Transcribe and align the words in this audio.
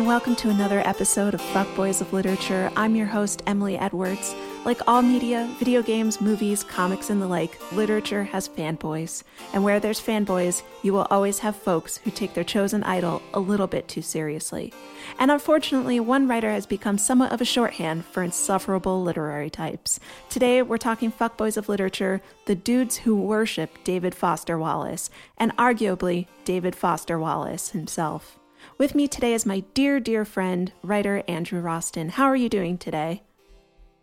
And 0.00 0.08
welcome 0.08 0.34
to 0.34 0.48
another 0.48 0.80
episode 0.88 1.34
of 1.34 1.42
Fuckboys 1.42 2.00
of 2.00 2.10
Literature. 2.14 2.72
I'm 2.74 2.96
your 2.96 3.04
host, 3.04 3.42
Emily 3.46 3.76
Edwards. 3.76 4.34
Like 4.64 4.80
all 4.88 5.02
media, 5.02 5.54
video 5.58 5.82
games, 5.82 6.22
movies, 6.22 6.64
comics, 6.64 7.10
and 7.10 7.20
the 7.20 7.26
like, 7.26 7.60
literature 7.72 8.24
has 8.24 8.48
fanboys. 8.48 9.24
And 9.52 9.62
where 9.62 9.78
there's 9.78 10.00
fanboys, 10.00 10.62
you 10.82 10.94
will 10.94 11.06
always 11.10 11.40
have 11.40 11.54
folks 11.54 11.98
who 11.98 12.10
take 12.10 12.32
their 12.32 12.44
chosen 12.44 12.82
idol 12.84 13.20
a 13.34 13.40
little 13.40 13.66
bit 13.66 13.88
too 13.88 14.00
seriously. 14.00 14.72
And 15.18 15.30
unfortunately, 15.30 16.00
one 16.00 16.26
writer 16.26 16.50
has 16.50 16.64
become 16.64 16.96
somewhat 16.96 17.32
of 17.32 17.42
a 17.42 17.44
shorthand 17.44 18.06
for 18.06 18.22
insufferable 18.22 19.02
literary 19.02 19.50
types. 19.50 20.00
Today, 20.30 20.62
we're 20.62 20.78
talking 20.78 21.12
fuckboys 21.12 21.58
of 21.58 21.68
literature, 21.68 22.22
the 22.46 22.54
dudes 22.54 22.96
who 22.96 23.14
worship 23.14 23.76
David 23.84 24.14
Foster 24.14 24.58
Wallace, 24.58 25.10
and 25.36 25.54
arguably 25.58 26.26
David 26.46 26.74
Foster 26.74 27.18
Wallace 27.18 27.72
himself. 27.72 28.39
With 28.80 28.94
me 28.94 29.08
today 29.08 29.34
is 29.34 29.44
my 29.44 29.60
dear, 29.74 30.00
dear 30.00 30.24
friend, 30.24 30.72
writer 30.82 31.22
Andrew 31.28 31.60
Rostan. 31.60 32.08
How 32.12 32.24
are 32.24 32.34
you 32.34 32.48
doing 32.48 32.78
today? 32.78 33.22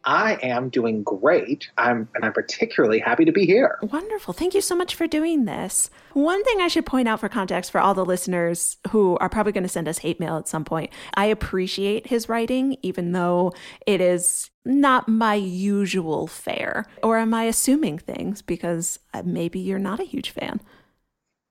I 0.04 0.38
am 0.44 0.70
doing 0.70 1.02
great. 1.02 1.72
I'm 1.80 2.08
and 2.14 2.24
I'm 2.24 2.32
particularly 2.32 3.00
happy 3.00 3.26
to 3.26 3.32
be 3.32 3.48
here. 3.48 3.80
Wonderful. 3.82 4.36
Thank 4.36 4.54
you 4.54 4.62
so 4.62 4.76
much 4.76 4.94
for 4.94 5.08
doing 5.08 5.46
this. 5.46 5.90
One 6.14 6.44
thing 6.44 6.62
I 6.62 6.68
should 6.68 6.86
point 6.86 7.08
out 7.08 7.20
for 7.20 7.28
context 7.28 7.72
for 7.72 7.82
all 7.82 7.96
the 7.96 8.06
listeners 8.06 8.78
who 8.92 9.18
are 9.18 9.30
probably 9.30 9.52
going 9.52 9.64
to 9.64 9.68
send 9.68 9.88
us 9.88 9.98
hate 9.98 10.20
mail 10.20 10.38
at 10.38 10.48
some 10.48 10.64
point. 10.64 10.94
I 11.16 11.26
appreciate 11.26 12.06
his 12.06 12.30
writing 12.30 12.78
even 12.84 13.14
though 13.14 13.54
it 13.88 14.00
is 14.00 14.52
not 14.64 15.10
my 15.10 15.34
usual 15.34 16.28
fare. 16.28 16.86
Or 17.02 17.18
am 17.18 17.34
I 17.34 17.46
assuming 17.46 17.98
things 17.98 18.44
because 18.44 19.00
uh, 19.16 19.24
maybe 19.26 19.60
you're 19.60 19.80
not 19.80 20.00
a 20.00 20.04
huge 20.04 20.30
fan? 20.30 20.62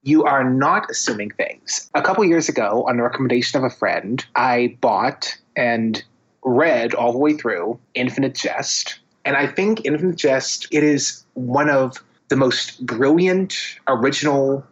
You 0.07 0.23
are 0.23 0.49
not 0.49 0.89
assuming 0.89 1.31
things. 1.31 1.89
A 1.93 2.01
couple 2.01 2.23
years 2.23 2.47
ago, 2.47 2.85
on 2.87 2.95
the 2.95 3.03
recommendation 3.03 3.57
of 3.57 3.65
a 3.65 3.75
friend, 3.75 4.25
I 4.35 4.77
bought 4.79 5.37
and 5.57 6.01
read 6.45 6.93
all 6.93 7.11
the 7.11 7.17
way 7.17 7.33
through 7.33 7.77
Infinite 7.93 8.33
Jest. 8.33 8.99
And 9.25 9.35
I 9.35 9.47
think 9.47 9.83
Infinite 9.83 10.15
Jest, 10.15 10.65
it 10.71 10.81
is 10.81 11.25
one 11.33 11.69
of 11.69 12.01
the 12.29 12.37
most 12.37 12.85
brilliant, 12.85 13.57
original, 13.89 14.65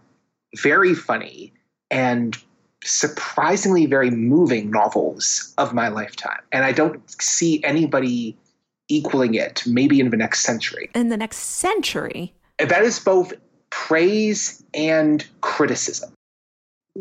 very 0.56 0.96
funny, 0.96 1.52
and 1.92 2.38
surprisingly 2.86 3.88
very 3.88 4.12
moving 4.12 4.72
novels 4.72 5.54
of 5.58 5.74
my 5.74 5.90
lifetime. 5.90 6.40
And 6.54 6.64
I 6.64 6.72
don't 6.72 7.02
see 7.22 7.62
anybody 7.66 8.38
equaling 8.88 9.34
it, 9.34 9.64
maybe 9.66 10.00
in 10.00 10.12
the 10.12 10.18
next 10.18 10.42
century. 10.42 10.90
In 10.96 11.10
the 11.10 11.18
next 11.18 11.40
century? 11.40 12.34
That 12.58 12.84
is 12.84 13.00
both 13.00 13.34
praise 13.70 14.64
and 14.74 15.26
criticism. 15.42 16.12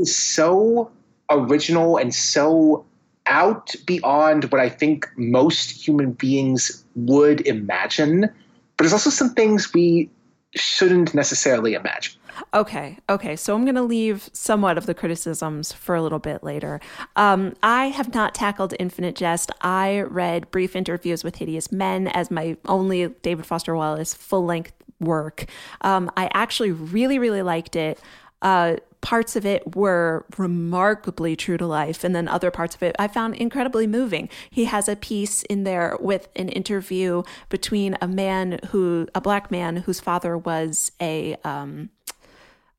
So 0.02 0.90
original 1.30 1.96
and 1.96 2.14
so 2.14 2.84
out 3.26 3.74
beyond 3.86 4.44
what 4.44 4.60
I 4.60 4.68
think 4.68 5.08
most 5.16 5.70
human 5.70 6.12
beings 6.12 6.84
would 6.94 7.46
imagine. 7.46 8.22
But 8.22 8.84
there's 8.84 8.92
also 8.92 9.10
some 9.10 9.34
things 9.34 9.72
we 9.72 10.10
shouldn't 10.54 11.14
necessarily 11.14 11.74
imagine. 11.74 12.14
Okay, 12.52 12.98
okay. 13.08 13.36
So 13.36 13.54
I'm 13.54 13.64
going 13.64 13.74
to 13.76 13.82
leave 13.82 14.28
somewhat 14.32 14.76
of 14.76 14.86
the 14.86 14.94
criticisms 14.94 15.72
for 15.72 15.94
a 15.94 16.02
little 16.02 16.18
bit 16.18 16.42
later. 16.42 16.80
Um, 17.16 17.54
I 17.62 17.86
have 17.86 18.12
not 18.12 18.34
tackled 18.34 18.74
Infinite 18.78 19.14
Jest. 19.14 19.50
I 19.60 20.00
read 20.00 20.50
Brief 20.50 20.74
Interviews 20.74 21.22
with 21.22 21.36
Hideous 21.36 21.70
Men 21.70 22.08
as 22.08 22.30
my 22.30 22.56
only 22.66 23.08
David 23.22 23.46
Foster 23.46 23.76
Wallace 23.76 24.14
full 24.14 24.44
length 24.44 24.72
work. 25.00 25.46
Um, 25.80 26.10
I 26.16 26.30
actually 26.32 26.72
really, 26.72 27.18
really 27.18 27.42
liked 27.42 27.76
it. 27.76 28.00
Uh, 28.42 28.76
parts 29.04 29.36
of 29.36 29.44
it 29.44 29.76
were 29.76 30.24
remarkably 30.38 31.36
true 31.36 31.58
to 31.58 31.66
life, 31.66 32.04
and 32.04 32.16
then 32.16 32.26
other 32.26 32.50
parts 32.50 32.74
of 32.74 32.82
it 32.82 32.96
I 32.98 33.06
found 33.06 33.34
incredibly 33.34 33.86
moving. 33.86 34.30
He 34.50 34.64
has 34.64 34.88
a 34.88 34.96
piece 34.96 35.42
in 35.44 35.64
there 35.64 35.96
with 36.00 36.28
an 36.36 36.48
interview 36.48 37.22
between 37.50 37.96
a 38.00 38.08
man 38.08 38.60
who, 38.68 39.06
a 39.14 39.20
black 39.20 39.50
man 39.50 39.76
whose 39.76 40.00
father 40.00 40.38
was 40.38 40.90
a, 41.00 41.36
um, 41.44 41.90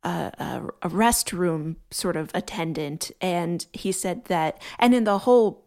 a, 0.03 0.31
a, 0.81 0.89
restroom 0.89 1.75
sort 1.91 2.15
of 2.15 2.31
attendant, 2.33 3.11
and 3.21 3.65
he 3.73 3.91
said 3.91 4.25
that, 4.25 4.59
and 4.79 4.95
in 4.95 5.03
the 5.03 5.19
whole 5.19 5.64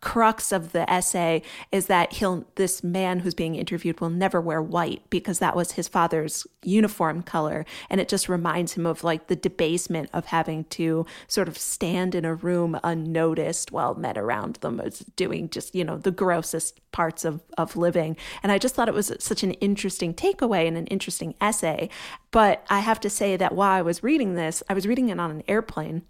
crux 0.00 0.52
of 0.52 0.70
the 0.70 0.88
essay 0.90 1.42
is 1.72 1.86
that 1.86 2.14
he'll 2.14 2.46
this 2.54 2.84
man 2.84 3.20
who's 3.20 3.34
being 3.34 3.56
interviewed 3.56 4.00
will 4.00 4.10
never 4.10 4.40
wear 4.40 4.62
white 4.62 5.02
because 5.10 5.40
that 5.40 5.56
was 5.56 5.72
his 5.72 5.88
father's 5.88 6.46
uniform 6.62 7.22
color. 7.22 7.66
And 7.90 8.00
it 8.00 8.08
just 8.08 8.28
reminds 8.28 8.74
him 8.74 8.86
of 8.86 9.02
like 9.02 9.26
the 9.26 9.34
debasement 9.34 10.08
of 10.12 10.26
having 10.26 10.64
to 10.66 11.04
sort 11.26 11.48
of 11.48 11.58
stand 11.58 12.14
in 12.14 12.24
a 12.24 12.34
room 12.34 12.78
unnoticed 12.84 13.72
while 13.72 13.94
men 13.94 14.16
around 14.16 14.56
them 14.56 14.78
is 14.80 15.00
doing 15.16 15.50
just 15.50 15.74
you 15.74 15.84
know 15.84 15.98
the 15.98 16.12
grossest 16.12 16.80
parts 16.92 17.24
of 17.24 17.42
of 17.58 17.76
living. 17.76 18.16
And 18.42 18.52
i 18.52 18.58
just 18.58 18.76
thought 18.76 18.88
it 18.88 18.94
was 18.94 19.12
such 19.18 19.42
an 19.42 19.52
interesting 19.54 20.14
takeaway 20.14 20.68
and 20.68 20.76
an 20.76 20.86
interesting 20.86 21.34
essay. 21.40 21.88
But 22.30 22.64
i 22.70 22.80
have 22.80 23.00
to 23.00 23.10
say 23.10 23.36
that 23.36 23.54
while 23.54 23.72
i 23.72 23.82
was 23.82 24.02
reading 24.02 24.34
this 24.34 24.62
i 24.68 24.74
was 24.74 24.86
reading 24.86 25.08
it 25.08 25.18
on 25.18 25.30
an 25.30 25.42
airplane 25.48 26.02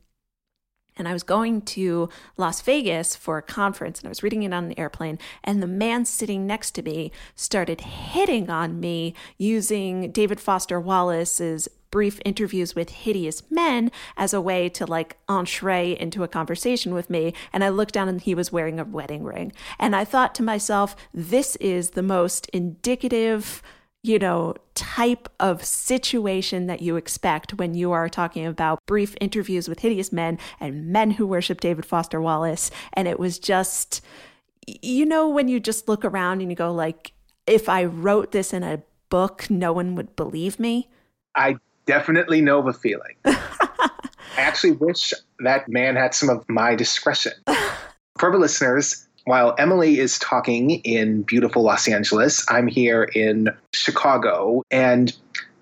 and 0.96 1.08
I 1.08 1.12
was 1.12 1.22
going 1.22 1.62
to 1.62 2.08
Las 2.36 2.60
Vegas 2.62 3.16
for 3.16 3.38
a 3.38 3.42
conference 3.42 4.00
and 4.00 4.08
I 4.08 4.10
was 4.10 4.22
reading 4.22 4.42
it 4.42 4.52
on 4.52 4.64
an 4.64 4.78
airplane. 4.78 5.18
And 5.42 5.62
the 5.62 5.66
man 5.66 6.04
sitting 6.04 6.46
next 6.46 6.72
to 6.72 6.82
me 6.82 7.12
started 7.34 7.80
hitting 7.80 8.50
on 8.50 8.80
me 8.80 9.14
using 9.38 10.10
David 10.12 10.40
Foster 10.40 10.80
Wallace's 10.80 11.68
brief 11.90 12.20
interviews 12.24 12.74
with 12.74 12.90
hideous 12.90 13.42
men 13.50 13.90
as 14.16 14.32
a 14.32 14.40
way 14.40 14.68
to 14.68 14.86
like 14.86 15.18
entree 15.28 15.96
into 16.00 16.24
a 16.24 16.28
conversation 16.28 16.94
with 16.94 17.08
me. 17.08 17.34
And 17.52 17.62
I 17.62 17.68
looked 17.68 17.94
down 17.94 18.08
and 18.08 18.20
he 18.20 18.34
was 18.34 18.50
wearing 18.50 18.80
a 18.80 18.84
wedding 18.84 19.22
ring. 19.22 19.52
And 19.78 19.94
I 19.94 20.04
thought 20.04 20.34
to 20.36 20.42
myself, 20.42 20.96
this 21.12 21.54
is 21.56 21.90
the 21.90 22.02
most 22.02 22.48
indicative 22.48 23.62
you 24.02 24.18
know, 24.18 24.54
type 24.74 25.28
of 25.38 25.64
situation 25.64 26.66
that 26.66 26.82
you 26.82 26.96
expect 26.96 27.54
when 27.54 27.74
you 27.74 27.92
are 27.92 28.08
talking 28.08 28.44
about 28.44 28.84
brief 28.86 29.14
interviews 29.20 29.68
with 29.68 29.78
hideous 29.78 30.12
men 30.12 30.38
and 30.58 30.88
men 30.88 31.12
who 31.12 31.26
worship 31.26 31.60
David 31.60 31.86
Foster 31.86 32.20
Wallace. 32.20 32.70
And 32.94 33.06
it 33.06 33.20
was 33.20 33.38
just, 33.38 34.00
you 34.66 35.06
know, 35.06 35.28
when 35.28 35.46
you 35.46 35.60
just 35.60 35.88
look 35.88 36.04
around 36.04 36.40
and 36.40 36.50
you 36.50 36.56
go, 36.56 36.72
like, 36.72 37.12
if 37.46 37.68
I 37.68 37.84
wrote 37.84 38.32
this 38.32 38.52
in 38.52 38.64
a 38.64 38.82
book, 39.08 39.48
no 39.48 39.72
one 39.72 39.94
would 39.94 40.16
believe 40.16 40.58
me. 40.58 40.88
I 41.36 41.56
definitely 41.86 42.40
know 42.40 42.60
the 42.62 42.72
feeling. 42.72 43.14
I 43.24 43.90
actually 44.36 44.72
wish 44.72 45.12
that 45.40 45.68
man 45.68 45.94
had 45.94 46.14
some 46.14 46.28
of 46.28 46.44
my 46.48 46.74
discretion. 46.74 47.32
For 48.18 48.30
the 48.30 48.38
listeners, 48.38 49.08
while 49.24 49.54
Emily 49.58 49.98
is 49.98 50.18
talking 50.18 50.72
in 50.80 51.22
beautiful 51.22 51.62
Los 51.62 51.88
Angeles, 51.88 52.44
I'm 52.48 52.66
here 52.66 53.04
in 53.14 53.50
Chicago, 53.72 54.62
and 54.70 55.14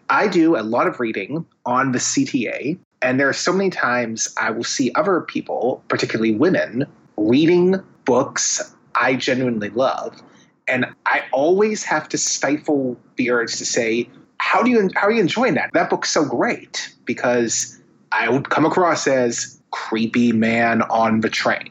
I 0.08 0.28
do 0.28 0.56
a 0.56 0.62
lot 0.62 0.86
of 0.86 0.98
reading 0.98 1.44
on 1.66 1.92
the 1.92 1.98
CTA. 1.98 2.78
And 3.02 3.18
there 3.18 3.28
are 3.28 3.34
so 3.34 3.52
many 3.52 3.70
times 3.70 4.32
I 4.36 4.50
will 4.50 4.64
see 4.64 4.92
other 4.94 5.20
people, 5.20 5.82
particularly 5.88 6.34
women, 6.34 6.86
reading 7.16 7.76
books 8.04 8.74
I 8.94 9.14
genuinely 9.14 9.70
love. 9.70 10.20
And 10.68 10.86
I 11.06 11.22
always 11.32 11.82
have 11.84 12.08
to 12.10 12.18
stifle 12.18 12.98
the 13.16 13.30
urge 13.30 13.56
to 13.56 13.66
say, 13.66 14.08
how 14.38 14.62
do 14.62 14.70
you 14.70 14.88
how 14.94 15.06
are 15.06 15.12
you 15.12 15.20
enjoying 15.20 15.54
that? 15.54 15.70
That 15.74 15.90
book's 15.90 16.10
so 16.10 16.24
great 16.24 16.94
because 17.04 17.80
I 18.12 18.28
would 18.28 18.50
come 18.50 18.64
across 18.64 19.06
as 19.06 19.60
creepy 19.70 20.32
man 20.32 20.82
on 20.82 21.20
the 21.20 21.28
train 21.28 21.70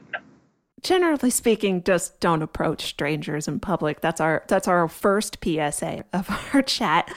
generally 0.82 1.30
speaking 1.30 1.84
just 1.84 2.20
don't 2.20 2.42
approach 2.42 2.84
strangers 2.84 3.48
in 3.48 3.60
public. 3.60 4.02
That's 4.02 4.22
our 4.22 4.44
that's 4.48 4.68
our 4.68 4.88
first 4.88 5.38
psa 5.44 6.04
of 6.14 6.30
our 6.54 6.62
chat. 6.62 7.14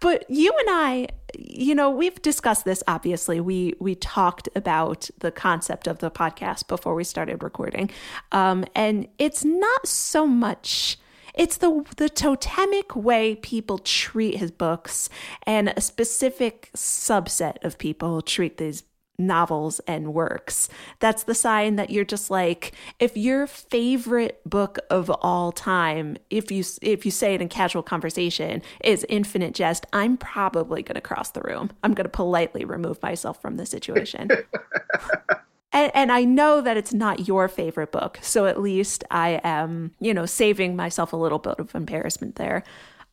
But 0.00 0.24
you 0.28 0.52
and 0.58 0.68
i 0.70 1.08
you 1.38 1.74
know 1.74 1.90
we've 1.90 2.20
discussed 2.22 2.64
this 2.64 2.82
obviously. 2.86 3.40
We 3.40 3.74
we 3.78 3.94
talked 3.94 4.48
about 4.54 5.10
the 5.18 5.30
concept 5.30 5.86
of 5.86 5.98
the 5.98 6.10
podcast 6.10 6.68
before 6.68 6.94
we 6.94 7.04
started 7.04 7.42
recording. 7.42 7.90
Um, 8.32 8.64
and 8.74 9.08
it's 9.18 9.44
not 9.44 9.86
so 9.86 10.26
much 10.26 10.98
It's 11.34 11.58
the 11.58 11.84
the 11.96 12.08
totemic 12.08 12.96
way 12.96 13.36
people 13.36 13.78
treat 13.78 14.36
his 14.36 14.50
books 14.50 15.08
and 15.42 15.68
a 15.76 15.80
specific 15.80 16.70
subset 16.74 17.62
of 17.62 17.78
people 17.78 18.22
treat 18.22 18.56
these 18.56 18.82
novels 19.18 19.80
and 19.80 20.14
works. 20.14 20.68
That's 20.98 21.24
the 21.24 21.34
sign 21.34 21.76
that 21.76 21.90
you're 21.90 22.04
just 22.04 22.30
like 22.30 22.72
if 22.98 23.16
your 23.16 23.46
favorite 23.46 24.40
book 24.44 24.78
of 24.90 25.10
all 25.10 25.52
time, 25.52 26.16
if 26.30 26.50
you 26.50 26.64
if 26.82 27.04
you 27.04 27.10
say 27.10 27.34
it 27.34 27.42
in 27.42 27.48
casual 27.48 27.82
conversation, 27.82 28.62
is 28.84 29.06
Infinite 29.08 29.54
Jest, 29.54 29.86
I'm 29.92 30.16
probably 30.16 30.82
going 30.82 30.94
to 30.94 31.00
cross 31.00 31.30
the 31.30 31.42
room. 31.42 31.70
I'm 31.82 31.94
going 31.94 32.04
to 32.04 32.10
politely 32.10 32.64
remove 32.64 33.02
myself 33.02 33.40
from 33.40 33.56
the 33.56 33.66
situation. 33.66 34.30
and, 35.72 35.90
and 35.94 36.12
I 36.12 36.24
know 36.24 36.60
that 36.60 36.76
it's 36.76 36.92
not 36.92 37.26
your 37.28 37.48
favorite 37.48 37.92
book, 37.92 38.18
so 38.22 38.46
at 38.46 38.60
least 38.60 39.04
I 39.10 39.40
am, 39.44 39.92
you 40.00 40.14
know, 40.14 40.26
saving 40.26 40.76
myself 40.76 41.12
a 41.12 41.16
little 41.16 41.38
bit 41.38 41.58
of 41.58 41.74
embarrassment 41.74 42.36
there. 42.36 42.64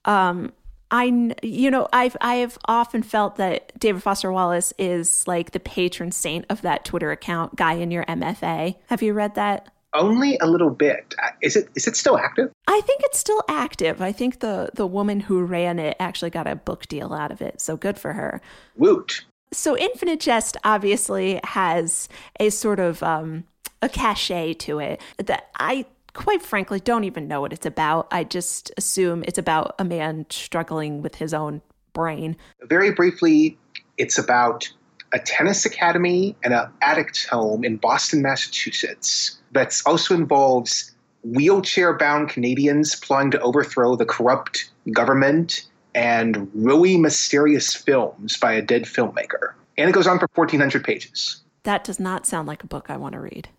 Um, 0.05 0.51
I, 0.93 1.35
you 1.41 1.71
know, 1.71 1.87
I've 1.91 2.15
I've 2.21 2.59
often 2.65 3.01
felt 3.01 3.37
that 3.37 3.77
David 3.79 4.03
Foster 4.03 4.31
Wallace 4.31 4.73
is 4.77 5.27
like 5.27 5.49
the 5.49 5.59
patron 5.59 6.11
saint 6.11 6.45
of 6.51 6.61
that 6.61 6.85
Twitter 6.85 7.09
account, 7.09 7.55
guy 7.55 7.73
in 7.73 7.89
your 7.89 8.05
MFA. 8.05 8.75
Have 8.87 9.01
you 9.01 9.13
read 9.13 9.33
that? 9.33 9.73
Only 9.95 10.37
a 10.37 10.45
little 10.45 10.69
bit. 10.69 11.15
Uh, 11.21 11.29
is 11.41 11.55
it 11.55 11.67
is 11.75 11.87
it 11.87 11.95
still 11.95 12.19
active? 12.19 12.51
I 12.67 12.79
think 12.81 13.01
it's 13.05 13.17
still 13.17 13.41
active. 13.49 14.03
I 14.03 14.11
think 14.11 14.39
the 14.39 14.69
the 14.75 14.85
woman 14.85 15.19
who 15.19 15.43
ran 15.43 15.79
it 15.79 15.97
actually 15.99 16.29
got 16.29 16.45
a 16.45 16.55
book 16.55 16.87
deal 16.87 17.11
out 17.11 17.31
of 17.31 17.41
it, 17.41 17.59
so 17.59 17.75
good 17.75 17.97
for 17.97 18.13
her. 18.13 18.39
Woot. 18.75 19.25
So 19.51 19.75
Infinite 19.75 20.19
Jest 20.19 20.57
obviously 20.63 21.39
has 21.43 22.07
a 22.39 22.51
sort 22.51 22.79
of 22.79 23.01
um, 23.01 23.45
a 23.81 23.89
cachet 23.89 24.53
to 24.53 24.77
it 24.77 25.01
that 25.17 25.49
I 25.57 25.87
quite 26.13 26.41
frankly 26.41 26.79
don't 26.79 27.03
even 27.03 27.27
know 27.27 27.41
what 27.41 27.53
it's 27.53 27.65
about. 27.65 28.07
I 28.11 28.23
just 28.23 28.71
assume 28.77 29.23
it's 29.27 29.37
about 29.37 29.75
a 29.79 29.83
man 29.83 30.25
struggling 30.29 31.01
with 31.01 31.15
his 31.15 31.33
own 31.33 31.61
brain. 31.93 32.35
Very 32.63 32.91
briefly, 32.91 33.57
it's 33.97 34.17
about 34.17 34.71
a 35.13 35.19
tennis 35.19 35.65
academy 35.65 36.35
and 36.43 36.53
an 36.53 36.67
addict's 36.81 37.25
home 37.25 37.63
in 37.63 37.77
Boston, 37.77 38.21
Massachusetts. 38.21 39.37
That 39.51 39.79
also 39.85 40.15
involves 40.15 40.91
wheelchair 41.23 41.97
bound 41.97 42.29
Canadians 42.29 42.95
plotting 42.95 43.31
to 43.31 43.39
overthrow 43.41 43.95
the 43.95 44.05
corrupt 44.05 44.71
government 44.91 45.65
and 45.95 46.49
really 46.53 46.97
mysterious 46.97 47.73
films 47.73 48.37
by 48.37 48.53
a 48.53 48.61
dead 48.61 48.83
filmmaker. 48.83 49.53
And 49.77 49.89
it 49.89 49.93
goes 49.93 50.07
on 50.07 50.19
for 50.19 50.27
1,400 50.33 50.83
pages. 50.83 51.41
That 51.63 51.83
does 51.83 51.99
not 51.99 52.25
sound 52.25 52.47
like 52.47 52.63
a 52.63 52.67
book 52.67 52.89
I 52.89 52.97
want 52.97 53.13
to 53.13 53.19
read. 53.19 53.49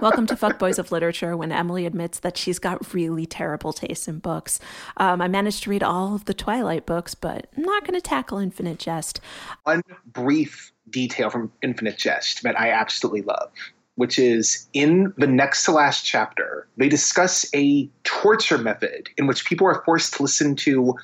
Welcome 0.00 0.26
to 0.28 0.36
Fuckboys 0.36 0.78
of 0.78 0.92
Literature, 0.92 1.36
when 1.36 1.50
Emily 1.50 1.84
admits 1.84 2.20
that 2.20 2.36
she's 2.36 2.60
got 2.60 2.94
really 2.94 3.26
terrible 3.26 3.72
taste 3.72 4.06
in 4.06 4.20
books. 4.20 4.60
Um, 4.98 5.20
I 5.20 5.26
managed 5.26 5.64
to 5.64 5.70
read 5.70 5.82
all 5.82 6.14
of 6.14 6.26
the 6.26 6.34
Twilight 6.34 6.86
books, 6.86 7.16
but 7.16 7.48
I'm 7.56 7.64
not 7.64 7.84
going 7.84 7.94
to 7.94 8.00
tackle 8.00 8.38
Infinite 8.38 8.78
Jest. 8.78 9.20
One 9.64 9.82
brief 10.06 10.72
detail 10.88 11.30
from 11.30 11.50
Infinite 11.62 11.98
Jest 11.98 12.44
that 12.44 12.58
I 12.58 12.70
absolutely 12.70 13.22
love, 13.22 13.50
which 13.96 14.20
is 14.20 14.68
in 14.72 15.12
the 15.16 15.26
next 15.26 15.64
to 15.64 15.72
last 15.72 16.04
chapter, 16.04 16.68
they 16.76 16.88
discuss 16.88 17.44
a 17.52 17.90
torture 18.04 18.58
method 18.58 19.08
in 19.16 19.26
which 19.26 19.46
people 19.46 19.66
are 19.66 19.82
forced 19.84 20.14
to 20.14 20.22
listen 20.22 20.54
to 20.56 20.94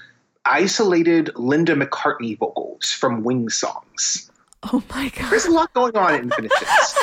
isolated 0.45 1.31
Linda 1.35 1.75
McCartney 1.75 2.39
vocals 2.39 2.93
from 2.93 3.25
Wing 3.25 3.49
songs. 3.49 4.31
Oh 4.73 4.85
my 4.91 5.09
god. 5.09 5.31
There's 5.33 5.47
a 5.47 5.51
lot 5.51 5.73
going 5.75 5.97
on 5.97 6.15
in 6.15 6.23
Infinite 6.25 6.53
Jest. 6.61 6.97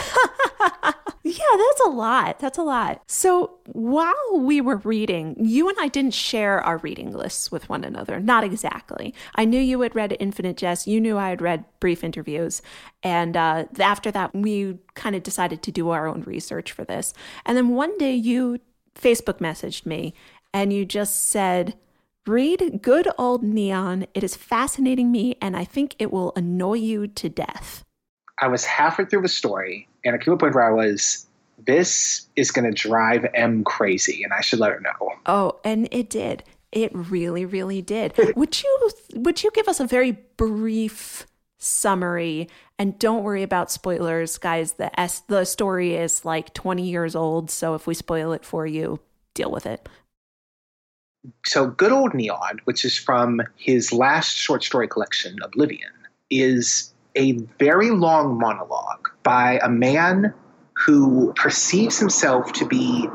yeah, 1.24 1.34
that's 1.58 1.82
a 1.86 1.90
lot. 1.90 2.40
That's 2.40 2.58
a 2.58 2.64
lot. 2.64 3.02
So 3.08 3.60
while 3.66 4.14
we 4.34 4.62
were 4.62 4.78
reading, 4.78 5.36
you 5.40 5.70
and 5.70 5.78
I 5.80 5.88
didn't 5.88 6.14
share 6.14 6.62
our 6.62 6.78
reading 6.78 7.12
lists 7.12 7.52
with 7.52 7.70
one 7.70 7.84
another. 7.84 8.20
Not 8.20 8.44
exactly. 8.44 9.14
I 9.36 9.46
knew 9.46 9.60
you 9.60 9.82
had 9.82 9.96
read 9.96 10.18
Infinite 10.20 10.58
Jest. 10.58 10.88
You 10.88 11.00
knew 11.00 11.18
I 11.18 11.30
had 11.30 11.42
read 11.42 11.66
Brief 11.80 12.04
Interviews. 12.04 12.62
And 13.04 13.38
uh, 13.38 13.66
after 13.80 14.12
that, 14.12 14.34
we 14.34 14.78
kind 14.96 15.16
of 15.16 15.24
decided 15.24 15.62
to 15.64 15.72
do 15.72 15.90
our 15.90 16.08
own 16.08 16.24
research 16.24 16.72
for 16.72 16.84
this. 16.84 17.14
And 17.46 17.56
then 17.56 17.70
one 17.70 17.98
day 17.98 18.14
you 18.14 18.60
Facebook 18.96 19.38
messaged 19.38 19.86
me 19.86 20.14
and 20.54 20.74
you 20.74 20.86
just 20.86 21.24
said, 21.24 21.76
Read 22.28 22.82
Good 22.84 23.08
Old 23.18 23.42
Neon. 23.42 24.06
It 24.14 24.24
is 24.24 24.36
fascinating 24.36 25.12
me, 25.12 25.38
and 25.42 25.58
I 25.58 25.64
think 25.64 25.96
it 25.98 26.12
will 26.12 26.34
annoy 26.36 26.76
you 26.76 27.08
to 27.08 27.30
death. 27.30 27.84
I 28.40 28.48
was 28.48 28.64
halfway 28.64 29.06
through 29.06 29.24
the 29.24 29.28
story, 29.28 29.88
and 30.04 30.16
I 30.16 30.18
came 30.18 30.26
to 30.26 30.34
a 30.34 30.38
point 30.38 30.56
where 30.56 30.64
I 30.64 30.72
was, 30.72 31.28
this 31.66 32.28
is 32.36 32.52
going 32.52 32.66
to 32.66 32.72
drive 32.72 33.26
M 33.34 33.64
crazy, 33.64 34.24
and 34.24 34.34
I 34.34 34.42
should 34.42 34.60
let 34.60 34.72
her 34.72 34.80
know. 34.80 35.14
Oh, 35.26 35.60
and 35.64 35.88
it 35.92 36.10
did. 36.10 36.44
It 36.72 36.92
really, 36.94 37.46
really 37.46 37.82
did. 37.82 38.14
would 38.36 38.62
you 38.64 38.92
would 39.16 39.44
you 39.44 39.52
give 39.54 39.68
us 39.68 39.80
a 39.80 39.88
very 39.88 40.12
brief 40.38 41.28
summary? 41.58 42.50
And 42.80 42.98
don't 42.98 43.24
worry 43.24 43.44
about 43.44 43.70
spoilers, 43.70 44.38
guys. 44.38 44.74
The 44.74 44.98
S, 45.00 45.20
the 45.22 45.46
story 45.46 45.96
is 45.96 46.26
like 46.26 46.54
twenty 46.54 46.90
years 46.90 47.16
old, 47.16 47.52
so 47.52 47.76
if 47.76 47.88
we 47.88 47.94
spoil 47.94 48.32
it 48.32 48.46
for 48.46 48.66
you, 48.66 49.00
deal 49.34 49.52
with 49.52 49.66
it. 49.66 49.88
So, 51.46 51.68
Good 51.68 51.92
Old 51.92 52.16
Neon, 52.16 52.62
which 52.64 52.84
is 52.84 52.98
from 52.98 53.42
his 53.56 53.94
last 53.94 54.36
short 54.36 54.64
story 54.64 54.88
collection, 54.88 55.38
Oblivion, 55.44 55.92
is 56.32 56.91
a 57.16 57.34
very 57.60 57.92
long 57.92 58.38
monologue 58.40 59.10
by 59.24 59.60
a 59.64 59.70
man 59.70 60.34
who 60.74 61.34
perceives 61.36 62.00
himself 62.00 62.52
to 62.54 62.66
be 62.66 63.08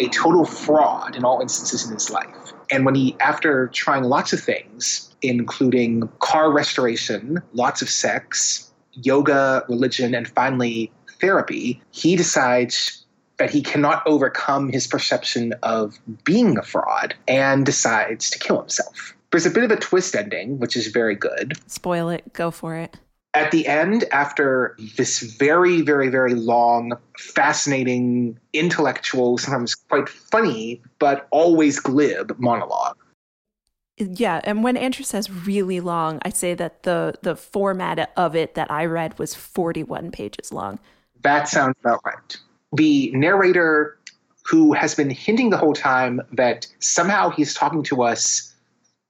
a 0.00 0.08
total 0.08 0.44
fraud 0.44 1.16
in 1.16 1.24
all 1.24 1.40
instances 1.40 1.86
in 1.86 1.94
his 1.94 2.10
life. 2.10 2.52
And 2.70 2.84
when 2.84 2.94
he, 2.94 3.16
after 3.20 3.68
trying 3.68 4.04
lots 4.04 4.32
of 4.32 4.40
things, 4.40 5.14
including 5.22 6.08
car 6.18 6.50
restoration, 6.50 7.40
lots 7.52 7.80
of 7.80 7.88
sex, 7.88 8.72
yoga, 8.92 9.64
religion, 9.68 10.14
and 10.14 10.28
finally 10.28 10.92
therapy, 11.20 11.80
he 11.92 12.16
decides 12.16 13.04
that 13.38 13.50
he 13.50 13.62
cannot 13.62 14.02
overcome 14.06 14.68
his 14.68 14.86
perception 14.86 15.54
of 15.62 15.98
being 16.24 16.56
a 16.58 16.62
fraud 16.62 17.14
and 17.26 17.66
decides 17.66 18.30
to 18.30 18.38
kill 18.38 18.60
himself. 18.60 19.14
There's 19.30 19.46
a 19.46 19.50
bit 19.50 19.64
of 19.64 19.70
a 19.70 19.76
twist 19.76 20.14
ending, 20.14 20.58
which 20.60 20.76
is 20.76 20.88
very 20.88 21.16
good. 21.16 21.54
Spoil 21.66 22.08
it, 22.10 22.32
go 22.32 22.52
for 22.52 22.76
it. 22.76 22.96
At 23.34 23.50
the 23.50 23.66
end, 23.66 24.04
after 24.12 24.76
this 24.96 25.20
very, 25.20 25.82
very, 25.82 26.08
very 26.08 26.34
long, 26.34 26.96
fascinating, 27.18 28.38
intellectual, 28.52 29.38
sometimes 29.38 29.74
quite 29.74 30.08
funny, 30.08 30.80
but 31.00 31.26
always 31.30 31.80
glib 31.80 32.34
monologue, 32.38 32.96
yeah, 33.96 34.40
and 34.42 34.64
when 34.64 34.76
Andrew 34.76 35.04
says 35.04 35.30
really 35.30 35.78
long, 35.78 36.18
I 36.22 36.30
say 36.30 36.54
that 36.54 36.82
the 36.82 37.14
the 37.22 37.36
format 37.36 38.10
of 38.16 38.34
it 38.34 38.54
that 38.54 38.68
I 38.68 38.86
read 38.86 39.16
was 39.20 39.36
41 39.36 40.10
pages 40.10 40.52
long. 40.52 40.80
That 41.22 41.48
sounds 41.48 41.76
about 41.80 42.00
right 42.04 42.36
the 42.74 43.10
narrator 43.12 43.98
who 44.44 44.72
has 44.72 44.94
been 44.94 45.10
hinting 45.10 45.50
the 45.50 45.56
whole 45.56 45.72
time 45.72 46.20
that 46.32 46.66
somehow 46.80 47.30
he's 47.30 47.54
talking 47.54 47.82
to 47.84 48.02
us 48.02 48.52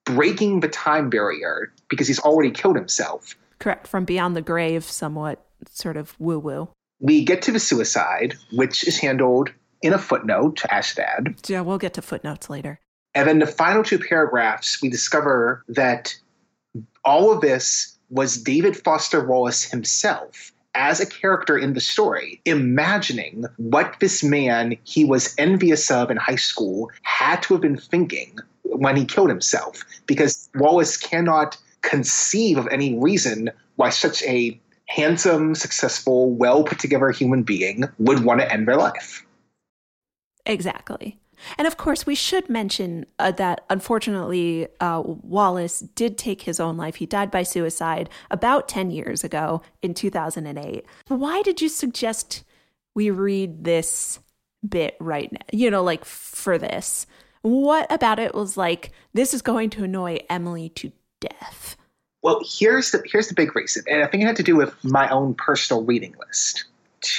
breaking 0.04 0.60
the 0.60 0.68
time 0.68 1.10
barrier 1.10 1.72
because 1.88 2.06
he's 2.06 2.20
already 2.20 2.50
killed 2.50 2.76
himself. 2.76 3.34
Correct. 3.64 3.87
From 3.87 4.04
beyond 4.04 4.37
the 4.37 4.42
grave, 4.42 4.85
somewhat 4.85 5.42
sort 5.71 5.97
of 5.97 6.14
woo 6.21 6.38
woo. 6.38 6.68
We 7.00 7.25
get 7.25 7.40
to 7.42 7.50
the 7.50 7.59
suicide, 7.59 8.35
which 8.52 8.87
is 8.87 8.99
handled 8.99 9.50
in 9.80 9.94
a 9.94 9.99
footnote 9.99 10.59
to 10.59 10.68
Ashdad. 10.68 11.49
Yeah, 11.49 11.62
we'll 11.62 11.78
get 11.78 11.94
to 11.94 12.02
footnotes 12.02 12.50
later. 12.50 12.78
And 13.14 13.26
then 13.26 13.38
the 13.38 13.47
final 13.47 13.83
two 13.83 13.99
paragraphs, 13.99 14.83
we 14.83 14.90
discover 14.90 15.64
that 15.68 16.14
all 17.06 17.33
of 17.33 17.40
this 17.40 17.99
was 18.11 18.37
David 18.37 18.76
Foster 18.76 19.26
Wallace 19.26 19.64
himself 19.64 20.52
as 20.75 21.00
a 21.00 21.06
character 21.06 21.56
in 21.56 21.73
the 21.73 21.80
story, 21.80 22.42
imagining 22.44 23.47
what 23.56 23.97
this 23.99 24.23
man 24.23 24.76
he 24.85 25.06
was 25.06 25.35
envious 25.38 25.90
of 25.90 26.11
in 26.11 26.18
high 26.18 26.37
school 26.37 26.90
had 27.00 27.42
to 27.44 27.54
have 27.54 27.62
been 27.62 27.78
thinking 27.78 28.38
when 28.64 28.94
he 28.94 29.06
killed 29.06 29.30
himself. 29.30 29.83
Because 30.04 30.50
Wallace 30.54 30.99
cannot 30.99 31.56
conceive 31.84 32.58
of 32.58 32.66
any 32.68 32.98
reason 32.98 33.50
why 33.76 33.90
such 33.90 34.22
a 34.24 34.60
handsome, 34.86 35.54
successful, 35.54 36.30
well 36.30 36.64
put 36.64 36.78
together 36.78 37.10
human 37.10 37.42
being 37.42 37.84
would 37.98 38.24
want 38.24 38.40
to 38.40 38.52
end 38.52 38.66
their 38.66 38.76
life. 38.76 39.24
Exactly. 40.46 41.18
And 41.58 41.66
of 41.66 41.76
course, 41.76 42.06
we 42.06 42.14
should 42.14 42.48
mention 42.48 43.06
uh, 43.18 43.32
that 43.32 43.64
unfortunately, 43.68 44.68
uh, 44.80 45.02
Wallace 45.04 45.80
did 45.80 46.16
take 46.16 46.42
his 46.42 46.60
own 46.60 46.76
life. 46.76 46.96
He 46.96 47.06
died 47.06 47.30
by 47.30 47.42
suicide 47.42 48.08
about 48.30 48.68
10 48.68 48.90
years 48.90 49.24
ago 49.24 49.62
in 49.82 49.94
2008. 49.94 50.84
Why 51.08 51.42
did 51.42 51.60
you 51.60 51.68
suggest 51.68 52.44
we 52.94 53.10
read 53.10 53.64
this 53.64 54.20
bit 54.66 54.96
right 55.00 55.30
now? 55.32 55.40
You 55.52 55.70
know, 55.70 55.82
like 55.82 56.04
for 56.04 56.56
this? 56.56 57.06
What 57.42 57.90
about 57.92 58.18
it 58.18 58.34
was 58.34 58.56
like, 58.56 58.92
this 59.12 59.34
is 59.34 59.42
going 59.42 59.68
to 59.70 59.84
annoy 59.84 60.20
Emily 60.30 60.70
to 60.70 60.92
death? 61.28 61.76
Well, 62.23 62.40
here's 62.45 62.90
the 62.90 63.02
here's 63.04 63.28
the 63.28 63.35
big 63.35 63.54
reason, 63.54 63.85
and 63.87 64.02
I 64.02 64.07
think 64.07 64.23
it 64.23 64.26
had 64.26 64.37
to 64.37 64.43
do 64.43 64.57
with 64.57 64.73
my 64.83 65.09
own 65.11 65.35
personal 65.35 65.85
reading 65.85 66.14
list. 66.26 66.64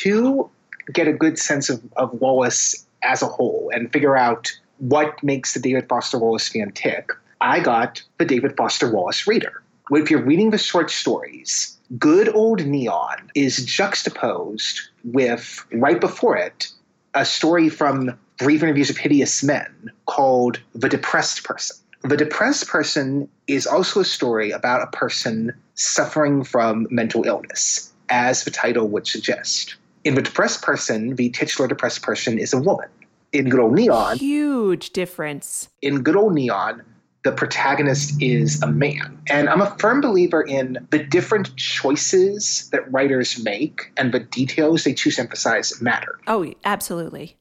To 0.02 0.50
get 0.92 1.08
a 1.08 1.14
good 1.14 1.38
sense 1.38 1.70
of, 1.70 1.82
of 1.96 2.14
Wallace 2.14 2.86
as 3.04 3.22
a 3.22 3.28
whole 3.28 3.70
and 3.74 3.92
figure 3.92 4.18
out 4.18 4.52
what 4.80 5.22
makes 5.24 5.54
the 5.54 5.60
David 5.60 5.88
Foster 5.88 6.18
Wallace 6.18 6.48
fan 6.48 6.72
tick, 6.72 7.12
I 7.42 7.60
got 7.60 8.02
the 8.18 8.26
David 8.26 8.58
Foster 8.58 8.92
Wallace 8.92 9.28
reader. 9.28 9.62
If 9.92 10.10
you're 10.10 10.24
reading 10.24 10.50
the 10.50 10.58
short 10.58 10.90
stories, 10.90 11.78
good 12.00 12.34
old 12.34 12.66
neon 12.66 13.30
is 13.36 13.64
juxtaposed 13.64 14.82
with, 15.04 15.64
right 15.72 16.02
before 16.02 16.36
it, 16.36 16.70
a 17.14 17.24
story 17.24 17.70
from 17.70 18.18
Brief 18.38 18.64
Interviews 18.64 18.90
of 18.90 18.98
Hideous 18.98 19.44
Men 19.44 19.92
called 20.08 20.60
The 20.74 20.90
Depressed 20.90 21.44
Person. 21.44 21.78
The 22.06 22.18
Depressed 22.18 22.68
Person 22.68 23.28
is 23.48 23.66
also 23.66 24.02
a 24.02 24.06
story 24.06 24.52
about 24.52 24.84
a 24.84 24.88
person 24.96 25.52
suffering 25.74 26.44
from 26.44 26.86
mental 26.92 27.24
illness, 27.26 27.92
as 28.10 28.44
the 28.44 28.52
title 28.52 28.88
would 28.90 29.08
suggest. 29.08 29.76
In 30.04 30.14
The 30.14 30.22
Depressed 30.22 30.62
Person, 30.62 31.16
the 31.16 31.30
titular 31.32 31.68
depressed 31.68 32.04
person 32.04 32.38
is 32.38 32.54
a 32.54 32.60
woman. 32.60 32.90
In 33.34 33.50
Good 33.50 33.60
Old 33.60 33.74
Neon, 33.74 34.18
Huge 34.18 34.92
difference. 34.92 35.68
in 35.82 36.04
Good 36.04 36.16
Old 36.16 36.36
Neon, 36.36 36.84
the 37.24 37.32
protagonist 37.32 38.22
is 38.22 38.62
a 38.62 38.68
man. 38.68 39.20
And 39.28 39.50
I'm 39.50 39.62
a 39.62 39.76
firm 39.80 40.00
believer 40.00 40.44
in 40.44 40.88
the 40.92 41.00
different 41.00 41.56
choices 41.56 42.70
that 42.72 42.90
writers 42.94 43.44
make 43.44 43.92
and 43.98 44.14
the 44.14 44.20
details 44.20 44.84
they 44.84 44.94
choose 44.94 45.16
to 45.16 45.24
emphasize 45.24 45.82
matter. 45.82 46.20
Oh, 46.28 46.54
absolutely. 46.66 47.36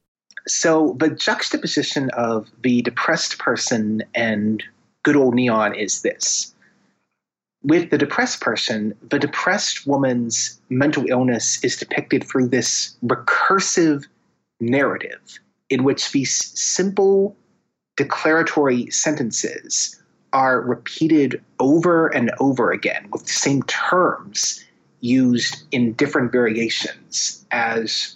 So 0.47 0.95
the 0.99 1.09
juxtaposition 1.09 2.09
of 2.11 2.49
the 2.61 2.81
depressed 2.81 3.39
person 3.39 4.03
and 4.13 4.63
good 5.03 5.15
old 5.15 5.35
neon 5.35 5.73
is 5.73 6.01
this. 6.01 6.53
With 7.63 7.89
the 7.89 7.97
depressed 7.97 8.41
person, 8.41 8.93
the 9.09 9.17
depressed 9.17 9.87
woman's 9.87 10.61
mental 10.69 11.05
illness 11.07 11.63
is 11.63 11.77
depicted 11.77 12.23
through 12.23 12.49
this 12.49 12.95
recursive 13.03 14.05
narrative 14.59 15.39
in 15.69 15.83
which 15.83 16.11
these 16.11 16.35
simple 16.59 17.35
declaratory 17.97 18.89
sentences 18.91 19.99
are 20.31 20.61
repeated 20.61 21.41
over 21.59 22.07
and 22.09 22.29
over 22.39 22.71
again 22.71 23.07
with 23.11 23.23
the 23.23 23.31
same 23.31 23.63
terms 23.63 24.63
used 24.99 25.63
in 25.71 25.93
different 25.93 26.31
variations 26.31 27.45
as 27.51 28.15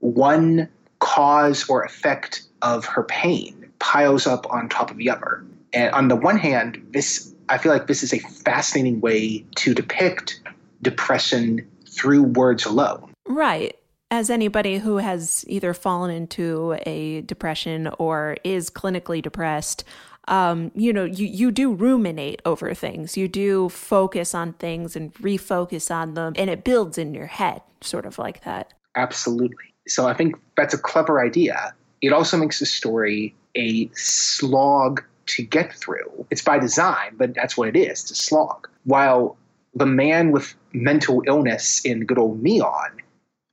one 0.00 0.68
cause 0.98 1.68
or 1.68 1.82
effect 1.82 2.42
of 2.62 2.84
her 2.84 3.02
pain 3.04 3.70
piles 3.78 4.26
up 4.26 4.50
on 4.52 4.68
top 4.68 4.90
of 4.90 4.96
the 4.96 5.10
other. 5.10 5.44
And 5.72 5.92
on 5.94 6.08
the 6.08 6.16
one 6.16 6.38
hand, 6.38 6.84
this 6.90 7.32
I 7.48 7.58
feel 7.58 7.72
like 7.72 7.86
this 7.86 8.02
is 8.02 8.12
a 8.12 8.18
fascinating 8.18 9.00
way 9.00 9.44
to 9.56 9.74
depict 9.74 10.40
depression 10.82 11.66
through 11.88 12.24
words 12.24 12.64
alone. 12.64 13.12
Right. 13.26 13.76
As 14.10 14.30
anybody 14.30 14.78
who 14.78 14.96
has 14.96 15.44
either 15.48 15.74
fallen 15.74 16.10
into 16.10 16.78
a 16.86 17.22
depression 17.22 17.88
or 17.98 18.36
is 18.44 18.70
clinically 18.70 19.20
depressed, 19.20 19.84
um, 20.28 20.72
you 20.74 20.92
know, 20.92 21.04
you, 21.04 21.26
you 21.26 21.50
do 21.50 21.72
ruminate 21.72 22.42
over 22.44 22.72
things. 22.74 23.16
You 23.16 23.28
do 23.28 23.68
focus 23.68 24.34
on 24.34 24.54
things 24.54 24.96
and 24.96 25.14
refocus 25.14 25.94
on 25.94 26.14
them, 26.14 26.32
and 26.36 26.50
it 26.50 26.64
builds 26.64 26.98
in 26.98 27.14
your 27.14 27.26
head, 27.26 27.62
sort 27.80 28.06
of 28.06 28.18
like 28.18 28.44
that. 28.44 28.72
Absolutely. 28.96 29.74
So 29.86 30.08
I 30.08 30.14
think 30.14 30.36
that's 30.56 30.74
a 30.74 30.78
clever 30.78 31.20
idea. 31.20 31.74
It 32.02 32.12
also 32.12 32.36
makes 32.36 32.58
the 32.58 32.66
story 32.66 33.34
a 33.56 33.88
slog 33.94 35.02
to 35.26 35.42
get 35.42 35.72
through. 35.72 36.26
It's 36.30 36.42
by 36.42 36.58
design, 36.58 37.16
but 37.16 37.34
that's 37.34 37.56
what 37.56 37.68
it 37.68 37.76
is. 37.76 38.02
It's 38.02 38.10
a 38.12 38.14
slog. 38.14 38.68
While 38.84 39.36
the 39.74 39.86
man 39.86 40.30
with 40.32 40.54
mental 40.72 41.22
illness 41.26 41.84
in 41.84 42.06
good 42.06 42.18
old 42.18 42.42
Neon 42.42 43.02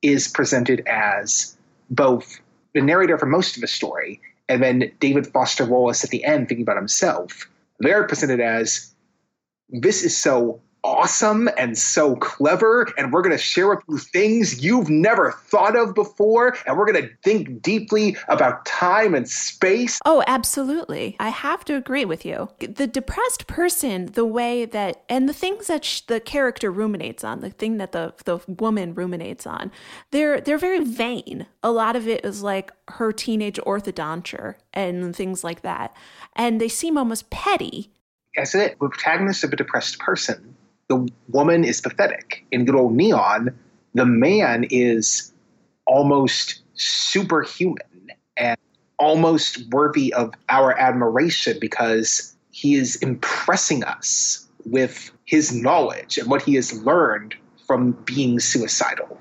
is 0.02 0.28
presented 0.28 0.82
as 0.86 1.56
both 1.90 2.40
the 2.74 2.80
narrator 2.80 3.18
for 3.18 3.26
most 3.26 3.56
of 3.56 3.60
the 3.60 3.66
story 3.66 4.20
and 4.48 4.62
then 4.62 4.92
David 5.00 5.26
Foster 5.26 5.64
Wallace 5.64 6.04
at 6.04 6.10
the 6.10 6.24
end 6.24 6.48
thinking 6.48 6.62
about 6.62 6.76
himself. 6.76 7.48
They're 7.78 8.06
presented 8.06 8.40
as 8.40 8.94
this 9.70 10.02
is 10.02 10.16
so 10.16 10.60
awesome 10.84 11.48
and 11.56 11.76
so 11.76 12.14
clever, 12.16 12.86
and 12.96 13.12
we're 13.12 13.22
going 13.22 13.36
to 13.36 13.42
share 13.42 13.68
with 13.68 13.82
you 13.88 13.98
things 13.98 14.62
you've 14.62 14.90
never 14.90 15.32
thought 15.32 15.76
of 15.76 15.94
before, 15.94 16.56
and 16.66 16.76
we're 16.76 16.90
going 16.90 17.02
to 17.02 17.10
think 17.22 17.62
deeply 17.62 18.16
about 18.28 18.64
time 18.66 19.14
and 19.14 19.28
space. 19.28 19.98
Oh, 20.04 20.22
absolutely. 20.26 21.16
I 21.18 21.30
have 21.30 21.64
to 21.64 21.74
agree 21.74 22.04
with 22.04 22.24
you. 22.24 22.50
The 22.60 22.86
depressed 22.86 23.46
person, 23.46 24.06
the 24.06 24.26
way 24.26 24.66
that, 24.66 25.02
and 25.08 25.28
the 25.28 25.32
things 25.32 25.66
that 25.68 25.84
sh- 25.84 26.02
the 26.02 26.20
character 26.20 26.70
ruminates 26.70 27.24
on, 27.24 27.40
the 27.40 27.50
thing 27.50 27.78
that 27.78 27.92
the 27.92 28.14
the 28.24 28.38
woman 28.46 28.94
ruminates 28.94 29.46
on, 29.46 29.72
they're 30.10 30.40
they're 30.40 30.58
very 30.58 30.84
vain. 30.84 31.46
A 31.62 31.72
lot 31.72 31.96
of 31.96 32.06
it 32.06 32.24
is 32.24 32.42
like 32.42 32.72
her 32.88 33.10
teenage 33.10 33.58
orthodonture 33.66 34.56
and 34.74 35.16
things 35.16 35.42
like 35.42 35.62
that, 35.62 35.96
and 36.34 36.60
they 36.60 36.68
seem 36.68 36.98
almost 36.98 37.30
petty. 37.30 37.90
As 38.36 38.54
it, 38.54 38.78
the 38.80 38.88
protagonist 38.88 39.44
of 39.44 39.52
a 39.52 39.56
depressed 39.56 39.98
person, 39.98 40.56
the 40.88 41.08
woman 41.28 41.64
is 41.64 41.80
pathetic. 41.80 42.44
In 42.50 42.64
good 42.64 42.74
old 42.74 42.94
Neon, 42.94 43.56
the 43.94 44.06
man 44.06 44.66
is 44.70 45.32
almost 45.86 46.62
superhuman 46.74 48.10
and 48.36 48.58
almost 48.98 49.68
worthy 49.70 50.12
of 50.14 50.32
our 50.48 50.78
admiration 50.78 51.58
because 51.60 52.34
he 52.50 52.74
is 52.74 52.96
impressing 52.96 53.84
us 53.84 54.46
with 54.64 55.10
his 55.24 55.52
knowledge 55.52 56.18
and 56.18 56.30
what 56.30 56.42
he 56.42 56.54
has 56.54 56.72
learned 56.84 57.34
from 57.66 57.92
being 58.04 58.38
suicidal. 58.38 59.18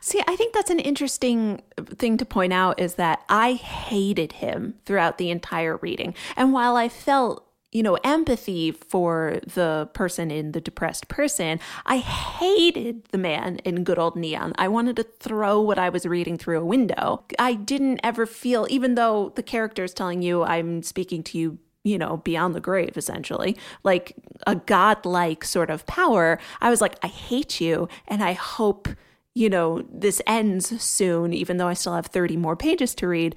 See, 0.00 0.22
I 0.26 0.36
think 0.36 0.54
that's 0.54 0.70
an 0.70 0.80
interesting 0.80 1.62
thing 1.76 2.16
to 2.16 2.24
point 2.24 2.52
out 2.52 2.80
is 2.80 2.94
that 2.94 3.22
I 3.28 3.52
hated 3.52 4.32
him 4.32 4.74
throughout 4.84 5.18
the 5.18 5.30
entire 5.30 5.76
reading. 5.76 6.14
And 6.36 6.52
while 6.52 6.76
I 6.76 6.88
felt 6.88 7.47
you 7.72 7.82
know, 7.82 7.98
empathy 8.02 8.70
for 8.70 9.40
the 9.46 9.88
person 9.92 10.30
in 10.30 10.52
the 10.52 10.60
depressed 10.60 11.08
person. 11.08 11.60
I 11.84 11.98
hated 11.98 13.04
the 13.10 13.18
man 13.18 13.56
in 13.58 13.84
good 13.84 13.98
old 13.98 14.16
neon. 14.16 14.54
I 14.56 14.68
wanted 14.68 14.96
to 14.96 15.02
throw 15.02 15.60
what 15.60 15.78
I 15.78 15.90
was 15.90 16.06
reading 16.06 16.38
through 16.38 16.60
a 16.60 16.64
window. 16.64 17.24
I 17.38 17.54
didn't 17.54 18.00
ever 18.02 18.24
feel, 18.24 18.66
even 18.70 18.94
though 18.94 19.32
the 19.34 19.42
character 19.42 19.84
is 19.84 19.92
telling 19.92 20.22
you 20.22 20.42
I'm 20.42 20.82
speaking 20.82 21.22
to 21.24 21.38
you 21.38 21.58
you 21.84 21.96
know, 21.96 22.18
beyond 22.18 22.54
the 22.54 22.60
grave, 22.60 22.96
essentially, 22.96 23.56
like 23.82 24.14
a 24.46 24.54
godlike 24.56 25.44
sort 25.44 25.70
of 25.70 25.86
power. 25.86 26.38
I 26.60 26.70
was 26.70 26.80
like, 26.80 26.96
I 27.02 27.06
hate 27.06 27.60
you, 27.60 27.88
and 28.06 28.22
I 28.22 28.32
hope, 28.32 28.88
you 29.34 29.48
know, 29.48 29.82
this 29.90 30.20
ends 30.26 30.82
soon, 30.82 31.32
even 31.32 31.56
though 31.56 31.68
I 31.68 31.74
still 31.74 31.94
have 31.94 32.06
30 32.06 32.36
more 32.36 32.56
pages 32.56 32.94
to 32.96 33.08
read 33.08 33.36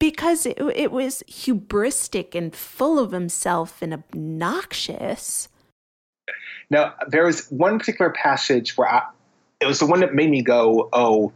because 0.00 0.46
it, 0.46 0.58
it 0.74 0.90
was 0.90 1.22
hubristic 1.28 2.34
and 2.34 2.56
full 2.56 2.98
of 2.98 3.12
himself 3.12 3.80
and 3.80 3.94
obnoxious. 3.94 5.48
Now, 6.70 6.94
there 7.06 7.26
was 7.26 7.48
one 7.50 7.78
particular 7.78 8.10
passage 8.10 8.76
where 8.76 8.88
I, 8.88 9.02
it 9.60 9.66
was 9.66 9.78
the 9.78 9.86
one 9.86 10.00
that 10.00 10.14
made 10.14 10.30
me 10.30 10.42
go, 10.42 10.88
oh, 10.92 11.32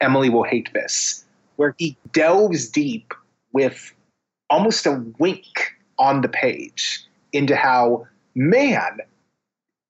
Emily 0.00 0.30
will 0.30 0.44
hate 0.44 0.72
this, 0.72 1.24
where 1.56 1.74
he 1.78 1.96
delves 2.12 2.68
deep 2.68 3.12
with 3.52 3.92
almost 4.48 4.86
a 4.86 5.04
wink 5.18 5.74
on 5.98 6.20
the 6.20 6.28
page 6.28 7.04
into 7.32 7.56
how, 7.56 8.06
man, 8.34 8.98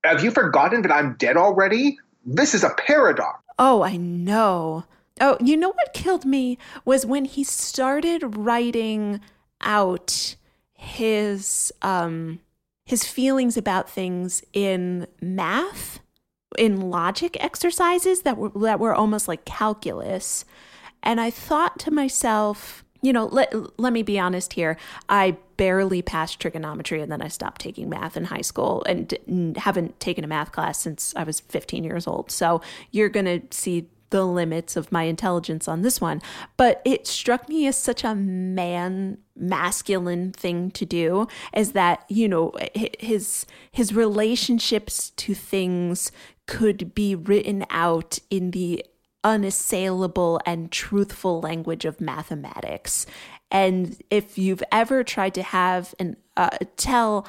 have 0.05 0.25
you 0.25 0.31
forgotten 0.31 0.83
that 0.83 0.93
I'm 0.93 1.15
dead 1.15 1.37
already? 1.37 1.99
This 2.25 2.55
is 2.55 2.65
a 2.65 2.71
paradox. 2.71 3.43
Oh, 3.59 3.83
I 3.83 3.97
know. 3.97 4.85
Oh, 5.21 5.37
you 5.41 5.57
know 5.57 5.71
what 5.71 5.95
killed 5.95 6.25
me 6.25 6.59
was 6.85 7.07
when 7.07 7.25
he 7.25 7.45
started 7.45 8.37
writing 8.37 9.21
out 9.61 10.37
his 10.75 11.73
um 11.83 12.41
his 12.87 13.05
feelings 13.05 13.57
about 13.57 13.89
things 13.89 14.43
in 14.53 15.07
math, 15.21 16.01
in 16.59 16.91
logic 16.91 17.37
exercises 17.43 18.23
that 18.23 18.37
were 18.37 18.51
that 18.61 18.81
were 18.81 18.95
almost 18.95 19.29
like 19.29 19.45
calculus. 19.45 20.45
And 21.03 21.21
I 21.21 21.31
thought 21.31 21.79
to 21.81 21.91
myself, 21.91 22.85
you 23.01 23.13
know, 23.13 23.27
let 23.27 23.55
let 23.79 23.93
me 23.93 24.03
be 24.03 24.19
honest 24.19 24.55
here. 24.55 24.77
I 25.09 25.37
barely 25.57 26.03
passed 26.03 26.41
trigonometry 26.41 27.01
and 27.01 27.11
then 27.11 27.23
I 27.23 27.29
stopped 27.29 27.61
taking 27.61 27.89
math 27.89 28.17
in 28.17 28.25
high 28.25 28.41
school 28.41 28.83
and 28.87 29.57
haven't 29.57 30.01
taken 30.01 30.25
a 30.25 30.27
math 30.27 30.53
class 30.53 30.81
since 30.81 31.15
I 31.17 31.23
was 31.23 31.41
15 31.41 31.85
years 31.85 32.07
old. 32.07 32.31
So 32.31 32.61
you're 32.91 33.09
going 33.09 33.27
to 33.27 33.57
see 33.57 33.89
the 34.15 34.25
limits 34.25 34.77
of 34.77 34.93
my 34.93 35.03
intelligence 35.03 35.67
on 35.67 35.83
this 35.83 36.01
one, 36.01 36.23
but 36.57 36.81
it 36.85 37.05
struck 37.05 37.49
me 37.49 37.67
as 37.67 37.77
such 37.77 38.05
a 38.05 38.15
man 38.15 39.19
masculine 39.35 40.31
thing 40.31 40.71
to 40.71 40.87
do 40.87 41.27
is 41.53 41.73
that, 41.73 42.05
you 42.09 42.29
know, 42.29 42.53
his 43.01 43.45
his 43.73 43.93
relationships 43.93 45.11
to 45.17 45.35
things 45.35 46.13
could 46.47 46.95
be 46.95 47.17
written 47.17 47.67
out 47.71 48.21
in 48.31 48.53
the 48.53 48.87
unassailable 49.25 50.41
and 50.47 50.71
truthful 50.71 51.41
language 51.41 51.85
of 51.85 52.01
mathematics. 52.01 53.07
And 53.51 54.01
if 54.11 54.39
you've 54.39 54.63
ever 54.71 55.03
tried 55.03 55.35
to 55.35 55.43
have 55.43 55.93
and 55.99 56.17
uh, 56.37 56.57
tell 56.77 57.27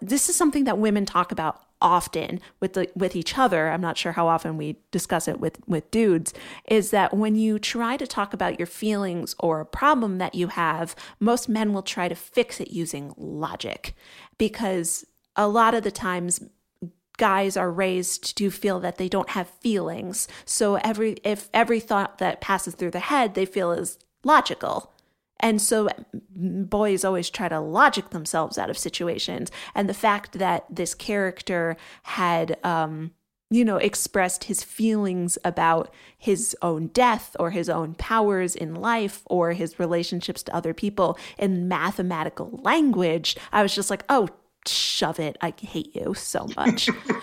this 0.00 0.28
is 0.28 0.34
something 0.34 0.64
that 0.64 0.78
women 0.78 1.06
talk 1.06 1.30
about 1.30 1.63
often 1.80 2.40
with 2.60 2.72
the 2.74 2.88
with 2.94 3.14
each 3.14 3.36
other 3.36 3.68
i'm 3.68 3.80
not 3.80 3.98
sure 3.98 4.12
how 4.12 4.26
often 4.26 4.56
we 4.56 4.76
discuss 4.90 5.28
it 5.28 5.38
with 5.38 5.58
with 5.66 5.90
dudes 5.90 6.32
is 6.66 6.90
that 6.90 7.14
when 7.14 7.36
you 7.36 7.58
try 7.58 7.96
to 7.96 8.06
talk 8.06 8.32
about 8.32 8.58
your 8.58 8.66
feelings 8.66 9.34
or 9.38 9.60
a 9.60 9.66
problem 9.66 10.18
that 10.18 10.34
you 10.34 10.48
have 10.48 10.94
most 11.20 11.48
men 11.48 11.72
will 11.72 11.82
try 11.82 12.08
to 12.08 12.14
fix 12.14 12.60
it 12.60 12.70
using 12.70 13.14
logic. 13.16 13.94
Because 14.38 15.04
a 15.36 15.48
lot 15.48 15.74
of 15.74 15.82
the 15.82 15.90
times 15.90 16.40
guys 17.16 17.56
are 17.56 17.70
raised 17.70 18.36
to 18.36 18.50
feel 18.50 18.80
that 18.80 18.98
they 18.98 19.08
don't 19.08 19.30
have 19.30 19.48
feelings. 19.48 20.26
So 20.44 20.76
every 20.76 21.16
if 21.24 21.48
every 21.54 21.80
thought 21.80 22.18
that 22.18 22.40
passes 22.40 22.74
through 22.74 22.90
the 22.92 23.00
head 23.00 23.34
they 23.34 23.46
feel 23.46 23.72
is 23.72 23.98
logical 24.24 24.93
and 25.44 25.60
so 25.60 25.88
boys 26.34 27.04
always 27.04 27.28
try 27.28 27.48
to 27.50 27.60
logic 27.60 28.10
themselves 28.10 28.56
out 28.56 28.70
of 28.70 28.78
situations. 28.78 29.50
And 29.74 29.90
the 29.90 29.94
fact 29.94 30.38
that 30.38 30.64
this 30.70 30.94
character 30.94 31.76
had, 32.04 32.56
um, 32.64 33.10
you 33.50 33.62
know, 33.62 33.76
expressed 33.76 34.44
his 34.44 34.64
feelings 34.64 35.36
about 35.44 35.92
his 36.16 36.56
own 36.62 36.86
death 36.86 37.36
or 37.38 37.50
his 37.50 37.68
own 37.68 37.94
powers 37.94 38.56
in 38.56 38.74
life 38.74 39.20
or 39.26 39.52
his 39.52 39.78
relationships 39.78 40.42
to 40.44 40.56
other 40.56 40.72
people 40.72 41.18
in 41.36 41.68
mathematical 41.68 42.58
language, 42.62 43.36
I 43.52 43.62
was 43.62 43.74
just 43.74 43.90
like, 43.90 44.04
oh, 44.08 44.30
shove 44.66 45.20
it. 45.20 45.36
I 45.42 45.52
hate 45.60 45.94
you 45.94 46.14
so 46.14 46.48
much. 46.56 46.88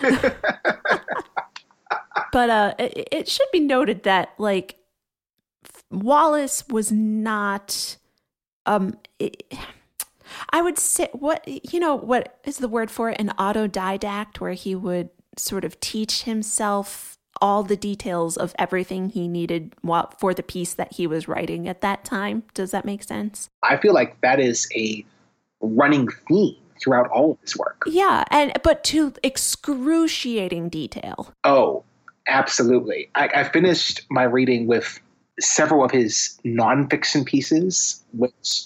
but 2.32 2.50
uh, 2.50 2.74
it, 2.78 3.08
it 3.10 3.28
should 3.28 3.48
be 3.52 3.58
noted 3.58 4.04
that, 4.04 4.34
like, 4.38 4.76
Wallace 5.90 6.62
was 6.68 6.92
not 6.92 7.96
um 8.66 8.96
it, 9.18 9.42
I 10.50 10.62
would 10.62 10.78
say 10.78 11.08
what 11.12 11.46
you 11.46 11.80
know 11.80 11.94
what 11.94 12.38
is 12.44 12.58
the 12.58 12.68
word 12.68 12.90
for 12.90 13.10
it 13.10 13.20
an 13.20 13.32
autodidact 13.38 14.40
where 14.40 14.52
he 14.52 14.74
would 14.74 15.10
sort 15.36 15.64
of 15.64 15.80
teach 15.80 16.24
himself 16.24 17.18
all 17.40 17.62
the 17.62 17.76
details 17.76 18.36
of 18.36 18.54
everything 18.58 19.10
he 19.10 19.26
needed 19.26 19.74
for 20.18 20.32
the 20.34 20.42
piece 20.42 20.74
that 20.74 20.92
he 20.94 21.06
was 21.06 21.26
writing 21.26 21.66
at 21.66 21.80
that 21.80 22.04
time. 22.04 22.44
Does 22.54 22.70
that 22.70 22.84
make 22.84 23.02
sense? 23.02 23.48
I 23.62 23.76
feel 23.78 23.94
like 23.94 24.20
that 24.20 24.38
is 24.38 24.68
a 24.76 25.04
running 25.60 26.08
theme 26.28 26.56
throughout 26.80 27.08
all 27.10 27.32
of 27.32 27.38
his 27.40 27.56
work. 27.56 27.82
Yeah, 27.86 28.24
and 28.30 28.52
but 28.62 28.84
to 28.84 29.14
excruciating 29.22 30.68
detail. 30.68 31.32
Oh, 31.44 31.84
absolutely. 32.28 33.10
I, 33.14 33.28
I 33.34 33.44
finished 33.44 34.02
my 34.10 34.24
reading 34.24 34.66
with 34.66 35.00
several 35.40 35.84
of 35.84 35.90
his 35.90 36.38
nonfiction 36.44 37.24
pieces, 37.24 38.02
which 38.12 38.64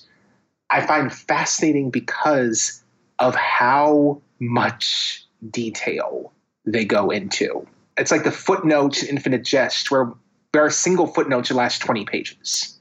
I 0.70 0.84
find 0.84 1.12
fascinating 1.12 1.90
because 1.90 2.82
of 3.18 3.34
how 3.34 4.20
much 4.40 5.24
detail 5.50 6.32
they 6.64 6.84
go 6.84 7.10
into. 7.10 7.66
It's 7.96 8.10
like 8.10 8.24
the 8.24 8.32
footnotes 8.32 9.02
in 9.02 9.16
Infinite 9.16 9.44
Jest, 9.44 9.90
where 9.90 10.12
there 10.52 10.64
are 10.64 10.70
single 10.70 11.06
footnotes 11.06 11.48
that 11.48 11.54
last 11.54 11.78
20 11.80 12.04
pages. 12.04 12.78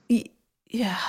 Yeah. 0.69 0.99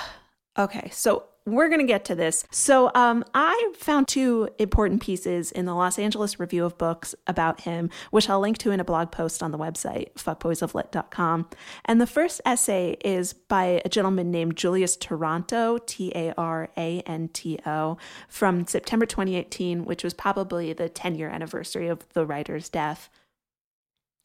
Okay. 0.57 0.89
So 0.93 1.23
we're 1.47 1.69
going 1.69 1.79
to 1.79 1.87
get 1.87 2.03
to 2.05 2.15
this. 2.15 2.45
So, 2.51 2.91
um, 2.93 3.23
I 3.33 3.71
found 3.77 4.07
two 4.07 4.49
important 4.59 5.01
pieces 5.01 5.51
in 5.51 5.65
the 5.65 5.73
Los 5.73 5.97
Angeles 5.97 6.39
Review 6.39 6.65
of 6.65 6.77
Books 6.77 7.15
about 7.25 7.61
him, 7.61 7.89
which 8.11 8.29
I'll 8.29 8.41
link 8.41 8.57
to 8.59 8.71
in 8.71 8.81
a 8.81 8.83
blog 8.83 9.11
post 9.11 9.41
on 9.41 9.51
the 9.51 9.57
website, 9.57 10.13
fuckboysoflit.com. 10.15 11.49
And 11.85 12.01
the 12.01 12.05
first 12.05 12.41
essay 12.45 12.97
is 13.03 13.31
by 13.31 13.81
a 13.85 13.89
gentleman 13.89 14.29
named 14.29 14.57
Julius 14.57 14.97
Taranto, 14.97 15.77
T 15.85 16.11
A 16.13 16.33
R 16.37 16.69
A 16.75 16.99
N 17.01 17.29
T 17.29 17.57
O, 17.65 17.97
from 18.27 18.67
September 18.67 19.05
2018, 19.05 19.85
which 19.85 20.03
was 20.03 20.13
probably 20.13 20.73
the 20.73 20.89
10 20.89 21.15
year 21.15 21.29
anniversary 21.29 21.87
of 21.87 22.07
the 22.09 22.25
writer's 22.25 22.67
death. 22.67 23.09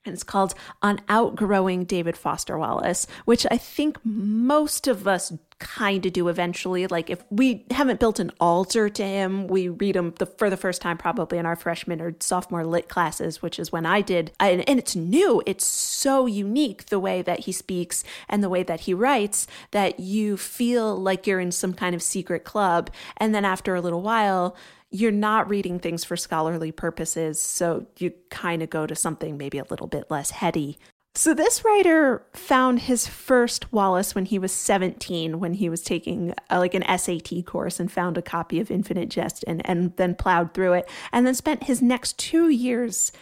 And 0.05 0.13
it's 0.13 0.25
called 0.25 0.55
On 0.83 1.01
Outgrowing 1.09 1.85
David 1.85 2.17
Foster 2.17 2.59
Wallace, 2.59 3.07
which 3.25 3.47
I 3.53 3.57
think 3.57 3.99
most 4.03 4.89
of 4.89 5.07
us 5.07 5.33
kind 5.63 6.05
of 6.05 6.13
do 6.13 6.29
eventually. 6.29 6.87
Like 6.89 7.09
if 7.09 7.23
we 7.31 7.65
haven't 7.71 8.01
built 8.01 8.19
an 8.19 8.33
altar 8.41 8.89
to 8.89 9.03
him, 9.05 9.47
we 9.47 9.69
read 9.69 9.95
him 9.95 10.13
the, 10.19 10.27
for 10.27 10.51
the 10.51 10.57
first 10.57 10.83
time 10.83 10.99
probably 10.99 11.39
in 11.39 11.47
our 11.47 11.55
freshman 11.55 12.01
or 12.01 12.15
sophomore 12.19 12.67
lit 12.67 12.89
classes, 12.89 13.41
which 13.41 13.59
is 13.61 13.71
when 13.71 13.87
I 13.87 14.01
did. 14.01 14.33
And, 14.41 14.69
and 14.69 14.79
it's 14.79 14.97
new. 14.97 15.41
It's 15.47 15.65
so 15.65 16.27
unique 16.27 16.87
the 16.87 16.99
way 16.99 17.23
that 17.23 17.41
he 17.41 17.53
speaks 17.53 18.03
and 18.29 18.43
the 18.43 18.49
way 18.49 18.65
that 18.65 18.81
he 18.81 18.93
writes 18.93 19.47
that 19.71 20.01
you 20.01 20.37
feel 20.37 20.97
like 21.01 21.27
you're 21.27 21.41
in 21.41 21.53
some 21.53 21.75
kind 21.75 21.95
of 21.95 22.03
secret 22.03 22.43
club. 22.43 22.91
And 23.17 23.33
then 23.33 23.45
after 23.45 23.77
a 23.77 23.81
little 23.81 24.03
while, 24.03 24.57
you're 24.91 25.11
not 25.11 25.49
reading 25.49 25.79
things 25.79 26.05
for 26.05 26.19
scholarly 26.19 26.71
purposes, 26.71 27.41
so 27.41 27.87
you 27.97 28.13
kind 28.29 28.63
of 28.63 28.69
go 28.69 28.87
to 28.87 28.95
something 28.95 29.39
maybe 29.39 29.57
a 29.57 29.65
little 29.71 29.87
bit 29.87 30.11
less 30.11 30.31
heady. 30.33 30.79
So, 31.15 31.35
this 31.35 31.63
writer 31.63 32.25
found 32.33 32.81
his 32.81 33.07
first 33.07 33.71
Wallace 33.71 34.15
when 34.15 34.25
he 34.25 34.39
was 34.39 34.51
17, 34.51 35.39
when 35.41 35.55
he 35.55 35.69
was 35.69 35.83
taking 35.83 36.31
a, 36.49 36.55
uh, 36.55 36.59
like 36.59 36.73
an 36.73 36.99
SAT 36.99 37.45
course 37.45 37.79
and 37.79 37.93
found 37.93 38.17
a 38.17 38.23
copy 38.23 38.61
of 38.61 38.71
Infinite 38.71 39.11
Jest 39.11 39.45
and, 39.47 39.61
and 39.69 39.95
then 39.97 40.15
plowed 40.15 40.55
through 40.55 40.73
it, 40.73 40.89
and 41.13 41.27
then 41.27 41.35
spent 41.35 41.65
his 41.65 41.83
next 41.83 42.19
two 42.19 42.49
years 42.49 43.13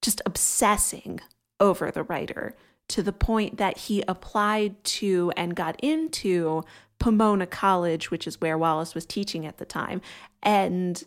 just 0.00 0.22
obsessing 0.26 1.18
over 1.58 1.90
the 1.90 2.04
writer 2.04 2.54
to 2.86 3.02
the 3.02 3.12
point 3.12 3.56
that 3.56 3.78
he 3.78 4.04
applied 4.06 4.82
to 4.84 5.32
and 5.36 5.56
got 5.56 5.78
into 5.80 6.62
Pomona 7.00 7.48
College, 7.48 8.12
which 8.12 8.28
is 8.28 8.40
where 8.40 8.56
Wallace 8.56 8.94
was 8.94 9.04
teaching 9.04 9.44
at 9.44 9.58
the 9.58 9.66
time, 9.66 10.00
and 10.40 11.02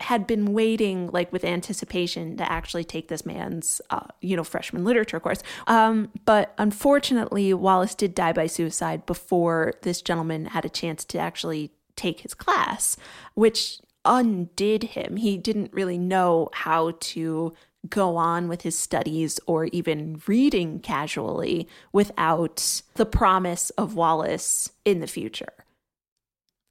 had 0.00 0.26
been 0.26 0.52
waiting 0.52 1.08
like 1.08 1.32
with 1.32 1.44
anticipation 1.44 2.36
to 2.36 2.52
actually 2.52 2.84
take 2.84 3.08
this 3.08 3.24
man's 3.24 3.80
uh, 3.90 4.06
you 4.20 4.36
know 4.36 4.44
freshman 4.44 4.84
literature 4.84 5.20
course 5.20 5.42
um, 5.66 6.10
but 6.24 6.54
unfortunately 6.58 7.54
wallace 7.54 7.94
did 7.94 8.14
die 8.14 8.32
by 8.32 8.46
suicide 8.46 9.06
before 9.06 9.72
this 9.82 10.02
gentleman 10.02 10.46
had 10.46 10.64
a 10.64 10.68
chance 10.68 11.04
to 11.04 11.18
actually 11.18 11.70
take 11.96 12.20
his 12.20 12.34
class 12.34 12.96
which 13.34 13.78
undid 14.04 14.82
him 14.82 15.16
he 15.16 15.36
didn't 15.36 15.72
really 15.72 15.98
know 15.98 16.48
how 16.52 16.92
to 17.00 17.52
go 17.88 18.16
on 18.16 18.48
with 18.48 18.62
his 18.62 18.78
studies 18.78 19.40
or 19.46 19.66
even 19.66 20.20
reading 20.26 20.80
casually 20.80 21.66
without 21.92 22.82
the 22.94 23.06
promise 23.06 23.70
of 23.70 23.94
Wallace 23.94 24.70
in 24.84 25.00
the 25.00 25.06
future. 25.06 25.52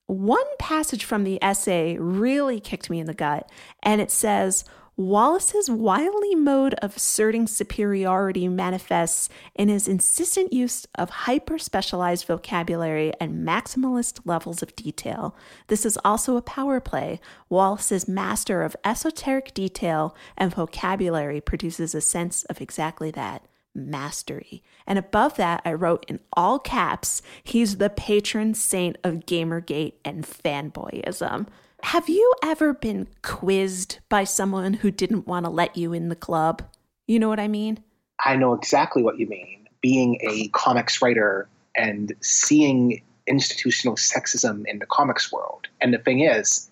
One 0.10 0.58
passage 0.58 1.06
from 1.06 1.24
the 1.24 1.38
essay 1.40 1.96
really 2.00 2.60
kicked 2.60 2.90
me 2.90 3.00
in 3.00 3.06
the 3.06 3.14
gut, 3.14 3.48
and 3.84 4.02
it 4.02 4.10
says, 4.10 4.66
Wallace's 4.98 5.70
wily 5.70 6.34
mode 6.34 6.74
of 6.82 6.98
asserting 6.98 7.46
superiority 7.46 8.48
manifests 8.48 9.30
in 9.54 9.70
his 9.70 9.88
insistent 9.88 10.52
use 10.52 10.88
of 10.96 11.12
hyper 11.12 11.60
specialized 11.60 12.26
vocabulary 12.26 13.14
and 13.22 13.48
maximalist 13.48 14.22
levels 14.26 14.64
of 14.64 14.76
detail. 14.76 15.36
This 15.68 15.86
is 15.86 16.00
also 16.04 16.38
a 16.38 16.42
power 16.42 16.80
play. 16.80 17.20
Wallace's 17.48 18.08
master 18.08 18.64
of 18.64 18.76
esoteric 18.84 19.54
detail 19.54 20.16
and 20.36 20.56
vocabulary 20.56 21.40
produces 21.40 21.94
a 21.94 22.02
sense 22.02 22.46
of 22.46 22.60
exactly 22.60 23.12
that 23.12 23.44
mastery. 23.76 24.64
And 24.88 25.00
above 25.00 25.36
that, 25.38 25.62
I 25.66 25.74
wrote 25.74 26.06
in 26.08 26.20
all 26.34 26.60
caps, 26.60 27.22
he's 27.44 27.78
the 27.78 27.90
patron 27.90 28.54
saint 28.54 28.98
of 29.04 29.26
Gamergate 29.26 29.94
and 30.04 30.26
fanboyism. 30.26 31.48
Have 31.84 32.10
you 32.10 32.34
ever 32.44 32.74
been 32.74 33.08
quizzed 33.22 34.00
by 34.10 34.26
someone 34.26 34.74
who 34.74 34.92
didn't 34.92 35.28
want 35.28 35.46
to 35.46 35.50
let 35.50 35.78
you 35.78 35.94
in 35.94 36.10
the 36.10 36.16
club? 36.16 36.64
You 37.08 37.20
know 37.20 37.30
what 37.30 37.40
I 37.40 37.48
mean? 37.48 37.84
I 38.26 38.36
know 38.36 38.54
exactly 38.54 39.02
what 39.02 39.18
you 39.18 39.28
mean. 39.28 39.68
Being 39.82 40.20
a 40.22 40.50
comics 40.50 41.02
writer 41.02 41.48
and 41.76 42.14
seeing 42.20 43.02
institutional 43.28 43.96
sexism 43.96 44.64
in 44.66 44.80
the 44.80 44.86
comics 44.88 45.32
world. 45.32 45.68
And 45.80 45.94
the 45.94 46.00
thing 46.00 46.20
is, 46.22 46.70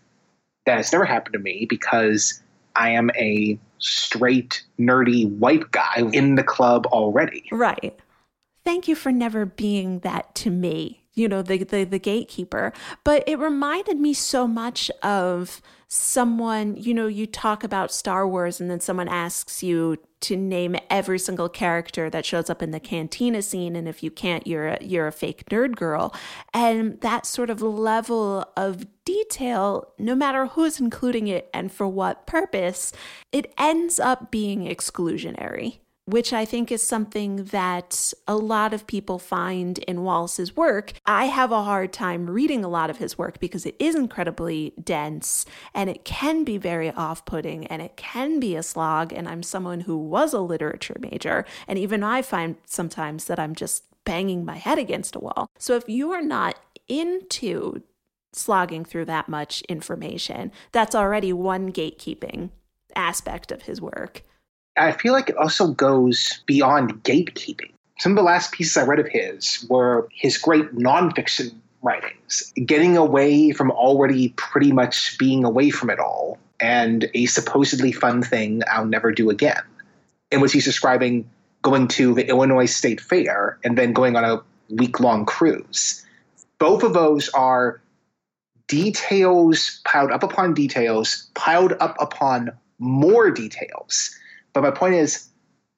that 0.65 0.77
has 0.77 0.91
never 0.91 1.05
happened 1.05 1.33
to 1.33 1.39
me 1.39 1.65
because 1.69 2.41
I 2.78 2.90
am 2.90 3.10
a 3.16 3.60
straight, 3.80 4.63
nerdy 4.80 5.30
white 5.38 5.72
guy 5.72 6.04
in 6.13 6.36
the 6.36 6.44
club 6.44 6.86
already. 6.88 7.46
Right. 7.52 8.00
Thank 8.63 8.88
you 8.88 8.96
for 8.96 9.12
never 9.12 9.46
being 9.46 10.00
that 10.00 10.36
to 10.36 10.50
me 10.50 11.07
you 11.17 11.27
know 11.27 11.41
the, 11.41 11.63
the 11.63 11.84
the 11.84 11.99
gatekeeper. 11.99 12.71
But 13.03 13.23
it 13.27 13.39
reminded 13.39 13.99
me 13.99 14.13
so 14.13 14.47
much 14.47 14.89
of 15.03 15.62
someone 15.89 16.75
you 16.77 16.93
know 16.93 17.08
you 17.08 17.25
talk 17.25 17.63
about 17.63 17.93
star 17.93 18.27
wars 18.27 18.60
and 18.60 18.69
then 18.69 18.80
someone 18.80 19.08
asks 19.08 19.63
you 19.63 19.97
to 20.19 20.36
name 20.36 20.75
every 20.89 21.17
single 21.19 21.47
character 21.47 22.10
that 22.10 22.25
shows 22.25 22.49
up 22.49 22.62
in 22.62 22.71
the 22.71 22.80
cantina 22.80 23.41
scene. 23.41 23.75
And 23.75 23.88
if 23.88 24.03
you 24.03 24.12
can't 24.12 24.45
you're 24.45 24.69
a, 24.69 24.77
you're 24.82 25.08
a 25.08 25.12
fake 25.12 25.45
nerd 25.49 25.75
girl. 25.75 26.13
And 26.53 26.99
that 27.01 27.25
sort 27.25 27.49
of 27.49 27.62
level 27.62 28.45
of 28.56 28.86
detail 29.06 29.93
no 29.97 30.15
matter 30.15 30.47
who's 30.47 30.80
including 30.80 31.27
it 31.27 31.49
and 31.53 31.71
for 31.71 31.88
what 31.88 32.27
purpose 32.27 32.91
it 33.32 33.53
ends 33.58 33.99
up 33.99 34.30
being 34.30 34.67
exclusionary 34.67 35.80
which 36.08 36.32
I 36.32 36.46
think 36.46 36.72
is 36.72 36.82
something 36.82 37.43
that 37.46 38.13
a 38.28 38.38
lot 38.38 38.74
of 38.74 38.88
people 38.88 39.20
find 39.20 39.78
in 39.80 40.04
Wallace's 40.04 40.56
work. 40.56 40.93
I 41.06 41.26
have 41.26 41.52
a 41.52 41.63
hard 41.63 41.91
time 41.91 42.30
reading 42.30 42.63
a 42.63 42.70
lot 42.70 42.89
of 42.89 42.98
his 42.98 43.17
work 43.17 43.41
because 43.41 43.65
it 43.65 43.76
is 43.78 43.93
incredibly 43.93 44.74
dense 44.82 45.46
and 45.74 45.89
it 45.89 46.06
can 46.06 46.46
be 46.46 46.58
very 46.58 46.91
off 46.91 47.26
putting 47.26 47.67
and 47.67 47.82
it 47.82 47.98
can 47.98 48.39
be 48.39 48.56
a 48.56 48.63
slog. 48.63 49.12
And 49.12 49.28
I'm 49.28 49.43
someone 49.43 49.82
who 49.82 49.98
was 49.98 50.34
a 50.34 50.39
literature 50.39 50.96
major. 51.00 51.46
And 51.67 51.78
even 51.78 52.04
I 52.04 52.22
find 52.22 52.56
sometimes 52.65 53.26
that 53.26 53.38
I'm 53.38 53.54
just 53.54 53.84
banging 54.06 54.46
my 54.46 54.56
head 54.56 54.80
against 54.80 55.17
a 55.17 55.20
wall. 55.20 55.50
So 55.60 55.76
if 55.76 55.89
you 55.89 56.13
are 56.13 56.22
not 56.22 56.58
into 56.88 57.82
slogging 58.32 58.86
through 58.86 59.06
that 59.06 59.28
much 59.28 59.62
information, 59.63 60.54
that's 60.72 60.96
already 60.96 61.34
one 61.34 61.74
gatekeeping 61.74 62.52
aspect 62.96 63.52
of 63.52 63.63
his 63.63 63.82
work. 63.82 64.24
I 64.78 64.92
feel 64.92 65.13
like 65.13 65.30
it 65.30 65.38
also 65.38 65.70
goes 65.70 66.42
beyond 66.46 67.04
gatekeeping. 67.04 67.72
Some 68.00 68.12
of 68.12 68.16
the 68.16 68.24
last 68.24 68.52
pieces 68.52 68.78
I 68.78 68.84
read 68.84 69.00
of 69.00 69.08
his 69.08 69.66
were 69.70 70.08
his 70.13 70.38
great 70.38 70.76
nonfiction 70.76 71.54
writings, 71.82 72.54
getting 72.66 72.96
away 72.96 73.52
from 73.52 73.72
already 73.72 74.30
pretty 74.30 74.72
much 74.72 75.18
being 75.18 75.44
away 75.44 75.70
from 75.70 75.90
it 75.90 76.00
all, 76.00 76.38
and 76.60 77.10
a 77.13 77.26
supposedly 77.26 77.92
fun 77.92 78.22
thing 78.22 78.62
I'll 78.72 78.86
never 78.86 79.12
do 79.12 79.30
again, 79.30 79.63
in 80.32 80.42
which 80.42 80.54
he's 80.54 80.66
describing 80.66 81.28
going 81.63 81.88
to 81.90 82.13
the 82.13 82.28
Illinois 82.28 82.66
State 82.66 83.02
Fair 83.02 83.58
and 83.63 83.78
then 83.78 83.94
going 83.94 84.16
on 84.16 84.24
a 84.24 84.42
week 84.70 85.00
long 85.00 85.26
cruise. 85.26 86.06
Both 86.60 86.84
of 86.84 86.94
those 86.94 87.30
are 87.30 87.82
details 88.68 89.82
piled 89.86 90.12
up 90.12 90.24
upon 90.24 90.54
details, 90.54 91.30
piled 91.34 91.74
up 91.80 91.96
upon 92.00 92.52
more 92.80 93.32
details 93.32 94.16
but 94.62 94.74
my 94.74 94.78
point 94.78 94.96
is, 94.96 95.30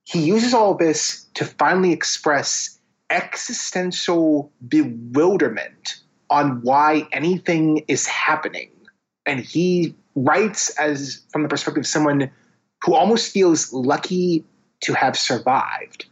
he 0.05 0.21
uses 0.21 0.53
all 0.53 0.73
this 0.73 1.25
to 1.33 1.43
finally 1.43 1.91
express 1.91 2.79
existential 3.09 4.51
bewilderment 4.67 6.01
on 6.29 6.61
why 6.61 7.07
anything 7.11 7.83
is 7.89 8.05
happening. 8.07 8.71
And 9.25 9.41
he 9.41 9.95
writes 10.15 10.69
as 10.79 11.21
from 11.31 11.43
the 11.43 11.49
perspective 11.49 11.81
of 11.81 11.87
someone 11.87 12.31
who 12.81 12.93
almost 12.95 13.33
feels 13.33 13.73
lucky 13.73 14.45
to 14.81 14.93
have 14.93 15.17
survived. 15.17 16.05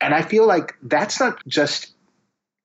And 0.00 0.14
I 0.14 0.22
feel 0.22 0.46
like 0.46 0.74
that's 0.82 1.20
not 1.20 1.38
just 1.46 1.92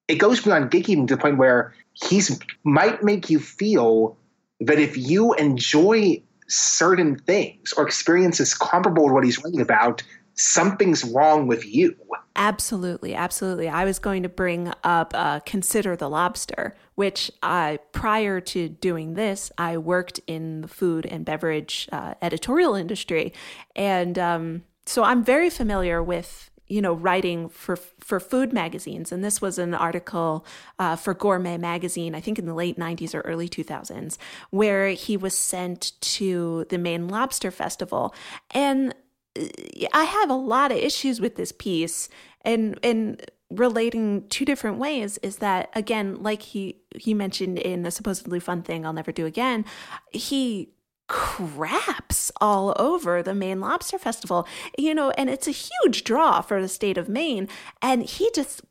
it 0.08 0.16
goes 0.16 0.42
beyond 0.42 0.72
gatekeeping 0.72 1.08
to 1.10 1.16
the 1.16 1.22
point 1.22 1.38
where 1.38 1.74
he's 1.94 2.40
might 2.64 3.04
make 3.04 3.30
you 3.30 3.40
feel 3.40 4.18
that 4.62 4.80
if 4.80 4.98
you 4.98 5.34
enjoy 5.34 6.22
certain 6.50 7.18
things 7.18 7.74
or 7.74 7.86
experiences 7.86 8.54
comparable 8.54 9.08
to 9.08 9.14
what 9.14 9.24
he's 9.24 9.44
writing 9.44 9.62
about, 9.62 10.04
something's 10.34 11.04
wrong 11.04 11.48
with 11.48 11.66
you. 11.66 11.96
Absolutely, 12.36 13.14
absolutely. 13.14 13.68
I 13.68 13.84
was 13.84 14.00
going 14.00 14.24
to 14.24 14.30
bring 14.30 14.72
up 14.84 15.14
uh, 15.14 15.42
Consider 15.42 15.98
the 15.98 16.10
Lobster, 16.10 16.76
which 16.96 17.30
I, 17.44 17.80
prior 17.92 18.40
to 18.42 18.70
doing 18.70 19.16
this, 19.16 19.52
I 19.58 19.78
worked 19.78 20.22
in 20.26 20.62
the 20.62 20.70
food 20.70 21.06
and 21.06 21.26
beverage 21.26 21.90
uh, 21.92 22.14
editorial 22.22 22.76
industry. 22.76 23.34
And 23.76 24.18
um, 24.18 24.64
so 24.86 25.04
I'm 25.04 25.24
very 25.24 25.50
familiar 25.50 26.02
with 26.02 26.49
you 26.70 26.82
know, 26.82 26.94
writing 26.94 27.50
for 27.50 27.76
for 27.76 28.20
food 28.20 28.54
magazines, 28.54 29.12
and 29.12 29.24
this 29.24 29.42
was 29.42 29.58
an 29.58 29.74
article 29.74 30.46
uh, 30.78 30.96
for 30.96 31.14
Gourmet 31.14 31.58
magazine, 31.58 32.16
I 32.16 32.22
think 32.22 32.40
in 32.40 32.46
the 32.46 32.54
late 32.54 32.78
'90s 32.78 33.14
or 33.14 33.22
early 33.22 33.50
2000s, 33.50 34.18
where 34.52 34.90
he 34.90 35.18
was 35.18 35.34
sent 35.34 35.94
to 36.02 36.66
the 36.70 36.78
Maine 36.78 37.08
Lobster 37.08 37.52
Festival, 37.52 38.14
and 38.52 38.94
uh, 39.38 39.46
I 39.94 40.04
have 40.04 40.30
a 40.30 40.36
lot 40.36 40.72
of 40.72 40.78
issues 40.78 41.20
with 41.20 41.36
this 41.36 41.52
piece, 41.52 42.08
and 42.44 42.80
and 42.84 43.22
relating 43.50 44.28
two 44.30 44.46
different 44.46 44.78
ways 44.78 45.18
is 45.20 45.38
that 45.38 45.70
again, 45.74 46.22
like 46.22 46.44
he 46.44 46.78
he 46.96 47.14
mentioned 47.14 47.58
in 47.58 47.86
a 47.86 47.92
supposedly 47.92 48.40
fun 48.40 48.62
thing 48.62 48.86
I'll 48.86 48.94
never 48.94 49.12
do 49.12 49.26
again, 49.26 49.66
he 50.12 50.70
craps 51.10 52.32
all 52.40 52.74
over 52.78 53.22
the 53.22 53.36
Maine 53.36 53.60
Lobster 53.60 53.98
Festival, 54.00 54.48
you 54.78 54.96
know, 54.96 55.10
and 55.12 55.30
it's 55.30 55.48
a 55.48 55.52
huge 55.52 56.06
draw 56.06 56.40
for 56.40 56.62
the 56.62 56.70
state 56.70 56.98
of 56.98 57.10
Maine. 57.10 57.50
And 57.82 58.04
he 58.04 58.32
just 58.34 58.62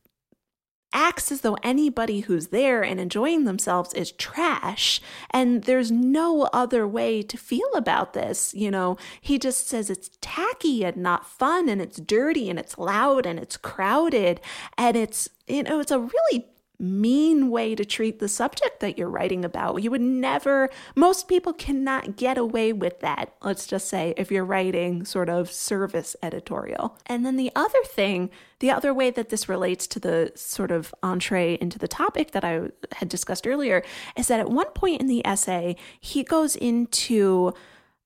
acts 0.94 1.31
as 1.31 1.42
though 1.42 1.57
anybody 1.62 2.20
who's 2.20 2.46
there 2.46 2.83
and 2.83 2.98
enjoying 2.98 3.44
themselves 3.44 3.92
is 3.92 4.12
trash. 4.12 5.01
And 5.31 5.64
there's 5.64 5.90
no 5.90 6.48
other 6.53 6.87
way 6.87 7.22
to 7.22 7.37
feel 7.37 7.68
about 7.74 8.14
this. 8.14 8.55
You 8.55 8.70
know, 8.70 8.96
he 9.20 9.38
just 9.38 9.68
says 9.68 9.90
it's 9.90 10.11
tacky 10.20 10.85
and 10.85 10.96
not 10.96 11.27
fun 11.27 11.68
and 11.68 11.83
it's 11.83 12.01
dirty 12.01 12.48
and 12.48 12.59
it's 12.59 12.79
loud 12.79 13.27
and 13.27 13.38
it's 13.38 13.57
crowded 13.57 14.40
and 14.79 14.96
it's, 14.96 15.29
you 15.46 15.64
know, 15.64 15.81
it's 15.81 15.90
a 15.90 15.98
really 15.98 16.46
mean 16.78 17.50
way 17.50 17.74
to 17.74 17.84
treat 17.84 18.18
the 18.18 18.28
subject 18.28 18.80
that 18.80 18.96
you're 18.96 19.10
writing 19.10 19.44
about. 19.44 19.82
You 19.82 19.90
would 19.90 20.00
never, 20.00 20.70
most 20.94 21.28
people 21.28 21.52
cannot 21.52 22.16
get 22.16 22.38
away 22.38 22.72
with 22.72 23.00
that, 23.00 23.34
let's 23.42 23.66
just 23.66 23.88
say, 23.88 24.14
if 24.16 24.30
you're 24.30 24.44
writing 24.44 25.04
sort 25.04 25.28
of 25.28 25.50
service 25.50 26.14
editorial. 26.22 26.96
And 27.06 27.26
then 27.26 27.36
the 27.36 27.50
other 27.56 27.82
thing, 27.84 28.30
the 28.60 28.70
other 28.70 28.94
way 28.94 29.10
that 29.10 29.28
this 29.28 29.48
relates 29.48 29.86
to 29.88 30.00
the 30.00 30.32
sort 30.34 30.70
of 30.70 30.94
entree 31.02 31.58
into 31.60 31.78
the 31.78 31.88
topic 31.88 32.30
that 32.32 32.44
I 32.44 32.68
had 32.92 33.08
discussed 33.08 33.46
earlier 33.46 33.82
is 34.16 34.28
that 34.28 34.40
at 34.40 34.50
one 34.50 34.70
point 34.70 35.00
in 35.00 35.06
the 35.08 35.26
essay, 35.26 35.76
he 36.00 36.22
goes 36.22 36.54
into 36.54 37.52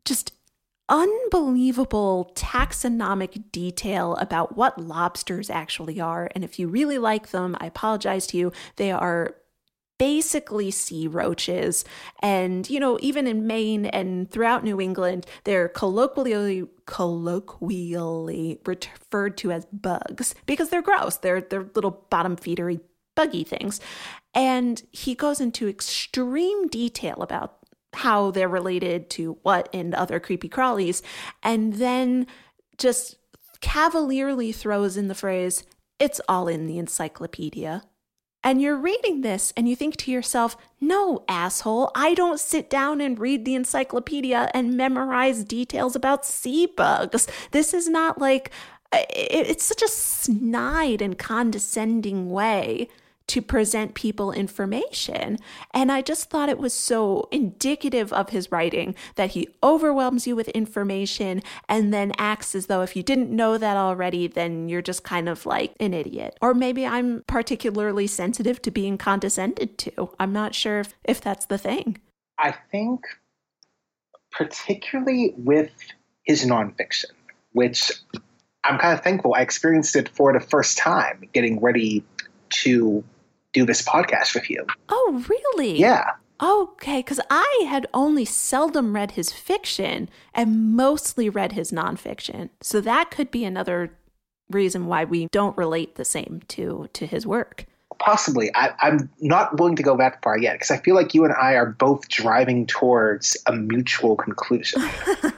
just 0.05 0.33
unbelievable 0.89 2.33
taxonomic 2.35 3.51
detail 3.51 4.15
about 4.17 4.57
what 4.57 4.79
lobsters 4.79 5.49
actually 5.49 6.01
are. 6.01 6.31
And 6.35 6.45
if 6.45 6.59
you 6.59 6.69
really 6.69 6.99
like 6.99 7.31
them, 7.31 7.57
I 7.61 7.67
apologize 7.67 8.27
to 8.29 8.37
you. 8.37 8.53
They 8.77 8.93
are 8.93 9.37
basically 9.99 10.71
sea 10.71 11.07
roaches. 11.07 11.85
And, 12.21 12.69
you 12.69 12.81
know, 12.81 12.99
even 13.01 13.27
in 13.27 13.47
Maine 13.47 13.87
and 13.87 14.29
throughout 14.31 14.65
New 14.65 14.81
England, 14.81 15.27
they're 15.45 15.69
colloquially 15.69 16.65
colloquially 16.87 18.59
referred 18.67 19.39
to 19.39 19.53
as 19.53 19.65
bugs 19.67 20.35
because 20.45 20.71
they're 20.71 20.83
gross. 20.83 21.19
They're 21.19 21.41
they're 21.41 21.71
little 21.75 22.05
bottom 22.11 22.37
feedery 22.37 22.81
buggy 23.15 23.45
things. 23.45 23.81
And 24.35 24.83
he 24.91 25.15
goes 25.15 25.41
into 25.41 25.69
extreme 25.69 26.67
detail 26.69 27.23
about 27.23 27.59
how 27.95 28.31
they're 28.31 28.49
related 28.49 29.11
to 29.11 29.39
what 29.43 29.69
and 29.73 29.95
other 29.95 30.19
creepy 30.19 30.49
crawlies, 30.49 31.03
and 31.43 31.75
then 31.75 32.27
just 32.79 33.17
cavalierly 33.61 34.53
throws 34.53 34.97
in 34.97 35.09
the 35.09 35.15
phrase, 35.15 35.65
it's 35.99 36.21
all 36.29 36.49
in 36.49 36.67
the 36.67 36.79
encyclopedia. 36.79 37.83
And 38.45 38.61
you're 38.61 38.77
reading 38.77 39.21
this 39.21 39.53
and 39.57 39.69
you 39.69 39.77
think 39.77 39.97
to 39.99 40.11
yourself, 40.11 40.57
no, 40.81 41.25
asshole, 41.29 41.93
I 41.95 42.15
don't 42.15 42.41
sit 42.41 42.69
down 42.69 43.01
and 43.01 43.19
read 43.19 43.45
the 43.45 43.55
encyclopedia 43.55 44.51
and 44.53 44.77
memorize 44.77 45.45
details 45.45 45.95
about 45.95 46.27
sea 46.27 46.67
bugs. 46.67 47.29
This 47.53 47.73
is 47.73 47.89
not 47.89 48.21
like, 48.21 48.51
it's 48.93 49.65
such 49.65 49.81
a 49.81 49.89
snide 49.89 51.01
and 51.01 51.17
condescending 51.17 52.31
way 52.31 52.89
to 53.33 53.41
present 53.41 53.95
people 53.95 54.31
information. 54.31 55.39
And 55.73 55.91
I 55.91 56.03
just 56.03 56.29
thought 56.29 56.51
it 56.51 56.59
was 56.59 56.75
so 56.75 57.29
indicative 57.31 58.13
of 58.13 58.29
his 58.29 58.53
writing 58.53 58.95
that 59.15 59.31
he 59.31 59.49
overwhelms 59.63 60.27
you 60.27 60.37
with 60.37 60.51
information 60.51 61.43
and 61.67 61.95
then 61.95 62.13
acts 62.19 62.55
as 62.55 62.67
though 62.67 62.83
if 62.83 62.95
you 62.95 63.03
didn't 63.03 63.31
know 63.31 63.57
that 63.57 63.79
already, 63.79 64.27
then 64.27 64.69
you're 64.69 64.83
just 64.83 65.03
kind 65.03 65.31
of 65.31 65.47
like 65.47 65.73
an 65.81 65.95
idiot. 65.95 66.37
Or 66.43 66.53
maybe 66.53 66.85
I'm 66.85 67.25
particularly 67.27 68.07
sensitive 68.07 68.61
to 68.61 68.71
being 68.71 68.99
condescended 68.99 69.79
to. 69.79 70.11
I'm 70.21 70.35
not 70.35 70.55
sure 70.55 70.81
if, 70.81 70.93
if 71.05 71.23
that's 71.23 71.47
the 71.47 71.57
thing. 71.57 72.03
I 72.39 72.55
think, 72.71 73.01
particularly 74.31 75.33
with 75.39 75.73
his 76.25 76.45
nonfiction, 76.45 77.13
which 77.53 77.93
I'm 78.65 78.79
kind 78.79 78.93
of 78.93 79.03
thankful 79.03 79.33
I 79.35 79.41
experienced 79.41 79.97
it 79.97 80.11
for 80.11 80.35
the 80.35 80.41
first 80.41 80.77
time 80.77 81.31
getting 81.33 81.63
ready 81.63 82.05
to 82.51 83.03
do 83.53 83.67
this 83.67 83.83
podcast 83.83 84.35
with 84.35 84.51
you. 84.51 84.67
Oh, 84.89 85.25
really? 85.29 85.79
Yeah. 85.79 86.13
Okay, 86.43 86.99
because 86.99 87.21
I 87.31 87.65
had 87.69 87.87
only 87.95 88.25
seldom 88.25 88.95
read 88.95 89.13
his 89.13 89.31
fiction 89.31 90.09
and 90.35 90.75
mostly 90.75 91.29
read 91.29 91.53
his 91.53 91.71
nonfiction. 91.71 92.51
So 92.61 92.81
that 92.81 93.11
could 93.11 93.31
be 93.31 93.45
another 93.45 93.97
reason 94.51 94.87
why 94.87 95.05
we 95.05 95.29
don't 95.29 95.57
relate 95.57 95.95
the 95.95 96.05
same 96.05 96.43
to 96.49 96.89
to 96.93 97.07
his 97.07 97.27
work. 97.27 97.67
Possibly. 98.05 98.51
I, 98.57 98.71
I'm 98.81 99.09
not 99.21 99.59
willing 99.61 99.77
to 99.77 99.83
go 99.83 99.97
that 99.97 100.21
far 100.23 100.37
yet 100.37 100.55
because 100.55 100.73
I 100.73 100.79
feel 100.79 100.97
like 100.97 101.15
you 101.15 101.25
and 101.25 101.33
I 101.35 101.53
are 101.53 101.67
both 101.67 102.09
driving 102.09 102.67
towards 102.67 103.37
a 103.47 103.53
mutual 103.53 104.17
conclusion. 104.17 104.83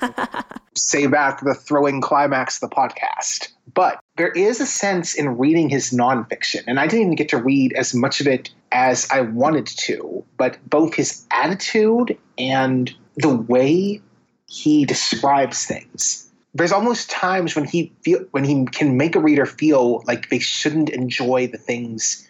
Save 0.75 1.11
for 1.11 1.45
the 1.45 1.55
throwing 1.55 2.01
climax 2.01 2.63
of 2.63 2.71
the 2.71 2.75
podcast. 2.75 3.49
But 3.75 4.01
there 4.17 4.31
is 4.31 4.63
a 4.63 4.67
sense 4.67 5.15
in 5.15 5.37
reading 5.37 5.69
his 5.69 5.91
nonfiction, 5.91 6.65
and 6.67 6.81
I 6.81 6.87
didn't 6.87 7.03
even 7.03 7.17
get 7.17 7.29
to 7.31 7.37
read 7.37 7.75
as 7.75 7.93
much 7.95 8.23
of 8.23 8.27
it 8.27 8.51
as 8.73 9.07
I 9.11 9.21
wanted 9.21 9.67
to, 9.67 10.25
but 10.39 10.59
both 10.69 10.95
his 10.95 11.27
attitude 11.31 12.17
and 12.39 12.93
the 13.17 13.37
way 13.37 14.01
he 14.47 14.85
describes 14.87 15.67
things 15.67 16.31
there's 16.55 16.73
almost 16.73 17.11
times 17.11 17.57
when 17.57 17.65
he 17.65 17.93
feel 18.03 18.21
when 18.31 18.45
he 18.45 18.65
can 18.67 18.97
make 18.97 19.17
a 19.17 19.21
reader 19.21 19.45
feel 19.45 20.05
like 20.07 20.31
they 20.31 20.39
shouldn't 20.39 20.89
enjoy 20.89 21.49
the 21.49 21.59
things 21.59 22.29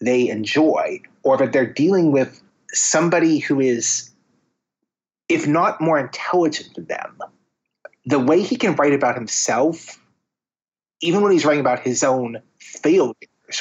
they 0.00 0.28
enjoy, 0.28 1.00
or 1.22 1.36
that 1.38 1.52
they're 1.52 1.72
dealing 1.72 2.12
with 2.12 2.42
somebody 2.72 3.38
who 3.38 3.60
is, 3.60 4.10
if 5.28 5.46
not 5.46 5.80
more 5.80 5.98
intelligent 5.98 6.74
than 6.74 6.86
them. 6.86 7.18
The 8.04 8.20
way 8.20 8.42
he 8.42 8.56
can 8.56 8.76
write 8.76 8.92
about 8.92 9.16
himself, 9.16 10.00
even 11.00 11.22
when 11.22 11.32
he's 11.32 11.44
writing 11.44 11.60
about 11.60 11.80
his 11.80 12.04
own 12.04 12.40
failures 12.58 13.14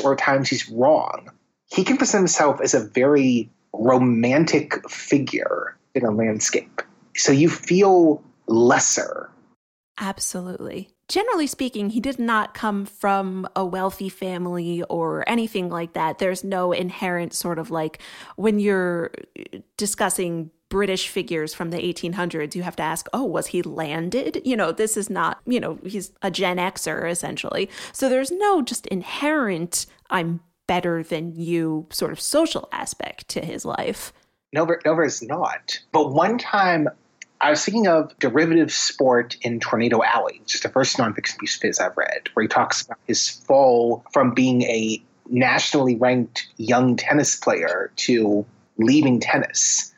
or 0.03 0.15
times 0.15 0.49
he's 0.49 0.69
wrong, 0.69 1.31
he 1.67 1.83
can 1.83 1.97
present 1.97 2.21
himself 2.21 2.61
as 2.61 2.73
a 2.73 2.85
very 2.85 3.49
romantic 3.73 4.87
figure 4.89 5.75
in 5.95 6.05
a 6.05 6.11
landscape. 6.11 6.81
So 7.15 7.31
you 7.31 7.49
feel 7.49 8.23
lesser. 8.47 9.29
Absolutely. 9.97 10.89
Generally 11.07 11.47
speaking, 11.47 11.91
he 11.91 11.99
did 11.99 12.17
not 12.17 12.53
come 12.53 12.85
from 12.85 13.47
a 13.55 13.63
wealthy 13.63 14.09
family 14.09 14.81
or 14.83 15.27
anything 15.29 15.69
like 15.69 15.93
that. 15.93 16.17
There's 16.17 16.43
no 16.43 16.71
inherent 16.71 17.33
sort 17.33 17.59
of 17.59 17.69
like 17.69 18.01
when 18.35 18.59
you're 18.59 19.11
discussing 19.77 20.49
British 20.69 21.09
figures 21.09 21.53
from 21.53 21.69
the 21.69 21.77
1800s, 21.77 22.55
you 22.55 22.63
have 22.63 22.75
to 22.77 22.83
ask, 22.83 23.07
oh, 23.13 23.23
was 23.23 23.47
he 23.47 23.61
landed? 23.61 24.41
You 24.43 24.57
know, 24.57 24.71
this 24.71 24.97
is 24.97 25.09
not, 25.09 25.39
you 25.45 25.59
know, 25.59 25.77
he's 25.85 26.11
a 26.23 26.31
Gen 26.31 26.57
Xer 26.57 27.09
essentially. 27.09 27.69
So 27.91 28.09
there's 28.09 28.31
no 28.31 28.63
just 28.63 28.87
inherent, 28.87 29.85
I'm 30.09 30.39
better 30.67 31.03
than 31.03 31.33
you 31.33 31.85
sort 31.91 32.11
of 32.11 32.19
social 32.19 32.67
aspect 32.71 33.27
to 33.29 33.41
his 33.41 33.63
life. 33.63 34.11
No, 34.53 34.65
no, 34.65 34.95
there's 34.95 35.21
not. 35.21 35.79
But 35.91 36.13
one 36.13 36.37
time 36.39 36.89
I 37.41 37.49
was 37.49 37.63
thinking 37.63 37.87
of 37.87 38.17
derivative 38.19 38.71
sport 38.71 39.37
in 39.41 39.59
Tornado 39.59 40.01
Alley, 40.03 40.39
which 40.39 40.55
is 40.55 40.61
the 40.61 40.69
first 40.69 40.97
nonfiction 40.97 41.37
piece 41.39 41.55
of 41.55 41.61
his 41.61 41.79
I've 41.79 41.97
read, 41.97 42.29
where 42.33 42.43
he 42.43 42.47
talks 42.47 42.81
about 42.81 42.99
his 43.07 43.29
fall 43.29 44.03
from 44.11 44.33
being 44.33 44.63
a 44.63 45.01
nationally 45.29 45.95
ranked 45.95 46.47
young 46.57 46.95
tennis 46.95 47.35
player 47.35 47.91
to 47.97 48.45
leaving 48.77 49.19
tennis. 49.19 49.93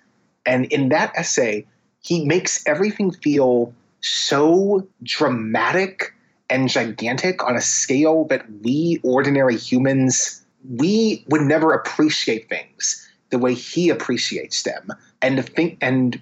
And 0.46 0.66
in 0.66 0.90
that 0.90 1.14
essay, 1.16 1.66
he 2.02 2.26
makes 2.26 2.66
everything 2.66 3.12
feel 3.12 3.74
so 4.02 4.88
dramatic 5.04 6.14
and 6.50 6.70
gigantic 6.70 7.44
on 7.44 7.56
a 7.56 7.62
scale 7.62 8.26
that 8.26 8.46
we 8.64 9.00
ordinary 9.04 9.58
humans 9.58 10.46
we 10.70 11.24
would 11.30 11.42
never 11.42 11.74
appreciate 11.74 12.50
things 12.50 13.10
the 13.30 13.38
way 13.38 13.54
he 13.54 13.90
appreciates 13.90 14.64
them. 14.64 14.92
And 15.22 15.46
think 15.48 15.78
and 15.82 16.22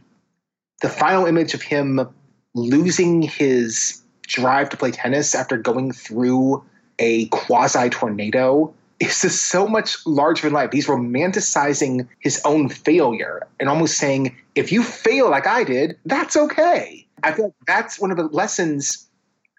the 0.82 0.90
final 0.90 1.26
image 1.26 1.54
of 1.54 1.62
him 1.62 2.08
losing 2.54 3.22
his 3.22 4.02
drive 4.24 4.70
to 4.70 4.78
play 4.78 4.92
tennis 4.92 5.36
after 5.36 5.58
going 5.58 5.92
through 5.92 6.64
a 7.00 7.28
quasi 7.28 7.90
tornado 7.90 8.74
is 9.00 9.22
just 9.22 9.46
so 9.46 9.68
much 9.68 9.98
larger 10.06 10.44
than 10.44 10.54
life. 10.54 10.72
He's 10.72 10.88
romanticizing 10.88 12.08
his 12.20 12.42
own 12.46 12.70
failure 12.70 13.46
and 13.60 13.68
almost 13.68 13.98
saying, 13.98 14.36
if 14.56 14.72
you 14.72 14.84
fail 14.84 15.30
like 15.30 15.48
I 15.48 15.64
did, 15.64 15.98
that's 16.06 16.38
okay. 16.38 17.06
I 17.24 17.34
feel 17.34 17.46
like 17.46 17.54
that's 17.68 18.00
one 18.00 18.12
of 18.12 18.18
the 18.18 18.28
lessons 18.28 19.08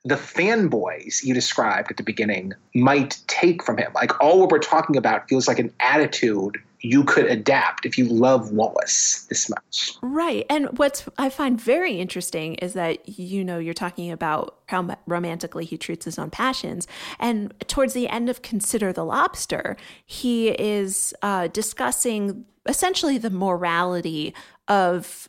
the 0.05 0.15
fanboys 0.15 1.25
you 1.25 1.35
described 1.35 1.91
at 1.91 1.97
the 1.97 2.03
beginning 2.03 2.53
might 2.77 3.19
take 3.27 3.63
from 3.65 3.77
him. 3.77 3.91
Like 3.93 4.19
all 4.21 4.39
what 4.39 4.51
we're 4.51 4.61
talking 4.61 4.97
about 4.97 5.29
feels 5.29 5.49
like 5.49 5.59
an 5.59 5.73
attitude 5.81 6.63
you 6.81 7.05
could 7.05 7.27
adapt 7.27 7.87
if 7.87 7.99
you 7.99 8.05
love 8.07 8.53
Wallace 8.53 9.27
this 9.29 9.49
much. 9.49 9.93
Right. 10.03 10.47
And 10.51 10.79
what 10.79 11.07
I 11.19 11.31
find 11.31 11.61
very 11.61 12.01
interesting 12.01 12.55
is 12.57 12.75
that, 12.75 13.09
you 13.09 13.45
know, 13.45 13.59
you're 13.59 13.75
talking 13.75 14.11
about 14.11 14.59
how 14.67 14.97
romantically 15.07 15.65
he 15.65 15.77
treats 15.79 16.05
his 16.05 16.19
own 16.19 16.31
passions. 16.31 16.87
And 17.19 17.55
towards 17.69 17.95
the 17.95 18.09
end 18.09 18.29
of 18.29 18.43
Consider 18.43 18.93
the 18.93 19.05
Lobster, 19.05 19.77
he 20.05 20.51
is 20.51 21.15
uh, 21.23 21.49
discussing 21.49 22.45
essentially 22.67 23.19
the 23.19 23.31
morality 23.31 24.35
of 24.69 25.29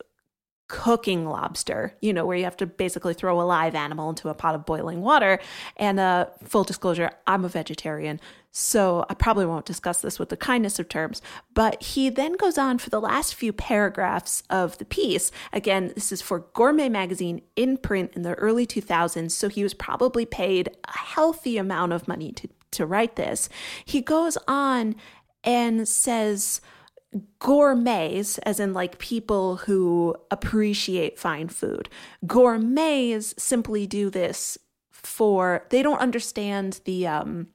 cooking 0.67 1.25
lobster, 1.25 1.95
you 2.01 2.11
know, 2.11 2.25
where 2.25 2.35
you 2.35 2.43
have 2.43 2.57
to 2.57 2.65
basically 2.65 3.13
throw 3.13 3.39
a 3.39 3.43
live 3.43 3.73
animal 3.73 4.09
into 4.09 4.27
a 4.27 4.33
pot 4.33 4.53
of 4.53 4.65
boiling 4.65 5.01
water. 5.01 5.39
And 5.77 5.99
uh, 5.99 6.27
full 6.43 6.65
disclosure, 6.65 7.11
I'm 7.25 7.45
a 7.45 7.49
vegetarian, 7.49 8.19
so 8.51 9.05
I 9.09 9.13
probably 9.13 9.45
won't 9.45 9.65
discuss 9.65 10.01
this 10.01 10.19
with 10.19 10.29
the 10.29 10.35
kindness 10.35 10.77
of 10.77 10.89
terms. 10.89 11.21
But 11.53 11.81
he 11.81 12.09
then 12.09 12.33
goes 12.33 12.57
on 12.57 12.79
for 12.79 12.89
the 12.89 12.99
last 12.99 13.35
few 13.35 13.53
paragraphs 13.53 14.43
of 14.49 14.77
the 14.77 14.85
piece. 14.85 15.31
Again, 15.53 15.93
this 15.95 16.11
is 16.11 16.21
for 16.21 16.39
Gourmet 16.53 16.89
Magazine 16.89 17.41
in 17.55 17.77
print 17.77 18.11
in 18.15 18.23
the 18.23 18.33
early 18.35 18.67
2000s, 18.67 19.31
so 19.31 19.47
he 19.47 19.63
was 19.63 19.73
probably 19.73 20.25
paid 20.25 20.69
a 20.85 20.97
healthy 20.97 21.57
amount 21.57 21.93
of 21.93 22.07
money 22.07 22.33
to, 22.33 22.49
to 22.71 22.85
write 22.85 23.15
this. 23.15 23.47
He 23.85 24.01
goes 24.01 24.37
on 24.47 24.95
and 25.43 25.87
says, 25.87 26.59
gourmets, 27.39 28.37
as 28.39 28.59
in 28.59 28.73
like 28.73 28.99
people 28.99 29.57
who 29.57 30.15
appreciate 30.31 31.19
fine 31.19 31.47
food, 31.47 31.89
gourmets 32.25 33.33
simply 33.37 33.87
do 33.87 34.09
this 34.09 34.57
for, 34.91 35.65
they 35.69 35.81
don't 35.81 35.99
understand 35.99 36.81
the, 36.85 37.07
um, 37.07 37.47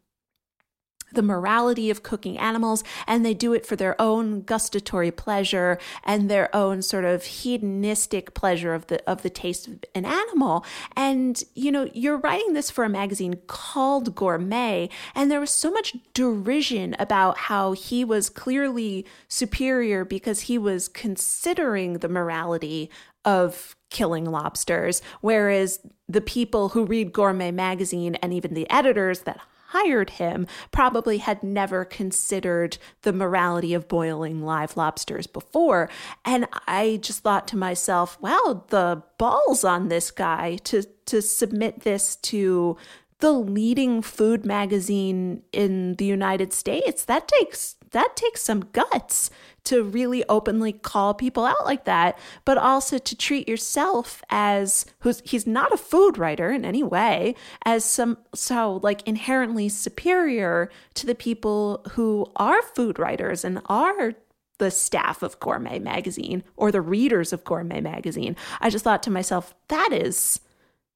the 1.14 1.22
morality 1.22 1.90
of 1.90 2.02
cooking 2.02 2.38
animals 2.38 2.84
and 3.06 3.24
they 3.24 3.34
do 3.34 3.52
it 3.52 3.66
for 3.66 3.76
their 3.76 4.00
own 4.00 4.42
gustatory 4.42 5.10
pleasure 5.10 5.78
and 6.04 6.30
their 6.30 6.54
own 6.54 6.82
sort 6.82 7.04
of 7.04 7.24
hedonistic 7.24 8.34
pleasure 8.34 8.74
of 8.74 8.86
the 8.88 9.02
of 9.08 9.22
the 9.22 9.30
taste 9.30 9.66
of 9.66 9.84
an 9.94 10.04
animal. 10.04 10.64
And 10.96 11.42
you 11.54 11.70
know 11.72 11.88
you're 11.92 12.18
writing 12.18 12.52
this 12.52 12.70
for 12.70 12.84
a 12.84 12.88
magazine 12.88 13.40
called 13.46 14.14
gourmet 14.14 14.88
and 15.14 15.30
there 15.30 15.40
was 15.40 15.50
so 15.50 15.70
much 15.70 15.96
derision 16.14 16.94
about 16.98 17.38
how 17.38 17.72
he 17.72 18.04
was 18.04 18.30
clearly 18.30 19.06
superior 19.28 20.04
because 20.04 20.42
he 20.42 20.58
was 20.58 20.88
considering 20.88 21.94
the 21.94 22.08
morality 22.08 22.90
of 23.24 23.76
killing 23.90 24.24
lobsters 24.24 25.02
whereas 25.20 25.80
the 26.08 26.20
people 26.20 26.70
who 26.70 26.84
read 26.84 27.12
gourmet 27.12 27.50
magazine 27.50 28.14
and 28.16 28.32
even 28.32 28.54
the 28.54 28.68
editors 28.70 29.20
that 29.20 29.40
hired 29.72 30.10
him 30.10 30.46
probably 30.70 31.18
had 31.18 31.42
never 31.42 31.84
considered 31.84 32.78
the 33.02 33.12
morality 33.12 33.74
of 33.74 33.88
boiling 33.88 34.42
live 34.42 34.76
lobsters 34.76 35.26
before. 35.26 35.88
And 36.24 36.46
I 36.66 36.98
just 37.02 37.20
thought 37.20 37.48
to 37.48 37.56
myself, 37.56 38.20
wow, 38.20 38.64
the 38.68 39.02
balls 39.18 39.64
on 39.64 39.88
this 39.88 40.10
guy 40.10 40.56
to 40.64 40.82
to 41.06 41.20
submit 41.20 41.80
this 41.80 42.16
to 42.16 42.76
the 43.18 43.32
leading 43.32 44.02
food 44.02 44.44
magazine 44.44 45.42
in 45.52 45.94
the 45.94 46.04
United 46.04 46.52
States. 46.52 47.04
That 47.04 47.28
takes 47.28 47.76
that 47.92 48.16
takes 48.16 48.42
some 48.42 48.60
guts 48.72 49.30
to 49.64 49.84
really 49.84 50.24
openly 50.28 50.72
call 50.72 51.14
people 51.14 51.44
out 51.44 51.64
like 51.64 51.84
that, 51.84 52.18
but 52.44 52.58
also 52.58 52.98
to 52.98 53.16
treat 53.16 53.48
yourself 53.48 54.22
as 54.28 54.84
who's 55.00 55.22
he's 55.24 55.46
not 55.46 55.72
a 55.72 55.76
food 55.76 56.18
writer 56.18 56.50
in 56.50 56.64
any 56.64 56.82
way, 56.82 57.34
as 57.64 57.84
some 57.84 58.18
so 58.34 58.80
like 58.82 59.06
inherently 59.06 59.68
superior 59.68 60.70
to 60.94 61.06
the 61.06 61.14
people 61.14 61.84
who 61.92 62.30
are 62.36 62.62
food 62.62 62.98
writers 62.98 63.44
and 63.44 63.60
are 63.66 64.14
the 64.58 64.70
staff 64.70 65.22
of 65.22 65.38
Gourmet 65.40 65.78
Magazine 65.78 66.42
or 66.56 66.70
the 66.70 66.80
readers 66.80 67.32
of 67.32 67.44
Gourmet 67.44 67.80
Magazine. 67.80 68.36
I 68.60 68.70
just 68.70 68.84
thought 68.84 69.02
to 69.04 69.10
myself, 69.10 69.54
that 69.68 69.92
is 69.92 70.40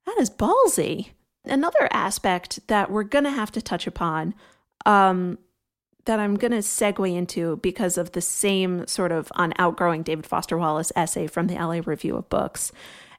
that 0.07 0.17
is 0.19 0.31
ballsy. 0.31 1.11
Another 1.45 1.89
aspect 1.93 2.67
that 2.67 2.91
we're 2.91 3.05
gonna 3.05 3.31
have 3.31 3.53
to 3.53 3.63
touch 3.63 3.87
upon 3.87 4.35
um, 4.85 5.39
that 6.07 6.19
I'm 6.19 6.37
going 6.37 6.53
to 6.53 6.59
segue 6.59 7.15
into 7.15 7.57
because 7.59 7.99
of 7.99 8.13
the 8.13 8.21
same 8.21 8.87
sort 8.87 9.13
of 9.13 9.31
on 9.37 9.53
outgrowing 9.59 10.03
David 10.03 10.27
Foster 10.27 10.57
Wallace 10.57 10.93
essay 10.97 11.27
from 11.27 11.47
the 11.47 11.55
LA 11.55 11.81
Review 11.85 12.17
of 12.17 12.29
Books 12.29 12.73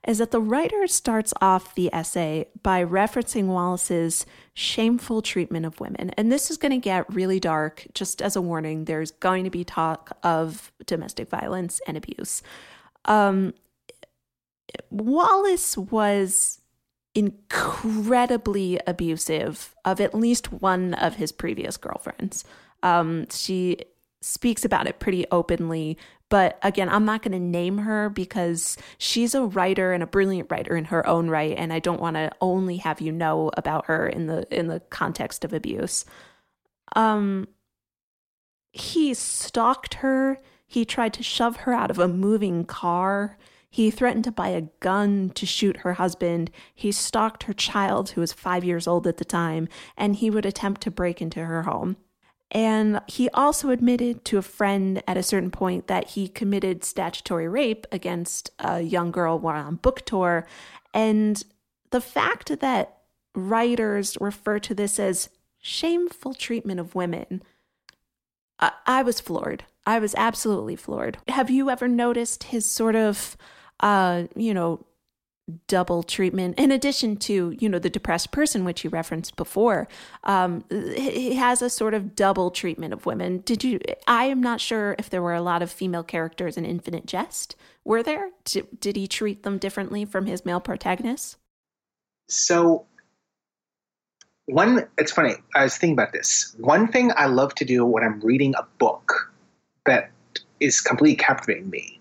is 0.08 0.20
that 0.20 0.32
the 0.32 0.40
writer 0.40 0.88
starts 0.88 1.34
off 1.42 1.76
the 1.76 1.94
essay 1.94 2.48
by 2.64 2.84
referencing 2.84 3.48
Wallace's 3.48 4.26
shameful 4.54 5.22
treatment 5.22 5.66
of 5.66 5.80
women. 5.82 6.12
And 6.12 6.32
this 6.32 6.50
is 6.50 6.58
going 6.58 6.72
to 6.72 6.78
get 6.78 7.14
really 7.14 7.42
dark. 7.42 7.86
Just 7.94 8.22
as 8.22 8.38
a 8.38 8.42
warning, 8.42 8.86
there's 8.86 9.12
going 9.12 9.44
to 9.44 9.50
be 9.50 9.66
talk 9.66 10.18
of 10.24 10.72
domestic 10.86 11.30
violence 11.30 11.82
and 11.86 11.98
abuse. 11.98 12.42
Um, 13.04 13.54
Wallace 14.90 15.78
was 15.78 16.62
incredibly 17.14 18.80
abusive 18.88 19.76
of 19.84 20.00
at 20.00 20.14
least 20.14 20.54
one 20.54 20.94
of 20.94 21.16
his 21.16 21.32
previous 21.34 21.76
girlfriends. 21.76 22.46
Um, 22.88 23.28
she 23.30 23.78
speaks 24.22 24.66
about 24.66 24.88
it 24.88 25.00
pretty 25.00 25.26
openly. 25.32 25.98
But 26.30 26.60
again, 26.62 26.90
I'm 26.90 27.06
not 27.06 27.22
going 27.22 27.32
to 27.32 27.40
name 27.40 27.80
her 27.80 28.10
because 28.10 28.78
she's 28.98 29.34
a 29.34 29.44
writer 29.44 29.94
and 29.94 30.04
a 30.04 30.08
brilliant 30.08 30.52
writer 30.52 30.76
in 30.76 30.86
her 30.86 31.08
own 31.08 31.30
right, 31.30 31.56
and 31.58 31.72
I 31.72 31.80
don't 31.80 32.02
want 32.02 32.18
to 32.18 32.32
only 32.42 32.78
have 32.78 33.00
you 33.00 33.14
know 33.14 33.50
about 33.56 33.86
her 33.86 34.08
in 34.08 34.28
the 34.28 34.46
in 34.58 34.68
the 34.68 34.82
context 34.90 35.46
of 35.46 35.54
abuse. 35.54 36.04
Um, 36.96 37.48
he 38.74 39.14
stalked 39.14 39.96
her. 39.96 40.38
He 40.66 40.84
tried 40.84 41.14
to 41.14 41.24
shove 41.24 41.58
her 41.58 41.74
out 41.74 41.92
of 41.92 42.00
a 42.00 42.10
moving 42.10 42.66
car. 42.66 43.38
He 43.70 43.90
threatened 43.90 44.26
to 44.26 44.32
buy 44.32 44.50
a 44.50 44.68
gun 44.82 45.30
to 45.36 45.46
shoot 45.46 45.78
her 45.78 45.94
husband. 45.94 46.52
He 46.76 46.92
stalked 46.92 47.44
her 47.44 47.54
child, 47.54 48.12
who 48.12 48.22
was 48.22 48.34
five 48.34 48.66
years 48.66 48.88
old 48.88 49.08
at 49.08 49.18
the 49.18 49.26
time, 49.26 49.70
and 49.96 50.16
he 50.18 50.30
would 50.30 50.46
attempt 50.46 50.82
to 50.82 50.92
break 50.92 51.22
into 51.22 51.46
her 51.46 51.64
home. 51.64 51.96
And 52.52 53.02
he 53.08 53.30
also 53.30 53.70
admitted 53.70 54.24
to 54.26 54.38
a 54.38 54.42
friend 54.42 55.04
at 55.06 55.18
a 55.18 55.24
certain 55.24 55.52
point 55.52 55.88
that 55.88 56.12
he 56.12 56.30
committed 56.30 56.84
statutory 56.84 57.48
rape 57.48 57.86
against 57.92 58.52
a 58.60 58.82
young 58.82 59.12
girl 59.12 59.38
while 59.38 59.66
on 59.66 59.76
book 59.76 60.06
tour. 60.06 60.48
And 60.94 61.44
the 61.92 62.02
fact 62.02 62.60
that 62.60 63.00
writers 63.36 64.18
refer 64.22 64.60
to 64.60 64.74
this 64.74 64.98
as 64.98 65.30
shameful 65.60 66.34
treatment 66.34 66.80
of 66.80 66.96
women, 66.96 67.44
I, 68.60 68.72
I 68.86 69.04
was 69.04 69.20
floored. 69.20 69.66
I 69.86 70.00
was 70.00 70.16
absolutely 70.16 70.78
floored. 70.78 71.18
Have 71.28 71.50
you 71.50 71.70
ever 71.70 71.88
noticed 71.88 72.46
his 72.46 72.66
sort 72.66 72.96
of, 72.96 73.36
uh, 73.82 74.24
you 74.36 74.54
know, 74.54 74.86
double 75.68 76.04
treatment. 76.04 76.60
In 76.60 76.72
addition 76.72 77.16
to 77.18 77.56
you 77.58 77.70
know 77.70 77.80
the 77.80 77.90
depressed 77.90 78.32
person 78.32 78.66
which 78.66 78.84
you 78.84 78.90
referenced 78.90 79.36
before 79.36 79.88
um 80.26 80.66
he 80.70 81.36
has 81.36 81.62
a 81.62 81.70
sort 81.70 81.94
of 81.94 82.16
double 82.16 82.52
treatment 82.52 82.94
of 82.94 83.06
women. 83.06 83.40
Did 83.40 83.64
you 83.64 83.80
i 84.08 84.26
am 84.26 84.42
not 84.42 84.60
sure 84.60 84.96
if 85.00 85.10
there 85.10 85.22
were 85.22 85.34
a 85.34 85.42
lot 85.42 85.62
of 85.62 85.72
female 85.72 86.04
characters 86.04 86.58
in 86.58 86.66
infinite 86.66 87.06
jest. 87.06 87.56
Were 87.86 88.04
there? 88.04 88.32
Did, 88.44 88.80
did 88.80 88.96
he 88.98 89.08
treat 89.08 89.44
them 89.44 89.58
differently 89.58 90.04
from 90.04 90.26
his 90.26 90.46
male 90.46 90.60
protagonists? 90.60 91.38
So 92.28 92.86
one 94.48 94.88
it's 94.98 95.12
funny 95.12 95.36
i 95.56 95.64
was 95.64 95.78
thinking 95.78 95.94
about 95.94 96.12
this. 96.12 96.56
One 96.60 96.88
thing 96.90 97.12
i 97.16 97.28
love 97.28 97.56
to 97.56 97.66
do 97.66 97.86
when 97.86 98.04
i'm 98.04 98.20
reading 98.20 98.54
a 98.56 98.66
book 98.80 99.34
that 99.86 100.12
is 100.60 100.82
completely 100.82 101.16
captivating 101.16 101.70
me 101.70 102.00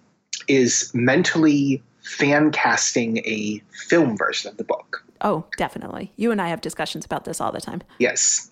is 0.49 0.91
mentally 0.95 1.83
fan 2.07 2.51
casting 2.51 3.19
a 3.19 3.61
film 3.89 4.17
version 4.17 4.51
of 4.51 4.57
the 4.57 4.65
book. 4.65 5.05
Oh, 5.23 5.45
definitely. 5.57 6.13
You 6.17 6.31
and 6.31 6.41
I 6.41 6.49
have 6.49 6.61
discussions 6.61 7.05
about 7.05 7.25
this 7.25 7.41
all 7.41 7.53
the 7.53 7.61
time. 7.61 7.83
Yes. 7.99 8.51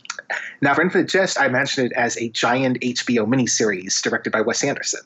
Now, 0.61 0.75
for 0.75 0.83
Infinite 0.83 1.09
Jest, 1.09 1.39
I 1.41 1.49
mentioned 1.49 1.93
it 1.93 1.93
as 1.97 2.17
a 2.17 2.29
giant 2.31 2.81
HBO 2.81 3.27
miniseries 3.27 4.01
directed 4.03 4.33
by 4.33 4.41
Wes 4.41 4.65
Anderson. 4.65 5.01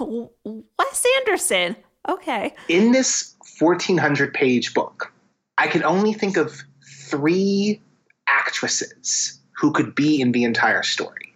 Wes 0.00 1.06
Anderson? 1.18 1.76
Okay. 2.08 2.54
In 2.68 2.92
this 2.92 3.34
1,400 3.58 4.34
page 4.34 4.74
book, 4.74 5.12
I 5.58 5.66
can 5.66 5.84
only 5.84 6.12
think 6.12 6.36
of 6.36 6.62
three 6.84 7.80
actresses 8.26 9.38
who 9.52 9.70
could 9.72 9.94
be 9.94 10.20
in 10.20 10.32
the 10.32 10.44
entire 10.44 10.82
story. 10.82 11.34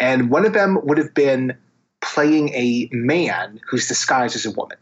And 0.00 0.30
one 0.30 0.46
of 0.46 0.52
them 0.52 0.78
would 0.84 0.98
have 0.98 1.14
been 1.14 1.56
playing 2.00 2.48
a 2.50 2.88
man 2.92 3.60
who's 3.68 3.86
disguised 3.86 4.34
as 4.34 4.46
a 4.46 4.50
woman. 4.50 4.78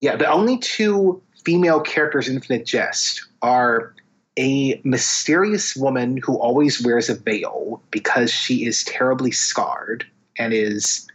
Yeah, 0.00 0.16
the 0.16 0.30
only 0.30 0.58
two 0.58 1.22
female 1.44 1.80
characters 1.80 2.28
in 2.28 2.34
Infinite 2.34 2.66
Jest 2.66 3.26
are 3.42 3.94
a 4.38 4.80
mysterious 4.84 5.76
woman 5.76 6.16
who 6.16 6.38
always 6.38 6.82
wears 6.82 7.08
a 7.08 7.14
veil 7.14 7.82
because 7.90 8.32
she 8.32 8.64
is 8.64 8.84
terribly 8.84 9.30
scarred 9.30 10.06
and 10.38 10.52
is 10.54 11.06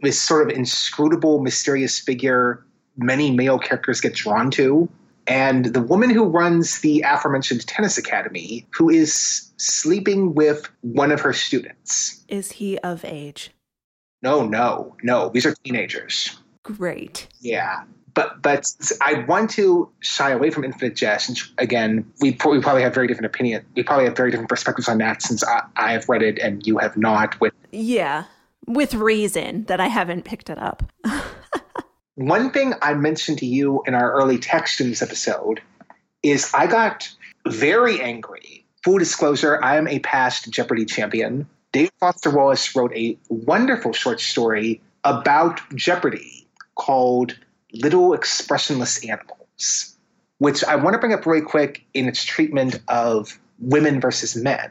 this 0.00 0.20
sort 0.20 0.48
of 0.48 0.56
inscrutable, 0.56 1.40
mysterious 1.40 1.98
figure 1.98 2.64
many 2.96 3.30
male 3.30 3.58
characters 3.58 4.00
get 4.00 4.14
drawn 4.14 4.50
to. 4.52 4.88
And 5.28 5.66
the 5.66 5.82
woman 5.82 6.10
who 6.10 6.24
runs 6.24 6.80
the 6.80 7.02
aforementioned 7.02 7.66
tennis 7.66 7.98
academy, 7.98 8.66
who 8.70 8.88
is 8.88 9.52
sleeping 9.58 10.34
with 10.34 10.68
one 10.80 11.12
of 11.12 11.20
her 11.20 11.32
students. 11.32 12.24
Is 12.28 12.52
he 12.52 12.78
of 12.78 13.04
age? 13.04 13.50
No, 14.22 14.46
no, 14.46 14.96
no. 15.02 15.28
These 15.28 15.46
are 15.46 15.54
teenagers. 15.62 16.36
Great. 16.64 17.28
Yeah 17.40 17.84
but 18.18 18.42
but 18.42 18.66
I 19.00 19.24
want 19.28 19.48
to 19.50 19.88
shy 20.00 20.30
away 20.30 20.50
from 20.50 20.64
Infinite 20.64 20.96
Jest. 20.96 21.28
And 21.28 21.40
again, 21.56 22.04
we, 22.20 22.30
we 22.30 22.60
probably 22.60 22.82
have 22.82 22.92
very 22.92 23.06
different 23.06 23.26
opinion. 23.26 23.64
We 23.76 23.84
probably 23.84 24.06
have 24.06 24.16
very 24.16 24.32
different 24.32 24.48
perspectives 24.48 24.88
on 24.88 24.98
that 24.98 25.22
since 25.22 25.44
I, 25.44 25.62
I 25.76 25.92
have 25.92 26.08
read 26.08 26.22
it 26.22 26.36
and 26.40 26.66
you 26.66 26.78
have 26.78 26.96
not. 26.96 27.40
With 27.40 27.54
yeah, 27.70 28.24
with 28.66 28.94
reason 28.94 29.66
that 29.66 29.78
I 29.78 29.86
haven't 29.86 30.24
picked 30.24 30.50
it 30.50 30.58
up. 30.58 30.82
One 32.16 32.50
thing 32.50 32.74
I 32.82 32.94
mentioned 32.94 33.38
to 33.38 33.46
you 33.46 33.84
in 33.86 33.94
our 33.94 34.10
early 34.10 34.38
text 34.38 34.80
in 34.80 34.88
this 34.88 35.00
episode 35.00 35.60
is 36.24 36.50
I 36.52 36.66
got 36.66 37.08
very 37.46 38.00
angry. 38.00 38.66
Full 38.82 38.98
disclosure, 38.98 39.62
I 39.62 39.76
am 39.76 39.86
a 39.86 40.00
past 40.00 40.50
Jeopardy 40.50 40.86
champion. 40.86 41.48
Dave 41.70 41.90
Foster 42.00 42.30
Wallace 42.30 42.74
wrote 42.74 42.92
a 42.96 43.16
wonderful 43.28 43.92
short 43.92 44.20
story 44.20 44.82
about 45.04 45.60
Jeopardy 45.76 46.48
called 46.74 47.38
little 47.72 48.14
expressionless 48.14 49.04
animals, 49.04 49.96
which 50.38 50.64
I 50.64 50.76
want 50.76 50.94
to 50.94 50.98
bring 50.98 51.12
up 51.12 51.26
really 51.26 51.42
quick 51.42 51.84
in 51.94 52.06
its 52.06 52.24
treatment 52.24 52.80
of 52.88 53.38
women 53.58 54.00
versus 54.00 54.36
men, 54.36 54.70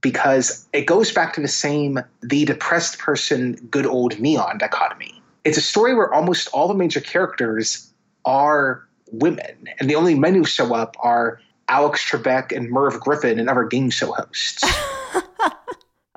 because 0.00 0.66
it 0.72 0.86
goes 0.86 1.12
back 1.12 1.32
to 1.34 1.40
the 1.40 1.48
same 1.48 2.00
the 2.22 2.44
depressed 2.44 2.98
person, 2.98 3.54
good 3.70 3.86
old 3.86 4.18
neon 4.20 4.58
dichotomy. 4.58 5.20
It's 5.44 5.58
a 5.58 5.62
story 5.62 5.94
where 5.94 6.12
almost 6.12 6.48
all 6.52 6.68
the 6.68 6.74
major 6.74 7.00
characters 7.00 7.92
are 8.24 8.86
women, 9.10 9.68
and 9.78 9.90
the 9.90 9.94
only 9.94 10.14
men 10.14 10.34
who 10.34 10.44
show 10.44 10.74
up 10.74 10.96
are 11.00 11.40
Alex 11.68 12.08
Trebek 12.08 12.54
and 12.54 12.70
Merv 12.70 13.00
Griffin 13.00 13.38
and 13.38 13.48
other 13.48 13.64
game 13.64 13.90
show 13.90 14.12
hosts. 14.12 14.62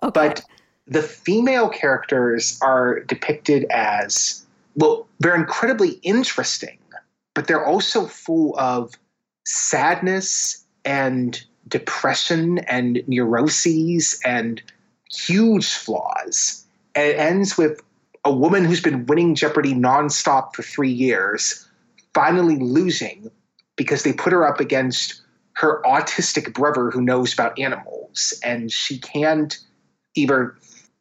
okay. 0.03 0.11
But 0.13 0.43
the 0.87 1.01
female 1.01 1.69
characters 1.69 2.59
are 2.61 2.99
depicted 3.01 3.65
as 3.71 4.44
well, 4.75 5.07
they're 5.19 5.35
incredibly 5.35 5.91
interesting, 6.03 6.77
but 7.33 7.47
they're 7.47 7.65
also 7.65 8.05
full 8.05 8.57
of 8.59 8.93
sadness 9.45 10.65
and 10.83 11.43
depression 11.67 12.59
and 12.59 13.01
neuroses 13.07 14.19
and 14.23 14.61
huge 15.11 15.73
flaws. 15.73 16.65
And 16.93 17.07
it 17.07 17.17
ends 17.17 17.57
with 17.57 17.81
a 18.23 18.33
woman 18.33 18.65
who's 18.65 18.81
been 18.81 19.05
winning 19.05 19.35
Jeopardy 19.35 19.73
nonstop 19.73 20.55
for 20.55 20.63
three 20.63 20.91
years 20.91 21.67
finally 22.13 22.57
losing 22.57 23.29
because 23.75 24.03
they 24.03 24.13
put 24.13 24.33
her 24.33 24.47
up 24.47 24.59
against 24.59 25.21
her 25.53 25.81
autistic 25.83 26.53
brother 26.53 26.89
who 26.89 27.01
knows 27.01 27.33
about 27.33 27.57
animals 27.59 28.33
and 28.43 28.71
she 28.71 28.97
can't 28.97 29.59
either 30.15 30.55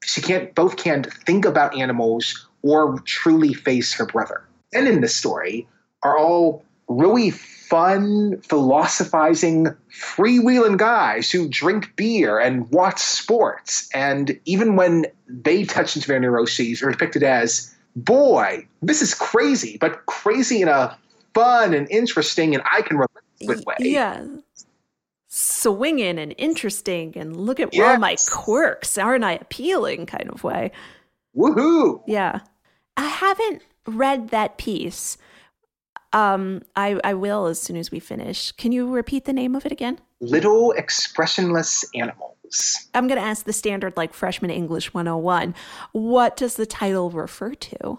she 0.04 0.20
can't 0.20 0.54
both 0.54 0.76
can't 0.76 1.12
think 1.12 1.44
about 1.44 1.76
animals 1.76 2.46
or 2.64 2.98
truly 3.00 3.53
face 3.53 3.92
her 3.92 4.07
brother. 4.07 4.42
And 4.72 4.88
in 4.88 5.03
this 5.03 5.14
story 5.14 5.68
are 6.03 6.18
all 6.18 6.64
really 6.88 7.31
fun, 7.31 8.40
philosophizing, 8.40 9.68
freewheeling 9.90 10.79
guys 10.79 11.31
who 11.31 11.48
drink 11.48 11.94
beer 11.96 12.38
and 12.38 12.68
watch 12.70 12.98
sports. 12.98 13.88
And 13.94 14.38
even 14.46 14.77
when 14.77 15.07
they 15.29 15.64
touch 15.64 15.94
into 15.94 16.09
their 16.09 16.20
neuroses, 16.20 16.83
are 16.83 16.90
depicted 16.90 17.22
as, 17.22 17.74
boy, 17.96 18.66
this 18.83 19.03
is 19.03 19.14
crazy, 19.14 19.77
but 19.79 20.07
crazy 20.07 20.62
in 20.62 20.68
a 20.68 20.96
fun 21.35 21.74
and 21.74 21.88
interesting 21.90 22.55
and 22.55 22.64
I 22.70 22.83
can 22.83 22.96
relate 22.96 23.11
with 23.46 23.64
way. 23.66 23.77
Yeah. 23.81 24.27
Swinging 25.29 26.18
and 26.18 26.33
interesting, 26.38 27.12
and 27.16 27.37
look 27.37 27.59
at 27.59 27.74
yes. 27.74 27.83
all 27.94 27.98
my 27.98 28.16
quirks. 28.31 28.96
Aren't 28.96 29.24
I 29.24 29.33
appealing 29.33 30.07
kind 30.07 30.31
of 30.31 30.44
way? 30.44 30.70
Woohoo! 31.37 32.03
Yeah. 32.07 32.40
I 32.96 33.07
haven't 33.07 33.62
read 33.87 34.28
that 34.30 34.59
piece. 34.59 35.18
Um, 36.12 36.62
I, 36.76 37.00
I 37.02 37.14
will 37.14 37.46
as 37.46 37.61
soon 37.61 37.76
as 37.76 37.90
we 37.90 37.98
finish. 37.98 38.52
Can 38.52 38.70
you 38.72 38.92
repeat 38.92 39.24
the 39.24 39.33
name 39.33 39.57
of 39.57 39.66
it 39.66 39.72
again? 39.72 39.98
Little 40.20 40.72
Expressionless 40.72 41.85
Animals. 41.94 42.88
I'm 42.94 43.09
going 43.09 43.20
to 43.20 43.26
ask 43.26 43.44
the 43.44 43.52
standard, 43.52 43.96
like 43.96 44.14
freshman 44.14 44.50
English 44.50 44.94
101. 44.94 45.54
What 45.92 46.37
does 46.37 46.54
the 46.54 46.66
title 46.66 47.11
refer 47.11 47.54
to? 47.54 47.98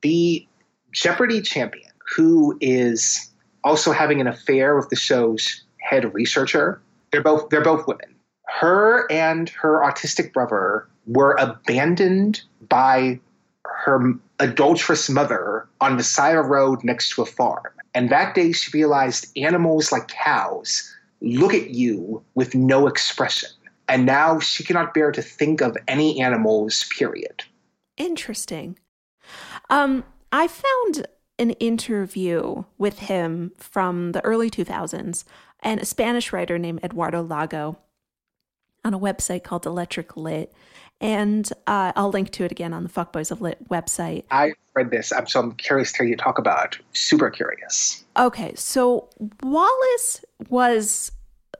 The 0.00 0.46
Jeopardy 0.92 1.42
champion, 1.42 1.90
who 2.16 2.56
is 2.62 3.30
also 3.62 3.92
having 3.92 4.20
an 4.20 4.26
affair 4.26 4.74
with 4.74 4.88
the 4.88 4.96
show's 4.96 5.64
head 5.78 6.12
researcher. 6.14 6.80
They're 7.12 7.22
both 7.22 7.50
they're 7.50 7.62
both 7.62 7.86
women. 7.86 8.14
Her 8.46 9.10
and 9.10 9.48
her 9.50 9.80
autistic 9.80 10.32
brother 10.32 10.88
were 11.06 11.36
abandoned 11.38 12.42
by 12.68 13.20
her 13.64 14.14
adulterous 14.40 15.08
mother 15.08 15.68
on 15.80 15.98
a 16.00 16.42
road 16.42 16.82
next 16.82 17.10
to 17.10 17.22
a 17.22 17.26
farm. 17.26 17.72
And 17.94 18.10
that 18.10 18.34
day 18.34 18.52
she 18.52 18.76
realized 18.76 19.26
animals 19.36 19.92
like 19.92 20.08
cows 20.08 20.92
look 21.20 21.54
at 21.54 21.70
you 21.70 22.22
with 22.34 22.54
no 22.54 22.86
expression. 22.86 23.50
And 23.88 24.06
now 24.06 24.38
she 24.38 24.64
cannot 24.64 24.94
bear 24.94 25.12
to 25.12 25.22
think 25.22 25.60
of 25.60 25.76
any 25.88 26.20
animals, 26.20 26.84
period. 26.96 27.44
Interesting. 27.96 28.78
Um, 29.68 30.04
I 30.32 30.48
found 30.48 31.06
an 31.38 31.50
interview 31.52 32.64
with 32.78 33.00
him 33.00 33.52
from 33.56 34.12
the 34.12 34.24
early 34.24 34.50
2000s 34.50 35.24
and 35.60 35.80
a 35.80 35.84
Spanish 35.84 36.32
writer 36.32 36.58
named 36.58 36.80
Eduardo 36.84 37.22
Lago 37.22 37.78
on 38.84 38.94
a 38.94 38.98
website 38.98 39.42
called 39.42 39.66
Electric 39.66 40.16
Lit. 40.16 40.52
And 41.00 41.50
uh, 41.66 41.92
I'll 41.96 42.10
link 42.10 42.30
to 42.32 42.44
it 42.44 42.52
again 42.52 42.74
on 42.74 42.82
the 42.82 42.90
Fuckboys 42.90 43.30
of 43.30 43.40
Lit 43.40 43.68
website. 43.68 44.24
I 44.30 44.52
read 44.74 44.90
this. 44.90 45.12
I'm 45.12 45.26
so 45.26 45.40
I'm 45.40 45.52
curious 45.52 45.92
to 45.92 45.98
hear 45.98 46.06
you 46.08 46.16
talk 46.16 46.38
about. 46.38 46.78
Super 46.92 47.30
curious. 47.30 48.04
Okay, 48.18 48.54
so 48.54 49.08
Wallace 49.42 50.24
was 50.50 51.10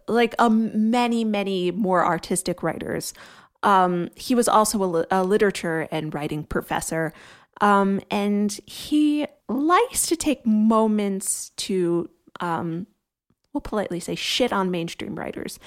like 0.09 0.35
a 0.39 0.51
many, 0.51 1.25
many 1.25 1.71
more 1.71 2.05
artistic 2.05 2.63
writers. 2.63 3.15
Um, 3.63 4.09
he 4.15 4.35
was 4.35 4.49
also 4.49 4.83
a, 4.83 5.07
a 5.11 5.25
literature 5.25 5.89
and 5.91 6.15
writing 6.15 6.45
professor. 6.45 7.13
Um, 7.61 8.01
and 8.11 8.59
he 8.67 9.27
likes 9.49 10.07
to 10.07 10.17
take 10.17 10.45
moments 10.47 11.51
to, 11.57 12.09
um, 12.41 12.87
we'll 13.53 13.61
politely 13.61 13.99
say, 13.99 14.15
shit 14.15 14.53
on 14.53 14.71
mainstream 14.71 15.17
writers. 15.17 15.59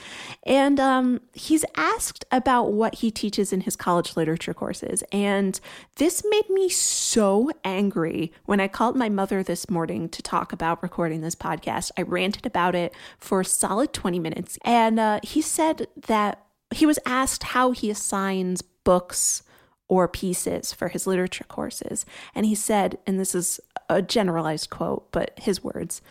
And 0.44 0.80
um, 0.80 1.22
he's 1.34 1.66
asked 1.76 2.24
about 2.32 2.72
what 2.72 2.96
he 2.96 3.12
teaches 3.12 3.52
in 3.52 3.62
his 3.62 3.76
college 3.76 4.16
literature 4.16 4.54
courses. 4.54 5.04
And 5.12 5.60
this 5.98 6.24
made 6.30 6.50
me 6.50 6.70
so 6.70 7.52
angry 7.66 8.32
when 8.46 8.62
I 8.62 8.70
called 8.70 8.96
my 8.96 9.10
mother 9.10 9.44
this 9.44 9.70
morning 9.70 10.08
to 10.10 10.22
talk 10.22 10.54
about 10.54 10.82
recording 10.82 11.22
this 11.22 11.36
podcast. 11.36 11.92
I 11.98 12.04
ranted 12.04 12.46
about 12.46 12.74
it 12.74 12.94
for 13.20 13.42
a 13.42 13.46
solid 13.46 13.92
20 13.92 14.18
minutes. 14.20 14.58
And 14.64 15.00
uh, 15.00 15.20
he 15.22 15.42
said 15.42 15.88
that 16.08 16.46
he 16.74 16.86
was 16.86 17.00
asked 17.06 17.44
how 17.44 17.72
he 17.72 17.90
assigns 17.90 18.62
books 18.62 19.44
or 19.90 20.08
pieces 20.08 20.74
for 20.74 20.88
his 20.88 21.06
literature 21.06 21.44
courses. 21.44 22.06
And 22.34 22.46
he 22.46 22.56
said, 22.56 22.98
and 23.06 23.20
this 23.20 23.36
is 23.36 23.60
a 23.90 24.02
generalized 24.02 24.70
quote, 24.70 25.12
but 25.12 25.38
his 25.38 25.64
words 25.64 26.02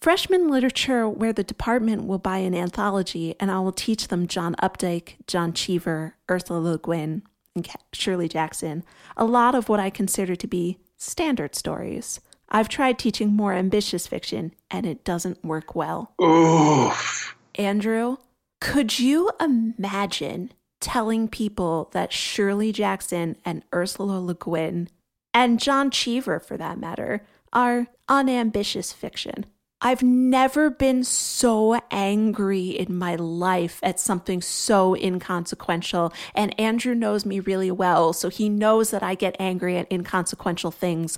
freshman 0.00 0.48
literature 0.48 1.08
where 1.08 1.32
the 1.32 1.44
department 1.44 2.06
will 2.06 2.18
buy 2.18 2.38
an 2.38 2.54
anthology 2.54 3.34
and 3.40 3.50
I 3.50 3.60
will 3.60 3.72
teach 3.72 4.08
them 4.08 4.26
John 4.26 4.54
Updike, 4.62 5.16
John 5.26 5.52
Cheever, 5.52 6.16
Ursula 6.30 6.58
Le 6.58 6.78
Guin, 6.78 7.22
and 7.54 7.68
Shirley 7.92 8.28
Jackson, 8.28 8.84
a 9.16 9.24
lot 9.24 9.54
of 9.54 9.68
what 9.68 9.80
I 9.80 9.90
consider 9.90 10.36
to 10.36 10.46
be 10.46 10.78
standard 10.96 11.54
stories. 11.54 12.20
I've 12.48 12.68
tried 12.68 12.98
teaching 12.98 13.32
more 13.32 13.52
ambitious 13.52 14.06
fiction 14.06 14.54
and 14.70 14.86
it 14.86 15.04
doesn't 15.04 15.44
work 15.44 15.74
well. 15.74 16.14
Oof. 16.22 17.36
Andrew, 17.56 18.16
could 18.60 18.98
you 18.98 19.30
imagine 19.40 20.52
telling 20.80 21.28
people 21.28 21.90
that 21.92 22.12
Shirley 22.12 22.72
Jackson 22.72 23.36
and 23.44 23.64
Ursula 23.74 24.20
Le 24.20 24.34
Guin, 24.34 24.88
and 25.34 25.60
John 25.60 25.90
Cheever 25.90 26.40
for 26.40 26.56
that 26.56 26.78
matter, 26.78 27.26
are 27.52 27.88
unambitious 28.08 28.92
fiction? 28.92 29.44
I've 29.80 30.02
never 30.02 30.70
been 30.70 31.04
so 31.04 31.80
angry 31.90 32.70
in 32.70 32.96
my 32.96 33.14
life 33.14 33.78
at 33.82 34.00
something 34.00 34.42
so 34.42 34.96
inconsequential. 34.96 36.12
And 36.34 36.58
Andrew 36.58 36.94
knows 36.94 37.24
me 37.24 37.38
really 37.38 37.70
well, 37.70 38.12
so 38.12 38.28
he 38.28 38.48
knows 38.48 38.90
that 38.90 39.04
I 39.04 39.14
get 39.14 39.36
angry 39.38 39.76
at 39.76 39.90
inconsequential 39.90 40.72
things 40.72 41.16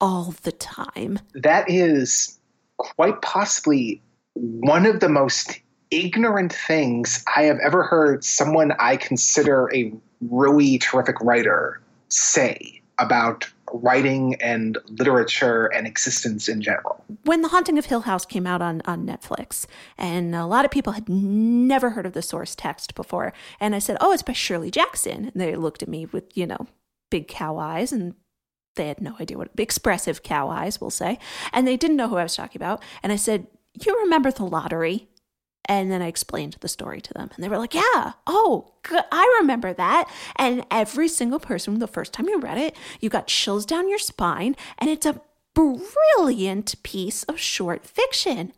all 0.00 0.34
the 0.42 0.52
time. 0.52 1.20
That 1.34 1.70
is 1.70 2.38
quite 2.78 3.22
possibly 3.22 4.02
one 4.34 4.86
of 4.86 5.00
the 5.00 5.08
most 5.08 5.60
ignorant 5.90 6.52
things 6.52 7.24
I 7.36 7.42
have 7.44 7.58
ever 7.64 7.82
heard 7.84 8.24
someone 8.24 8.72
I 8.80 8.96
consider 8.96 9.70
a 9.72 9.92
really 10.20 10.78
terrific 10.78 11.20
writer 11.20 11.80
say 12.08 12.80
about 12.98 13.48
writing 13.72 14.34
and 14.36 14.78
literature 14.88 15.66
and 15.66 15.86
existence 15.86 16.48
in 16.48 16.62
general. 16.62 17.04
When 17.24 17.42
The 17.42 17.48
Haunting 17.48 17.78
of 17.78 17.86
Hill 17.86 18.02
House 18.02 18.24
came 18.24 18.46
out 18.46 18.62
on, 18.62 18.82
on 18.84 19.06
Netflix, 19.06 19.66
and 19.98 20.34
a 20.34 20.46
lot 20.46 20.64
of 20.64 20.70
people 20.70 20.92
had 20.94 21.08
never 21.08 21.90
heard 21.90 22.06
of 22.06 22.12
the 22.12 22.22
source 22.22 22.54
text 22.54 22.94
before, 22.94 23.32
and 23.58 23.74
I 23.74 23.78
said, 23.78 23.96
Oh, 24.00 24.12
it's 24.12 24.22
by 24.22 24.32
Shirley 24.32 24.70
Jackson. 24.70 25.26
And 25.26 25.40
they 25.40 25.56
looked 25.56 25.82
at 25.82 25.88
me 25.88 26.06
with, 26.06 26.36
you 26.36 26.46
know, 26.46 26.66
big 27.10 27.28
cow 27.28 27.58
eyes 27.58 27.92
and 27.92 28.14
they 28.76 28.88
had 28.88 29.00
no 29.00 29.16
idea 29.20 29.36
what 29.36 29.50
expressive 29.58 30.22
cow 30.22 30.48
eyes, 30.48 30.80
we'll 30.80 30.90
say. 30.90 31.18
And 31.52 31.66
they 31.66 31.76
didn't 31.76 31.96
know 31.96 32.08
who 32.08 32.16
I 32.16 32.22
was 32.22 32.36
talking 32.36 32.60
about. 32.60 32.82
And 33.02 33.12
I 33.12 33.16
said, 33.16 33.46
You 33.84 33.98
remember 34.00 34.30
the 34.30 34.44
lottery? 34.44 35.08
And 35.70 35.88
then 35.88 36.02
I 36.02 36.08
explained 36.08 36.56
the 36.58 36.68
story 36.68 37.00
to 37.00 37.14
them. 37.14 37.30
And 37.32 37.44
they 37.44 37.48
were 37.48 37.56
like, 37.56 37.74
Yeah, 37.74 38.14
oh. 38.26 38.72
I 38.90 39.38
remember 39.40 39.72
that. 39.72 40.10
And 40.34 40.66
every 40.68 41.06
single 41.06 41.38
person, 41.38 41.78
the 41.78 41.86
first 41.86 42.12
time 42.12 42.28
you 42.28 42.40
read 42.40 42.58
it, 42.58 42.76
you 42.98 43.08
got 43.08 43.28
chills 43.28 43.64
down 43.64 43.88
your 43.88 44.00
spine. 44.00 44.56
And 44.78 44.90
it's 44.90 45.06
a 45.06 45.20
brilliant 45.54 46.74
piece 46.82 47.22
of 47.22 47.38
short 47.38 47.86
fiction. 47.86 48.52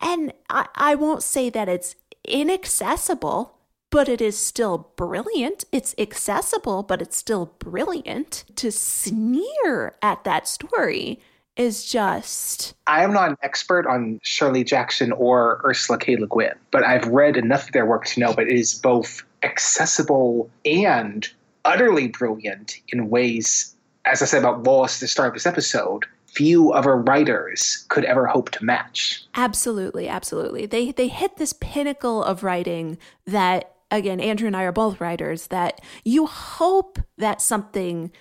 And 0.00 0.32
I, 0.48 0.66
I 0.74 0.94
won't 0.94 1.22
say 1.22 1.50
that 1.50 1.68
it's 1.68 1.94
inaccessible, 2.24 3.58
but 3.90 4.08
it 4.08 4.22
is 4.22 4.38
still 4.38 4.92
brilliant. 4.96 5.66
It's 5.72 5.94
accessible, 5.98 6.82
but 6.82 7.02
it's 7.02 7.18
still 7.18 7.52
brilliant. 7.58 8.44
To 8.56 8.72
sneer 8.72 9.96
at 10.00 10.24
that 10.24 10.48
story 10.48 11.20
is 11.56 11.84
just. 11.84 12.74
I 12.86 13.02
am 13.02 13.12
not 13.12 13.30
an 13.30 13.36
expert 13.42 13.86
on 13.86 14.20
Shirley 14.22 14.64
Jackson 14.64 15.12
or 15.12 15.60
Ursula 15.64 15.98
K. 15.98 16.16
Le 16.16 16.26
Guin, 16.26 16.54
but 16.70 16.84
I've 16.84 17.06
read 17.08 17.36
enough 17.36 17.66
of 17.66 17.72
their 17.72 17.86
work 17.86 18.04
to 18.06 18.20
know 18.20 18.32
that 18.32 18.46
it 18.46 18.52
is 18.52 18.74
both 18.74 19.24
accessible 19.42 20.50
and 20.64 21.28
utterly 21.64 22.08
brilliant 22.08 22.76
in 22.88 23.10
ways, 23.10 23.74
as 24.04 24.22
I 24.22 24.26
said 24.26 24.38
about 24.38 24.64
Wallace 24.64 24.96
at 24.96 25.00
the 25.00 25.08
start 25.08 25.28
of 25.28 25.34
this 25.34 25.46
episode, 25.46 26.04
few 26.26 26.72
other 26.72 26.96
writers 26.96 27.86
could 27.88 28.04
ever 28.04 28.26
hope 28.26 28.50
to 28.50 28.64
match. 28.64 29.24
Absolutely, 29.34 30.06
absolutely. 30.08 30.66
They 30.66 30.92
they 30.92 31.08
hit 31.08 31.36
this 31.36 31.54
pinnacle 31.54 32.22
of 32.22 32.44
writing 32.44 32.98
that 33.26 33.72
again, 33.90 34.20
Andrew 34.20 34.46
and 34.46 34.56
I 34.56 34.64
are 34.64 34.72
both 34.72 35.00
writers 35.00 35.46
that 35.48 35.80
you 36.04 36.26
hope 36.26 36.98
that 37.16 37.40
something 37.40 38.12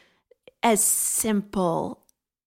as 0.64 0.84
simple 0.84 2.05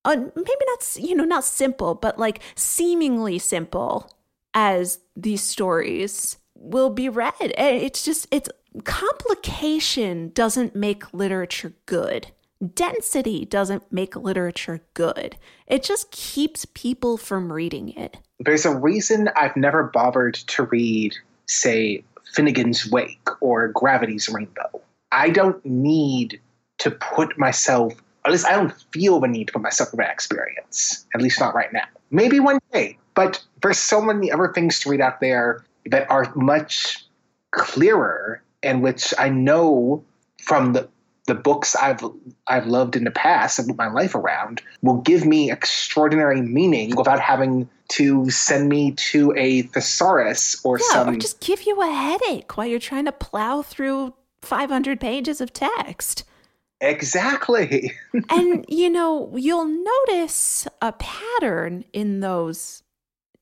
uh, 0.09 0.17
maybe 0.35 0.65
not 0.67 0.97
you 0.99 1.15
know 1.15 1.25
not 1.25 1.45
simple 1.45 1.95
but 1.95 2.19
like 2.19 2.41
seemingly 2.55 3.39
simple 3.39 4.11
as 4.55 4.99
these 5.17 5.43
stories 5.43 6.37
will 6.59 6.91
be 6.91 7.09
read. 7.09 7.33
It's 7.41 8.05
just 8.05 8.27
it's 8.31 8.49
complication 8.85 10.31
doesn't 10.35 10.75
make 10.75 11.13
literature 11.15 11.73
good. 11.87 12.29
Density 12.75 13.45
doesn't 13.45 13.93
make 13.93 14.17
literature 14.17 14.81
good. 14.95 15.37
It 15.67 15.85
just 15.85 16.11
keeps 16.11 16.65
people 16.75 17.17
from 17.17 17.53
reading 17.53 17.91
it. 17.91 18.19
There's 18.41 18.67
a 18.67 18.77
reason 18.77 19.31
i've 19.37 19.57
never 19.57 19.85
bothered 19.85 20.35
to 20.35 20.65
read 20.65 21.15
say 21.47 22.05
finnegan's 22.33 22.89
wake 22.91 23.29
or 23.41 23.69
gravity's 23.69 24.29
rainbow. 24.29 24.81
I 25.11 25.31
don't 25.31 25.65
need 25.65 26.41
to 26.79 26.91
put 26.91 27.39
myself 27.39 27.95
at 28.29 28.33
least 28.33 28.47
I 28.47 28.53
don't 28.53 28.73
feel 28.93 29.21
the 29.21 29.29
need 29.29 29.47
to 29.49 29.53
put 29.55 29.63
myself 29.63 29.91
through 29.91 29.99
that 29.99 30.11
experience. 30.11 31.07
At 31.15 31.23
least 31.23 31.41
not 31.41 31.55
right 31.55 31.73
now. 31.73 31.85
Maybe 32.11 32.41
one 32.41 32.59
day. 32.73 32.99
But 33.15 33.43
there's 33.63 33.79
so 33.79 34.01
many 34.01 34.31
other 34.31 34.49
things 34.49 34.79
to 34.81 34.91
read 34.91 35.01
out 35.01 35.21
there 35.21 35.65
that 35.87 36.09
are 36.11 36.33
much 36.37 37.05
clearer 37.51 38.43
and 38.63 38.83
which 38.83 39.15
I 39.19 39.29
know 39.29 40.05
from 40.43 40.75
the 40.75 40.89
the 41.27 41.35
books 41.35 41.77
I've 41.77 42.03
I've 42.47 42.67
loved 42.67 42.97
in 42.97 43.05
the 43.05 43.11
past 43.11 43.59
and 43.59 43.69
put 43.69 43.77
my 43.77 43.89
life 43.89 44.15
around 44.15 44.63
will 44.83 44.97
give 44.97 45.27
me 45.27 45.51
extraordinary 45.51 46.41
meaning 46.41 46.97
without 46.97 47.21
having 47.21 47.69
to 47.89 48.31
send 48.31 48.69
me 48.69 48.93
to 48.93 49.35
a 49.37 49.63
thesaurus 49.63 50.57
or 50.65 50.79
yeah, 50.79 50.87
some 50.91 51.15
or 51.15 51.17
just 51.19 51.41
give 51.41 51.63
you 51.63 51.81
a 51.83 51.93
headache 51.93 52.57
while 52.57 52.67
you're 52.67 52.79
trying 52.79 53.05
to 53.05 53.13
plow 53.13 53.63
through 53.63 54.15
500 54.43 55.01
pages 55.01 55.41
of 55.41 55.53
text. 55.53 56.25
Exactly. 56.81 57.93
and 58.31 58.65
you 58.69 58.91
know, 58.91 59.35
you'll 59.37 59.67
notice 59.67 60.67
a 60.81 60.93
pattern 60.93 61.85
in 61.93 62.21
those 62.21 62.83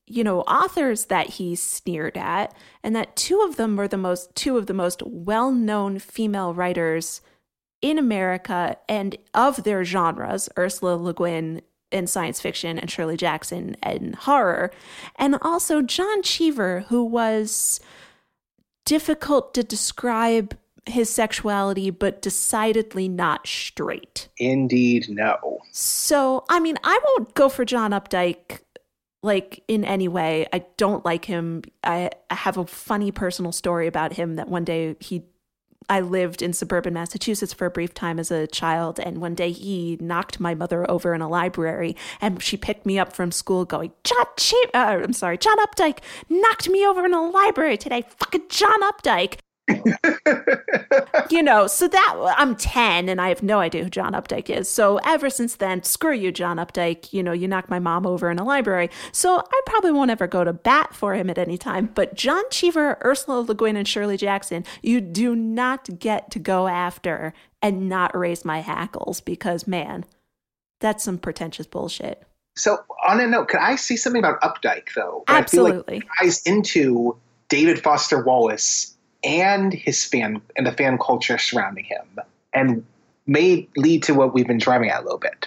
you 0.09 0.23
know 0.23 0.41
authors 0.41 1.05
that 1.05 1.31
he 1.31 1.53
sneered 1.53 2.17
at 2.17 2.55
and 2.81 2.95
that 2.95 3.13
two 3.17 3.41
of 3.41 3.57
them 3.57 3.75
were 3.75 3.89
the 3.89 3.97
most 3.97 4.33
two 4.35 4.57
of 4.57 4.65
the 4.65 4.73
most 4.73 5.03
well-known 5.05 5.99
female 5.99 6.53
writers 6.53 7.19
in 7.81 7.99
America 7.99 8.77
and 8.89 9.17
of 9.33 9.63
their 9.63 9.83
genres, 9.83 10.49
Ursula 10.57 10.95
Le 10.95 11.13
Guin 11.13 11.61
in 11.91 12.07
science 12.07 12.41
fiction 12.41 12.77
and 12.77 12.89
Shirley 12.89 13.17
Jackson 13.17 13.75
in 13.85 14.13
horror, 14.13 14.71
and 15.15 15.37
also 15.41 15.81
John 15.81 16.21
Cheever, 16.21 16.85
who 16.89 17.03
was 17.03 17.79
difficult 18.85 19.53
to 19.53 19.63
describe 19.63 20.57
his 20.87 21.09
sexuality, 21.09 21.89
but 21.89 22.21
decidedly 22.21 23.07
not 23.07 23.45
straight. 23.47 24.29
Indeed, 24.37 25.09
no. 25.09 25.59
So, 25.71 26.45
I 26.49 26.59
mean, 26.59 26.77
I 26.83 26.99
won't 27.05 27.33
go 27.33 27.49
for 27.49 27.65
John 27.65 27.91
Updike 27.91 28.59
like 29.23 29.63
in 29.67 29.83
any 29.83 30.07
way. 30.07 30.47
I 30.53 30.65
don't 30.77 31.03
like 31.03 31.25
him. 31.25 31.63
I, 31.83 32.11
I 32.29 32.35
have 32.35 32.57
a 32.57 32.65
funny 32.65 33.11
personal 33.11 33.51
story 33.51 33.87
about 33.87 34.13
him 34.13 34.35
that 34.35 34.47
one 34.47 34.63
day 34.63 34.95
he 34.99 35.23
I 35.89 36.01
lived 36.01 36.41
in 36.41 36.51
suburban 36.51 36.93
Massachusetts 36.93 37.53
for 37.53 37.65
a 37.65 37.71
brief 37.71 37.93
time 37.93 38.19
as 38.19 38.29
a 38.29 38.45
child, 38.47 38.99
and 38.99 39.21
one 39.21 39.35
day 39.35 39.51
he 39.51 39.97
knocked 40.01 40.39
my 40.39 40.53
mother 40.53 40.89
over 40.91 41.13
in 41.13 41.21
a 41.21 41.29
library, 41.29 41.95
and 42.19 42.43
she 42.43 42.57
picked 42.57 42.85
me 42.85 42.99
up 42.99 43.13
from 43.13 43.31
school, 43.31 43.63
going, 43.63 43.93
"John, 44.03 44.25
Che- 44.35 44.71
uh, 44.73 44.99
I'm 45.03 45.13
sorry, 45.13 45.37
John 45.37 45.57
Updike 45.59 45.99
knocked 46.29 46.69
me 46.69 46.85
over 46.85 47.05
in 47.05 47.13
a 47.13 47.29
library 47.29 47.77
today. 47.77 48.03
Fucking 48.19 48.49
John 48.49 48.81
Updike." 48.81 49.37
you 51.29 51.43
know, 51.43 51.67
so 51.67 51.87
that 51.87 52.33
I'm 52.37 52.55
10 52.55 53.09
and 53.09 53.19
I 53.19 53.29
have 53.29 53.43
no 53.43 53.59
idea 53.59 53.83
who 53.83 53.89
John 53.89 54.13
Updike 54.13 54.49
is. 54.49 54.69
So 54.69 54.97
ever 55.03 55.29
since 55.29 55.55
then, 55.55 55.83
screw 55.83 56.13
you, 56.13 56.31
John 56.31 56.57
Updike. 56.57 57.11
You 57.11 57.23
know, 57.23 57.33
you 57.33 57.47
knocked 57.47 57.69
my 57.69 57.79
mom 57.79 58.05
over 58.05 58.29
in 58.29 58.39
a 58.39 58.43
library. 58.43 58.89
So 59.11 59.39
I 59.39 59.61
probably 59.65 59.91
won't 59.91 60.11
ever 60.11 60.27
go 60.27 60.43
to 60.43 60.53
bat 60.53 60.93
for 60.93 61.15
him 61.15 61.29
at 61.29 61.37
any 61.37 61.57
time. 61.57 61.89
But 61.93 62.15
John 62.15 62.43
Cheever, 62.49 62.97
Ursula 63.03 63.41
Le 63.41 63.55
Guin, 63.55 63.75
and 63.75 63.87
Shirley 63.87 64.17
Jackson, 64.17 64.63
you 64.81 65.01
do 65.01 65.35
not 65.35 65.99
get 65.99 66.31
to 66.31 66.39
go 66.39 66.67
after 66.67 67.33
and 67.61 67.89
not 67.89 68.15
raise 68.15 68.45
my 68.45 68.59
hackles 68.59 69.19
because, 69.21 69.67
man, 69.67 70.05
that's 70.79 71.03
some 71.03 71.17
pretentious 71.17 71.67
bullshit. 71.67 72.23
So 72.55 72.79
on 73.07 73.19
a 73.19 73.27
note, 73.27 73.49
could 73.49 73.59
I 73.59 73.75
say 73.75 73.95
something 73.95 74.19
about 74.19 74.41
Updike 74.41 74.93
though? 74.95 75.23
Absolutely. 75.27 75.97
I 75.97 75.99
feel 75.99 76.07
like 76.07 76.19
ties 76.19 76.41
into 76.43 77.17
David 77.49 77.81
Foster 77.81 78.23
Wallace 78.23 78.96
and 79.27 79.73
his 79.73 80.03
fan 80.05 80.41
and 80.55 80.65
the 80.65 80.71
fan 80.71 80.97
culture 80.97 81.37
surrounding 81.37 81.83
him, 81.83 82.07
and 82.53 82.83
may 83.27 83.67
lead 83.75 84.01
to 84.03 84.13
what 84.13 84.33
we've 84.33 84.47
been 84.47 84.57
driving 84.57 84.89
at 84.89 85.01
a 85.01 85.03
little 85.03 85.19
bit. 85.19 85.45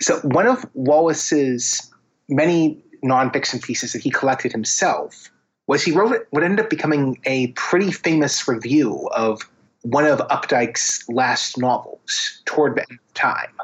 So 0.00 0.18
one 0.20 0.46
of 0.46 0.66
Wallace's 0.74 1.90
many 2.28 2.82
nonfiction 3.04 3.62
pieces 3.62 3.92
that 3.92 4.02
he 4.02 4.10
collected 4.10 4.50
himself 4.50 5.30
was 5.68 5.84
he 5.84 5.92
wrote 5.92 6.26
what 6.30 6.42
ended 6.42 6.60
up 6.60 6.70
becoming 6.70 7.20
a 7.24 7.48
pretty 7.48 7.92
famous 7.92 8.48
review 8.48 9.08
of 9.14 9.42
one 9.82 10.04
of 10.04 10.18
Updike's 10.28 11.08
last 11.08 11.56
novels, 11.56 12.42
Toward 12.46 12.74
the 12.74 12.80
End 12.90 12.98
of 12.98 13.14
Time. 13.14 13.54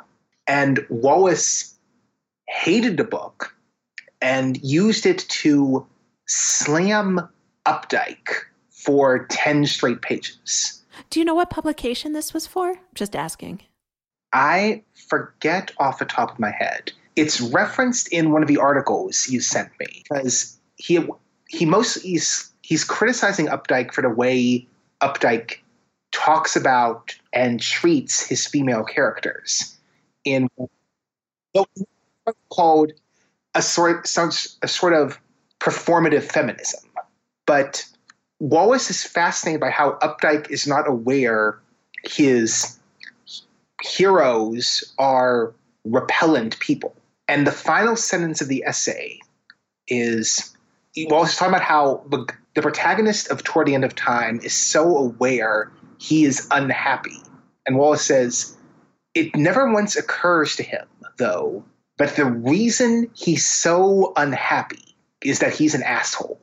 And 0.46 0.86
Wallace 0.90 1.74
hated 2.48 2.98
the 2.98 3.04
book 3.04 3.52
and 4.22 4.62
used 4.62 5.06
it 5.06 5.26
to 5.28 5.84
slam 6.26 7.28
Updike 7.66 8.44
for 8.84 9.26
10 9.26 9.66
straight 9.66 10.02
pages. 10.02 10.82
Do 11.10 11.18
you 11.18 11.24
know 11.24 11.34
what 11.34 11.50
publication 11.50 12.12
this 12.12 12.34
was 12.34 12.46
for? 12.46 12.76
Just 12.94 13.16
asking. 13.16 13.62
I 14.32 14.82
forget 15.08 15.72
off 15.78 15.98
the 15.98 16.04
top 16.04 16.32
of 16.32 16.38
my 16.38 16.50
head. 16.50 16.92
It's 17.16 17.40
referenced 17.40 18.08
in 18.08 18.32
one 18.32 18.42
of 18.42 18.48
the 18.48 18.58
articles 18.58 19.28
you 19.28 19.40
sent 19.40 19.70
me 19.80 20.02
because 20.02 20.58
he 20.76 21.06
he 21.48 21.64
mostly 21.64 22.10
he's, 22.10 22.52
he's 22.62 22.84
criticizing 22.84 23.46
Updike 23.46 23.92
for 23.92 24.02
the 24.02 24.08
way 24.08 24.66
Updike 25.00 25.58
talks 26.12 26.56
about 26.56 27.14
and 27.32 27.60
treats 27.60 28.26
his 28.26 28.46
female 28.46 28.82
characters 28.82 29.76
in 30.24 30.48
what's 31.52 31.70
called 32.50 32.92
a 33.54 33.62
sort 33.62 34.06
sounds 34.06 34.58
a 34.62 34.68
sort 34.68 34.92
of 34.92 35.20
performative 35.60 36.24
feminism. 36.24 36.80
But 37.46 37.84
Wallace 38.44 38.90
is 38.90 39.02
fascinated 39.02 39.62
by 39.62 39.70
how 39.70 39.92
Updike 40.02 40.50
is 40.50 40.66
not 40.66 40.86
aware 40.86 41.58
his 42.02 42.78
heroes 43.82 44.84
are 44.98 45.54
repellent 45.84 46.58
people. 46.58 46.94
And 47.26 47.46
the 47.46 47.52
final 47.52 47.96
sentence 47.96 48.42
of 48.42 48.48
the 48.48 48.62
essay 48.66 49.18
is 49.88 50.54
Wallace 51.08 51.32
is 51.32 51.36
talking 51.38 51.54
about 51.54 51.64
how 51.64 52.04
the, 52.10 52.26
protagonist 52.60 53.30
of 53.30 53.42
Toward 53.44 53.66
the 53.66 53.74
End 53.74 53.82
of 53.82 53.94
Time 53.94 54.38
is 54.42 54.52
so 54.52 54.94
aware 54.94 55.72
he 55.98 56.26
is 56.26 56.46
unhappy. 56.50 57.16
And 57.64 57.78
Wallace 57.78 58.04
says, 58.04 58.58
it 59.14 59.34
never 59.34 59.72
once 59.72 59.96
occurs 59.96 60.54
to 60.56 60.62
him, 60.62 60.86
though, 61.16 61.64
but 61.96 62.14
the 62.14 62.26
reason 62.26 63.10
he's 63.14 63.46
so 63.46 64.12
unhappy 64.16 64.94
is 65.22 65.38
that 65.38 65.54
he's 65.54 65.74
an 65.74 65.82
asshole. 65.82 66.38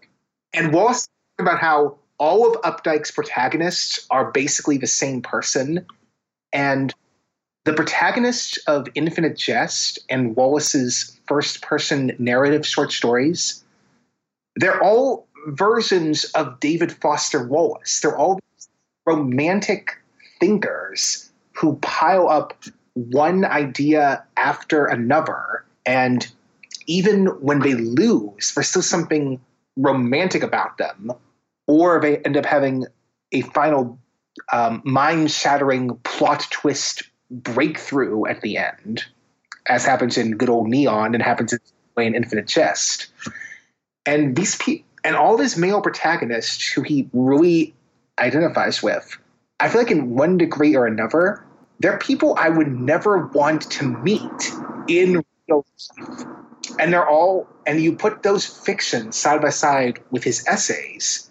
And 0.52 0.74
Wallace 0.74 1.08
about 1.42 1.60
how 1.60 1.98
all 2.18 2.48
of 2.48 2.62
Updike's 2.62 3.12
protagonists 3.12 4.06
are 4.12 4.32
basically 4.32 4.78
the 4.78 4.88
same 4.88 5.22
person. 5.22 5.86
And 6.54 6.94
the 7.66 7.74
protagonists 7.74 8.58
of 8.68 8.88
Infinite 8.96 9.38
Jest 9.38 10.00
and 10.10 10.36
Wallace's 10.36 11.18
first 11.28 11.62
person 11.62 12.16
narrative 12.20 12.66
short 12.66 12.92
stories, 12.92 13.64
they're 14.56 14.82
all 14.84 15.28
versions 15.48 16.26
of 16.36 16.60
David 16.60 16.92
Foster 16.92 17.46
Wallace. 17.46 18.00
They're 18.02 18.18
all 18.18 18.40
romantic 19.06 19.98
thinkers 20.40 21.32
who 21.54 21.76
pile 21.78 22.30
up 22.30 22.54
one 22.94 23.46
idea 23.46 24.24
after 24.38 24.86
another. 24.86 25.64
And 25.86 26.28
even 26.88 27.28
when 27.42 27.60
they 27.60 27.74
lose, 27.74 28.54
there's 28.54 28.68
still 28.68 28.82
something 28.82 29.40
romantic 29.78 30.44
about 30.44 30.78
them, 30.78 31.12
or 31.68 32.00
they 32.02 32.18
end 32.18 32.38
up 32.38 32.46
having 32.46 32.86
a 33.32 33.42
final 33.42 34.00
um, 34.52 34.82
mind 34.84 35.32
shattering 35.32 35.96
plot 36.04 36.48
twist 36.52 37.04
breakthrough 37.30 38.26
at 38.26 38.42
the 38.42 38.58
end, 38.58 39.06
as 39.68 39.86
happens 39.86 40.18
in 40.18 40.38
good 40.38 40.50
old 40.50 40.68
Neon 40.68 41.14
and 41.14 41.24
happens 41.24 41.54
in 41.98 42.16
Infinite 42.16 42.48
Jest. 42.48 43.08
And 44.06 44.36
these 44.36 44.56
people, 44.56 44.86
and 45.04 45.16
all 45.16 45.38
these 45.38 45.58
male 45.58 45.82
protagonists 45.82 46.68
who 46.72 46.82
he 46.82 47.10
really 47.14 47.74
identifies 48.20 48.84
with, 48.84 49.18
I 49.60 49.70
feel 49.70 49.82
like 49.82 49.92
in 49.92 50.16
one 50.16 50.38
degree 50.38 50.76
or 50.76 50.86
another, 50.86 51.44
they're 51.80 51.98
people 51.98 52.36
I 52.38 52.50
would 52.50 52.68
never 52.68 53.28
want 53.28 53.70
to 53.72 53.86
meet 53.86 54.52
in 54.88 55.24
real 55.48 55.66
life 55.98 56.26
and 56.80 56.94
they're 56.94 57.08
all 57.08 57.48
and 57.66 57.82
you 57.82 57.96
put 57.96 58.24
those 58.24 58.46
fictions 58.46 59.16
side 59.16 59.42
by 59.42 59.50
side 59.50 60.00
with 60.12 60.24
his 60.24 60.46
essays 60.48 61.31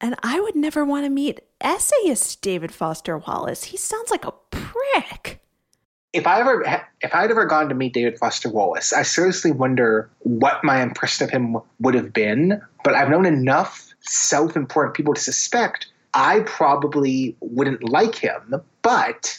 and 0.00 0.14
i 0.22 0.40
would 0.40 0.56
never 0.56 0.84
want 0.84 1.04
to 1.04 1.10
meet 1.10 1.40
essayist 1.60 2.40
david 2.42 2.72
foster 2.72 3.18
wallace. 3.18 3.64
He 3.64 3.76
sounds 3.76 4.10
like 4.10 4.24
a 4.24 4.32
prick. 4.50 5.40
If 6.12 6.26
i 6.26 6.40
ever 6.40 6.62
if 7.00 7.14
i'd 7.14 7.30
ever 7.30 7.44
gone 7.44 7.68
to 7.68 7.74
meet 7.74 7.92
david 7.94 8.18
foster 8.18 8.50
wallace 8.50 8.92
i 8.92 9.02
seriously 9.02 9.52
wonder 9.52 10.10
what 10.20 10.64
my 10.64 10.82
impression 10.82 11.24
of 11.24 11.30
him 11.30 11.56
would 11.80 11.94
have 11.94 12.12
been 12.12 12.60
but 12.82 12.94
i've 12.94 13.10
known 13.10 13.26
enough 13.26 13.92
self-important 14.00 14.94
people 14.94 15.14
to 15.14 15.20
suspect 15.20 15.86
i 16.14 16.40
probably 16.40 17.36
wouldn't 17.40 17.84
like 17.88 18.14
him 18.14 18.60
but 18.82 19.38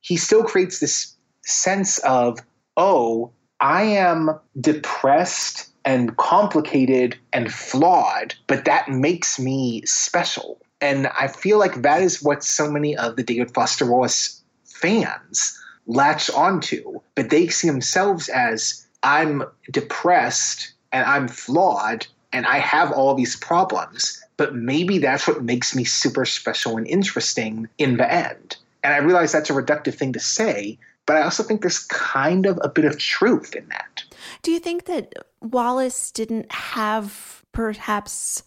he 0.00 0.16
still 0.16 0.44
creates 0.44 0.78
this 0.78 1.16
sense 1.44 1.98
of 1.98 2.38
oh 2.76 3.32
I 3.62 3.82
am 3.82 4.30
depressed 4.60 5.71
and 5.84 6.16
complicated 6.16 7.16
and 7.32 7.52
flawed, 7.52 8.34
but 8.46 8.64
that 8.64 8.88
makes 8.88 9.38
me 9.38 9.82
special. 9.84 10.60
And 10.80 11.08
I 11.08 11.28
feel 11.28 11.58
like 11.58 11.82
that 11.82 12.02
is 12.02 12.22
what 12.22 12.42
so 12.42 12.70
many 12.70 12.96
of 12.96 13.16
the 13.16 13.22
David 13.22 13.54
Foster 13.54 13.86
Wallace 13.86 14.42
fans 14.64 15.58
latch 15.86 16.30
onto. 16.30 17.00
But 17.14 17.30
they 17.30 17.48
see 17.48 17.68
themselves 17.68 18.28
as 18.28 18.86
I'm 19.02 19.44
depressed 19.70 20.72
and 20.92 21.04
I'm 21.04 21.28
flawed 21.28 22.06
and 22.32 22.46
I 22.46 22.58
have 22.58 22.92
all 22.92 23.14
these 23.14 23.36
problems. 23.36 24.20
But 24.36 24.54
maybe 24.54 24.98
that's 24.98 25.28
what 25.28 25.44
makes 25.44 25.74
me 25.74 25.84
super 25.84 26.24
special 26.24 26.76
and 26.76 26.86
interesting 26.86 27.68
in 27.78 27.96
the 27.96 28.12
end. 28.12 28.56
And 28.82 28.92
I 28.92 28.98
realize 28.98 29.30
that's 29.30 29.50
a 29.50 29.54
reductive 29.54 29.94
thing 29.94 30.12
to 30.14 30.20
say, 30.20 30.78
but 31.12 31.18
I 31.18 31.24
also 31.24 31.42
think 31.42 31.60
there's 31.60 31.80
kind 31.80 32.46
of 32.46 32.58
a 32.62 32.70
bit 32.70 32.86
of 32.86 32.98
truth 32.98 33.54
in 33.54 33.68
that. 33.68 34.02
Do 34.40 34.50
you 34.50 34.58
think 34.58 34.86
that 34.86 35.12
Wallace 35.42 36.10
didn't 36.10 36.50
have 36.50 37.44
perhaps 37.52 38.44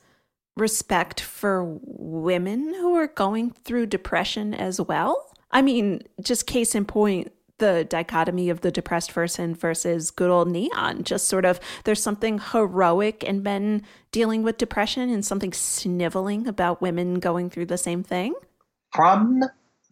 respect 0.57 1.22
for 1.22 1.78
women 1.84 2.74
who 2.74 2.93
were 2.93 3.05
going 3.05 3.51
through 3.51 3.86
depression 3.86 4.55
as 4.55 4.82
well? 4.82 5.32
I 5.51 5.61
mean, 5.61 6.01
just 6.24 6.47
case 6.47 6.74
in 6.74 6.86
point, 6.86 7.32
the 7.59 7.86
dichotomy 7.88 8.49
of 8.49 8.61
the 8.61 8.72
depressed 8.72 9.13
person 9.13 9.53
versus 9.53 10.09
good 10.09 10.32
old 10.32 10.49
neon. 10.49 11.03
Just 11.03 11.28
sort 11.28 11.45
of, 11.45 11.59
there's 11.84 12.01
something 12.01 12.39
heroic 12.39 13.24
in 13.24 13.43
men 13.43 13.84
dealing 14.11 14.41
with 14.41 14.57
depression 14.57 15.11
and 15.11 15.24
something 15.24 15.53
sniveling 15.53 16.47
about 16.47 16.82
women 16.82 17.20
going 17.20 17.51
through 17.51 17.68
the 17.68 17.78
same 17.78 18.01
thing. 18.01 18.34
From 18.91 19.43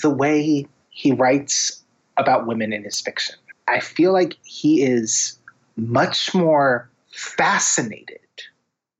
the 0.02 0.10
way 0.10 0.66
he 0.90 1.12
writes 1.12 1.83
about 2.18 2.48
women 2.48 2.74
in 2.74 2.84
his 2.84 3.00
fiction. 3.00 3.36
I 3.68 3.80
feel 3.80 4.14
like 4.14 4.38
he 4.44 4.84
is 4.84 5.38
much 5.78 6.34
more 6.34 6.90
fascinated 7.12 8.20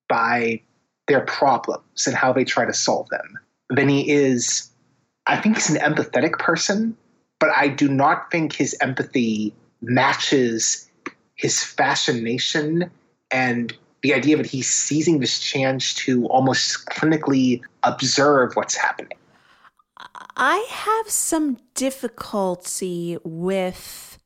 by 0.08 0.62
their 1.08 1.22
problems 1.22 2.08
and 2.08 2.16
how 2.16 2.32
they 2.32 2.44
try 2.44 2.66
to 2.66 2.74
solve 2.74 3.10
them 3.10 3.38
than 3.70 3.90
he 3.90 4.10
is. 4.10 4.70
I 5.28 5.38
think 5.38 5.56
he's 5.56 5.70
an 5.70 5.82
empathetic 5.82 6.34
person, 6.40 6.96
but 7.40 7.50
I 7.56 7.68
do 7.68 7.90
not 7.90 8.32
think 8.32 8.54
his 8.54 8.76
empathy 8.82 9.54
matches 9.82 10.90
his 11.36 11.64
fascination 11.64 12.90
and 13.32 13.74
the 14.02 14.14
idea 14.14 14.38
that 14.38 14.46
he's 14.46 14.70
seizing 14.70 15.20
this 15.20 15.40
chance 15.40 15.94
to 15.96 16.26
almost 16.28 16.86
clinically 16.88 17.62
observe 17.84 18.56
what's 18.56 18.76
happening. 18.76 19.18
I 19.98 20.66
have 20.70 21.10
some 21.10 21.58
difficulty 21.76 23.18
with 23.24 24.20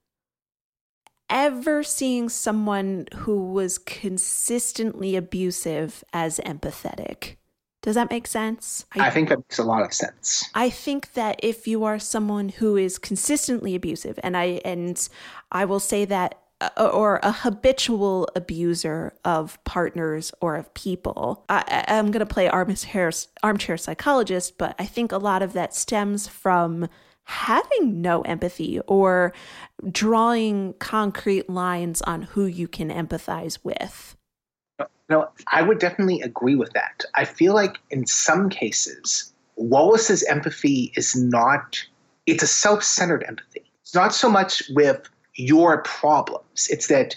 ever 1.30 1.84
seeing 1.84 2.30
someone 2.30 3.08
who 3.16 3.52
was 3.52 3.78
consistently 3.78 5.16
abusive 5.16 6.04
as 6.14 6.40
empathetic. 6.40 7.36
Does 7.82 7.96
that 7.96 8.10
make 8.10 8.28
sense? 8.28 8.86
I, 8.96 9.08
I, 9.08 9.10
think 9.12 9.30
that 9.30 9.38
makes 9.38 9.60
a 9.60 9.64
lot 9.64 9.84
of 9.84 9.94
sense. 9.94 10.44
I 10.54 10.70
think 10.70 11.14
that 11.14 11.40
if 11.44 11.68
you 11.68 11.84
are 11.84 12.00
someone 12.00 12.50
who 12.50 12.76
is 12.76 12.98
consistently 12.98 13.76
abusive, 13.76 14.20
and 14.24 14.36
I 14.36 14.62
and 14.66 15.08
I 15.52 15.66
will 15.66 15.80
say 15.80 16.04
that 16.06 16.38
Uh, 16.60 16.90
or 16.92 17.20
a 17.22 17.32
habitual 17.32 18.28
abuser 18.36 19.14
of 19.24 19.64
partners 19.64 20.32
or 20.42 20.56
of 20.56 20.74
people. 20.74 21.46
I, 21.50 21.86
am 21.88 22.10
going 22.10 22.26
to 22.26 22.34
play 22.34 22.50
armchair, 22.50 23.12
armchair 23.44 23.78
psychologist, 23.78 24.58
but 24.58 24.74
I 24.80 24.88
think 24.88 25.12
a 25.12 25.20
lot 25.20 25.44
of 25.44 25.54
that 25.54 25.76
stems 25.76 26.28
from 26.28 26.90
having 27.26 28.02
no 28.02 28.22
empathy 28.22 28.80
or 28.88 29.34
drawing 29.92 30.74
concrete 30.80 31.48
lines 31.48 32.02
on 32.02 32.24
who 32.24 32.48
you 32.48 32.68
can 32.68 32.90
empathize 32.90 33.60
with. 33.64 34.16
Uh, 34.80 34.86
no, 35.10 35.30
I 35.52 35.62
would 35.62 35.78
definitely 35.78 36.22
agree 36.22 36.56
with 36.56 36.72
that. 36.74 37.06
I 37.14 37.26
feel 37.26 37.54
like 37.54 37.78
in 37.92 38.08
some 38.08 38.50
cases, 38.50 39.32
Wallace's 39.58 40.24
empathy 40.24 40.92
is 40.96 41.16
not, 41.16 41.86
it's 42.26 42.42
a 42.42 42.48
self 42.48 42.84
centered 42.84 43.26
empathy. 43.28 43.70
It's 43.82 43.94
not 43.94 44.16
so 44.16 44.28
much 44.28 44.64
with 44.70 45.08
your 45.38 45.82
problems, 45.84 46.68
it's 46.70 46.88
that, 46.88 47.16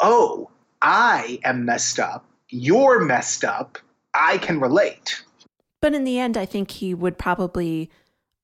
oh, 0.00 0.50
I 0.82 1.38
am 1.44 1.64
messed 1.64 2.00
up, 2.00 2.26
you're 2.48 3.04
messed 3.04 3.44
up, 3.44 3.78
I 4.14 4.38
can 4.38 4.58
relate. 4.60 5.22
But 5.80 5.94
in 5.94 6.04
the 6.04 6.18
end, 6.18 6.36
I 6.36 6.46
think 6.46 6.70
he 6.70 6.94
would 6.94 7.18
probably 7.18 7.90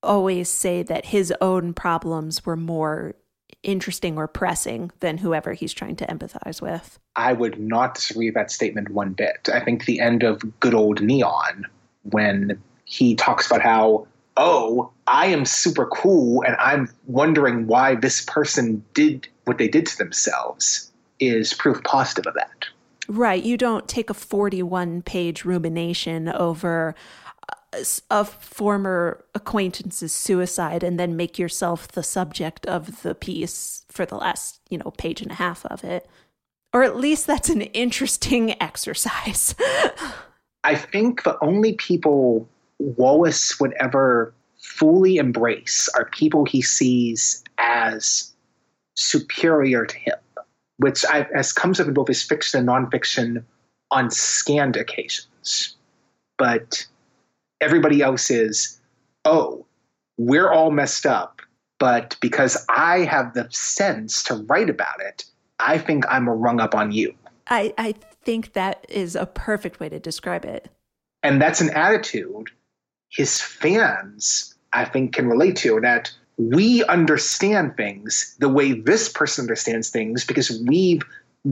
always 0.01 0.49
say 0.49 0.83
that 0.83 1.07
his 1.07 1.33
own 1.41 1.73
problems 1.73 2.45
were 2.45 2.55
more 2.55 3.15
interesting 3.63 4.17
or 4.17 4.27
pressing 4.27 4.91
than 5.01 5.17
whoever 5.17 5.53
he's 5.53 5.73
trying 5.73 5.95
to 5.97 6.05
empathize 6.07 6.61
with. 6.61 6.97
I 7.15 7.33
would 7.33 7.59
not 7.59 7.95
disagree 7.95 8.27
with 8.27 8.35
that 8.35 8.51
statement 8.51 8.89
one 8.89 9.13
bit. 9.13 9.49
I 9.53 9.59
think 9.59 9.85
the 9.85 9.99
end 9.99 10.23
of 10.23 10.59
Good 10.59 10.73
Old 10.73 11.01
Neon, 11.01 11.65
when 12.03 12.61
he 12.85 13.15
talks 13.15 13.47
about 13.47 13.61
how, 13.61 14.07
oh, 14.39 14.89
I 15.05 15.27
am 15.27 15.45
super 15.45 15.85
cool 15.85 16.43
and 16.47 16.55
I'm 16.55 16.89
wondering 17.05 17.67
why 17.67 17.95
this 17.95 18.21
person 18.21 18.83
did 18.93 19.27
what 19.43 19.57
they 19.57 19.67
did 19.67 19.85
to 19.87 19.97
themselves, 19.97 20.91
is 21.19 21.53
proof 21.53 21.83
positive 21.83 22.25
of 22.25 22.33
that. 22.35 22.65
Right. 23.07 23.43
You 23.43 23.57
don't 23.57 23.87
take 23.87 24.09
a 24.09 24.13
41 24.13 25.01
page 25.01 25.43
rumination 25.43 26.29
over, 26.29 26.95
uh, 27.73 27.83
a 28.09 28.23
former 28.23 29.25
acquaintance's 29.35 30.13
suicide 30.13 30.83
and 30.83 30.99
then 30.99 31.17
make 31.17 31.37
yourself 31.37 31.89
the 31.89 32.03
subject 32.03 32.65
of 32.67 33.01
the 33.01 33.15
piece 33.15 33.83
for 33.89 34.05
the 34.05 34.15
last, 34.15 34.61
you 34.69 34.77
know, 34.77 34.91
page 34.97 35.21
and 35.21 35.31
a 35.31 35.35
half 35.35 35.65
of 35.65 35.83
it. 35.83 36.07
Or 36.71 36.83
at 36.83 36.95
least 36.95 37.27
that's 37.27 37.49
an 37.49 37.61
interesting 37.61 38.55
exercise. 38.61 39.55
I 40.63 40.75
think 40.75 41.23
the 41.23 41.37
only 41.43 41.73
people 41.73 42.47
Wallace 42.79 43.59
would 43.59 43.73
ever 43.73 44.33
fully 44.57 45.17
embrace 45.17 45.89
are 45.95 46.05
people 46.05 46.45
he 46.45 46.61
sees 46.61 47.43
as 47.57 48.31
superior 48.95 49.85
to 49.85 49.97
him, 49.97 50.17
which 50.77 51.05
I, 51.05 51.27
as 51.35 51.53
comes 51.53 51.79
up 51.79 51.87
in 51.87 51.93
both 51.93 52.07
his 52.07 52.23
fiction 52.23 52.59
and 52.59 52.67
nonfiction 52.67 53.43
on 53.91 54.09
scanned 54.11 54.75
occasions. 54.75 55.75
But 56.37 56.85
everybody 57.61 58.01
else 58.01 58.29
is, 58.29 58.79
oh, 59.25 59.65
we're 60.17 60.51
all 60.51 60.71
messed 60.71 61.05
up, 61.05 61.41
but 61.79 62.15
because 62.21 62.65
I 62.69 62.99
have 62.99 63.33
the 63.33 63.47
sense 63.51 64.23
to 64.23 64.35
write 64.35 64.69
about 64.69 65.01
it, 65.01 65.25
I 65.59 65.77
think 65.77 66.05
I'm 66.09 66.27
a 66.27 66.35
rung 66.35 66.59
up 66.59 66.75
on 66.75 66.91
you. 66.91 67.13
I, 67.47 67.73
I 67.77 67.95
think 68.23 68.53
that 68.53 68.85
is 68.89 69.15
a 69.15 69.25
perfect 69.25 69.79
way 69.79 69.89
to 69.89 69.99
describe 69.99 70.45
it. 70.45 70.69
And 71.23 71.41
that's 71.41 71.61
an 71.61 71.71
attitude 71.71 72.51
his 73.09 73.41
fans, 73.41 74.55
I 74.73 74.85
think, 74.85 75.13
can 75.13 75.27
relate 75.27 75.55
to 75.57 75.79
that 75.81 76.11
we 76.37 76.83
understand 76.85 77.75
things 77.75 78.35
the 78.39 78.49
way 78.49 78.71
this 78.71 79.09
person 79.09 79.43
understands 79.43 79.89
things 79.89 80.23
because 80.23 80.61
we've 80.67 81.01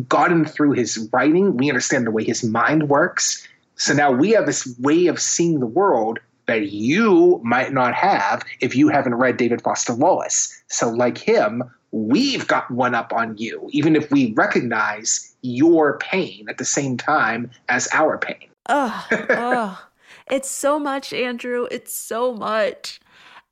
gotten 0.07 0.45
through 0.45 0.71
his 0.71 1.09
writing. 1.11 1.57
We 1.57 1.69
understand 1.69 2.05
the 2.05 2.11
way 2.11 2.23
his 2.23 2.43
mind 2.43 2.89
works. 2.89 3.45
So 3.75 3.93
now 3.93 4.11
we 4.11 4.31
have 4.31 4.45
this 4.45 4.75
way 4.79 5.07
of 5.07 5.19
seeing 5.19 5.59
the 5.59 5.65
world 5.65 6.19
that 6.47 6.69
you 6.71 7.41
might 7.43 7.73
not 7.73 7.93
have 7.93 8.43
if 8.61 8.75
you 8.75 8.87
haven't 8.87 9.15
read 9.15 9.37
David 9.37 9.61
Foster 9.61 9.93
Wallace. 9.93 10.63
So, 10.67 10.89
like 10.89 11.17
him, 11.17 11.63
we've 11.91 12.47
got 12.47 12.71
one 12.71 12.95
up 12.95 13.11
on 13.13 13.37
you, 13.37 13.67
even 13.71 13.95
if 13.95 14.09
we 14.09 14.33
recognize 14.33 15.35
your 15.41 15.97
pain 15.99 16.47
at 16.49 16.57
the 16.57 16.65
same 16.65 16.97
time 16.97 17.51
as 17.67 17.87
our 17.93 18.17
pain. 18.17 18.47
Oh, 18.69 19.07
oh. 19.11 19.83
it's 20.31 20.49
so 20.49 20.79
much, 20.79 21.13
Andrew. 21.13 21.67
It's 21.71 21.93
so 21.95 22.33
much. 22.33 22.99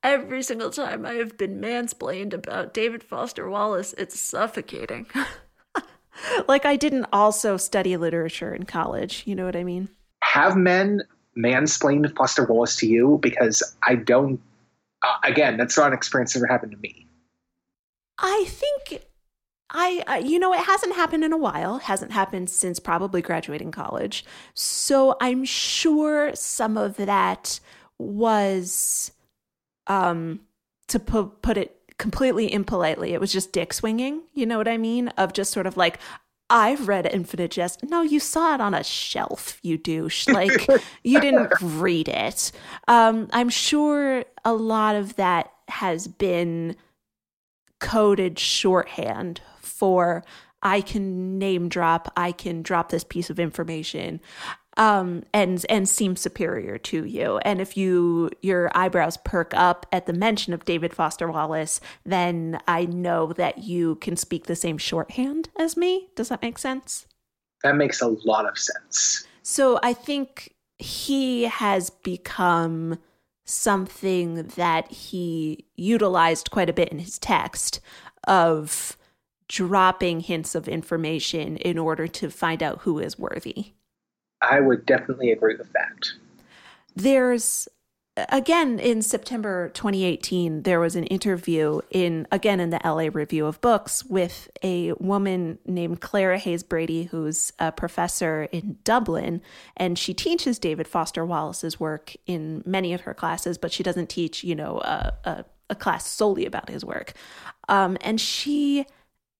Every 0.03 0.43
single 0.43 0.69
time 0.69 1.05
I 1.05 1.13
have 1.13 1.37
been 1.37 1.59
mansplained 1.59 2.33
about 2.33 2.73
David 2.73 3.03
Foster 3.03 3.49
Wallace, 3.49 3.93
it's 3.97 4.19
suffocating. 4.19 5.07
like 6.47 6.65
I 6.65 6.75
didn't 6.75 7.07
also 7.11 7.57
study 7.57 7.97
literature 7.97 8.53
in 8.53 8.63
college. 8.63 9.23
You 9.25 9.35
know 9.35 9.45
what 9.45 9.55
I 9.55 9.63
mean? 9.63 9.89
have 10.35 10.57
men 10.57 11.01
mansplained 11.37 12.13
Foster 12.17 12.43
Wallace 12.43 12.75
to 12.77 12.87
you? 12.87 13.19
Because 13.21 13.63
I 13.83 13.95
don't. 13.95 14.41
Uh, 15.01 15.15
again, 15.23 15.55
that's 15.55 15.77
not 15.77 15.87
an 15.87 15.93
experience 15.93 16.33
that 16.33 16.39
ever 16.39 16.47
happened 16.47 16.73
to 16.73 16.77
me. 16.77 17.07
I 18.19 18.45
think 18.47 19.03
I, 19.77 20.03
I, 20.07 20.17
you 20.19 20.39
know, 20.39 20.53
it 20.53 20.61
hasn't 20.61 20.95
happened 20.95 21.25
in 21.25 21.33
a 21.33 21.37
while. 21.37 21.79
Hasn't 21.79 22.13
happened 22.13 22.49
since 22.49 22.79
probably 22.79 23.21
graduating 23.21 23.71
college. 23.71 24.23
So 24.53 25.17
I'm 25.19 25.43
sure 25.43 26.31
some 26.33 26.77
of 26.77 26.95
that 26.95 27.59
was, 27.99 29.11
um, 29.87 30.39
to 30.87 30.99
put 30.99 31.41
put 31.41 31.57
it 31.57 31.75
completely 31.97 32.51
impolitely, 32.51 33.13
it 33.13 33.19
was 33.19 33.33
just 33.33 33.51
dick 33.51 33.73
swinging. 33.73 34.21
You 34.33 34.45
know 34.45 34.57
what 34.57 34.67
I 34.67 34.77
mean? 34.77 35.09
Of 35.09 35.33
just 35.33 35.51
sort 35.51 35.67
of 35.67 35.75
like, 35.75 35.99
I've 36.49 36.87
read 36.87 37.05
Infinite 37.11 37.51
Jest. 37.51 37.83
No, 37.83 38.01
you 38.01 38.19
saw 38.19 38.53
it 38.55 38.61
on 38.61 38.73
a 38.73 38.83
shelf, 38.83 39.59
you 39.61 39.77
douche. 39.77 40.27
Like, 40.35 40.67
you 41.03 41.19
didn't 41.19 41.51
read 41.61 42.07
it. 42.07 42.51
Um, 42.87 43.27
I'm 43.33 43.49
sure 43.49 44.23
a 44.45 44.53
lot 44.53 44.95
of 44.95 45.15
that 45.17 45.51
has 45.67 46.07
been 46.07 46.75
coded 47.85 48.39
shorthand 48.39 49.41
for 49.61 50.23
I 50.63 50.81
can 50.81 51.37
name 51.37 51.69
drop, 51.69 52.11
I 52.17 52.31
can 52.31 52.63
drop 52.63 52.89
this 52.89 53.03
piece 53.03 53.29
of 53.29 53.39
information 53.39 54.19
um, 54.77 55.23
and 55.33 55.63
and 55.69 55.87
seem 55.87 56.15
superior 56.15 56.79
to 56.79 57.05
you. 57.05 57.37
And 57.43 57.61
if 57.61 57.77
you 57.77 58.31
your 58.41 58.71
eyebrows 58.75 59.17
perk 59.17 59.53
up 59.53 59.85
at 59.91 60.07
the 60.07 60.13
mention 60.13 60.51
of 60.51 60.65
David 60.65 60.95
Foster 60.95 61.31
Wallace, 61.31 61.79
then 62.03 62.59
I 62.67 62.85
know 62.85 63.33
that 63.33 63.59
you 63.59 63.95
can 63.97 64.17
speak 64.17 64.47
the 64.47 64.55
same 64.55 64.79
shorthand 64.79 65.49
as 65.57 65.77
me. 65.77 66.09
Does 66.15 66.29
that 66.29 66.41
make 66.41 66.57
sense? 66.57 67.05
That 67.63 67.75
makes 67.75 68.01
a 68.01 68.07
lot 68.07 68.47
of 68.47 68.57
sense. 68.57 69.27
So 69.43 69.79
I 69.83 69.93
think 69.93 70.55
he 70.79 71.43
has 71.43 71.91
become 71.91 72.97
something 73.45 74.43
that 74.55 74.91
he 74.91 75.65
utilized 75.75 76.51
quite 76.51 76.69
a 76.69 76.73
bit 76.73 76.89
in 76.89 76.99
his 76.99 77.19
text 77.19 77.79
of 78.27 78.97
dropping 79.47 80.21
hints 80.21 80.55
of 80.55 80.67
information 80.67 81.57
in 81.57 81.77
order 81.77 82.07
to 82.07 82.29
find 82.29 82.63
out 82.63 82.79
who 82.81 82.99
is 82.99 83.19
worthy. 83.19 83.73
I 84.41 84.59
would 84.59 84.85
definitely 84.85 85.31
agree 85.31 85.55
with 85.55 85.71
that. 85.73 86.07
There's 86.95 87.67
again 88.29 88.79
in 88.79 89.01
September 89.01 89.69
2018 89.69 90.63
there 90.63 90.79
was 90.79 90.95
an 90.95 91.03
interview 91.05 91.81
in 91.91 92.25
again 92.31 92.59
in 92.59 92.69
the 92.69 92.79
LA 92.83 93.09
Review 93.11 93.45
of 93.45 93.59
Books 93.61 94.05
with 94.05 94.49
a 94.63 94.93
woman 94.93 95.59
named 95.65 95.99
Clara 95.99 96.37
Hayes 96.37 96.63
Brady 96.63 97.03
who's 97.03 97.51
a 97.59 97.71
professor 97.71 98.43
in 98.51 98.77
Dublin 98.83 99.41
and 99.75 99.99
she 99.99 100.13
teaches 100.13 100.59
David 100.59 100.87
Foster 100.87 101.25
Wallace's 101.25 101.79
work 101.79 102.13
in 102.25 102.63
many 102.65 102.93
of 102.93 103.01
her 103.01 103.13
classes 103.13 103.57
but 103.57 103.71
she 103.71 103.83
doesn't 103.83 104.07
teach 104.07 104.43
you 104.43 104.55
know 104.55 104.79
a, 104.79 105.13
a, 105.25 105.45
a 105.69 105.75
class 105.75 106.07
solely 106.07 106.45
about 106.45 106.69
his 106.69 106.85
work. 106.85 107.13
Um, 107.67 107.97
and 108.01 108.19
she 108.19 108.85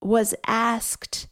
was 0.00 0.34
asked 0.46 1.28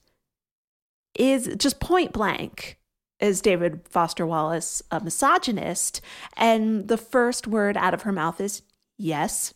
is 1.15 1.55
just 1.59 1.81
point 1.81 2.13
blank 2.13 2.79
is 3.25 3.41
David 3.41 3.81
Foster 3.89 4.27
Wallace 4.27 4.83
a 4.91 5.01
misogynist? 5.01 6.01
And 6.37 6.89
the 6.89 6.99
first 6.99 7.47
word 7.47 7.77
out 7.77 7.95
of 7.95 8.03
her 8.03 8.13
mouth 8.13 8.41
is 8.41 8.63
yes. 8.99 9.55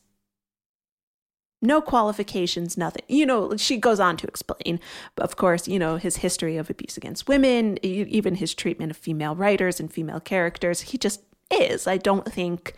No 1.61 1.81
qualifications, 1.81 2.77
nothing. 2.77 3.03
You 3.09 3.27
know, 3.27 3.57
she 3.57 3.77
goes 3.77 4.01
on 4.01 4.17
to 4.19 4.27
explain, 4.27 4.81
of 5.19 5.37
course, 5.37 5.69
you 5.69 5.79
know, 5.79 5.97
his 5.97 6.19
history 6.19 6.57
of 6.57 6.71
abuse 6.71 6.97
against 6.97 7.29
women, 7.29 7.85
even 7.85 8.37
his 8.37 8.55
treatment 8.55 8.93
of 8.93 8.97
female 8.97 9.35
writers 9.35 9.81
and 9.81 9.93
female 9.93 10.21
characters. 10.21 10.81
He 10.81 10.99
just 10.99 11.21
is. 11.51 11.87
I 11.87 11.97
don't 11.97 12.31
think 12.33 12.75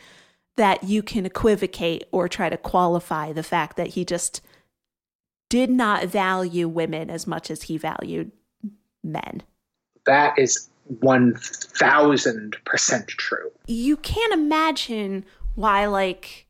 that 0.57 0.83
you 0.85 1.03
can 1.03 1.27
equivocate 1.27 2.05
or 2.11 2.27
try 2.27 2.49
to 2.49 2.57
qualify 2.57 3.33
the 3.33 3.43
fact 3.43 3.77
that 3.77 3.89
he 3.89 4.05
just 4.05 4.41
did 5.51 5.71
not 5.71 6.07
value 6.07 6.69
women 6.69 7.11
as 7.11 7.27
much 7.27 7.51
as 7.51 7.65
he 7.65 7.77
valued 7.77 8.33
men 9.05 9.43
that 10.07 10.39
is 10.39 10.70
1000% 10.91 13.07
true. 13.09 13.51
You 13.67 13.97
can't 13.97 14.33
imagine 14.33 15.25
why, 15.55 15.87
like, 15.87 16.47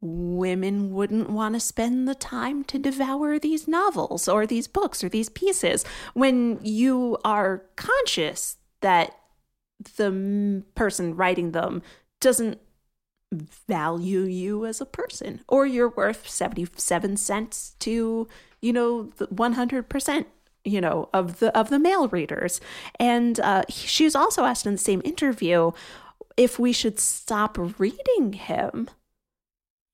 women 0.00 0.92
wouldn't 0.92 1.30
want 1.30 1.54
to 1.54 1.60
spend 1.60 2.08
the 2.08 2.14
time 2.14 2.64
to 2.64 2.78
devour 2.78 3.38
these 3.38 3.68
novels 3.68 4.26
or 4.26 4.46
these 4.46 4.66
books 4.66 5.04
or 5.04 5.08
these 5.08 5.28
pieces 5.28 5.84
when 6.12 6.58
you 6.62 7.18
are 7.24 7.62
conscious 7.76 8.56
that 8.80 9.16
the 9.96 10.64
person 10.74 11.14
writing 11.14 11.52
them 11.52 11.82
doesn't 12.20 12.58
value 13.32 14.22
you 14.22 14.66
as 14.66 14.80
a 14.80 14.86
person 14.86 15.40
or 15.48 15.66
you're 15.66 15.88
worth 15.88 16.28
77 16.28 17.16
cents 17.16 17.74
to 17.78 18.28
you 18.60 18.72
know 18.72 19.10
100% 19.18 20.24
you 20.64 20.80
know 20.80 21.08
of 21.12 21.38
the 21.38 21.56
of 21.56 21.70
the 21.70 21.78
male 21.78 22.08
readers. 22.08 22.60
And 22.98 23.38
uh, 23.40 23.64
she 23.68 24.04
was 24.04 24.14
also 24.14 24.44
asked 24.44 24.66
in 24.66 24.72
the 24.72 24.78
same 24.78 25.02
interview 25.04 25.72
if 26.36 26.58
we 26.58 26.72
should 26.72 26.98
stop 26.98 27.58
reading 27.78 28.32
him. 28.34 28.88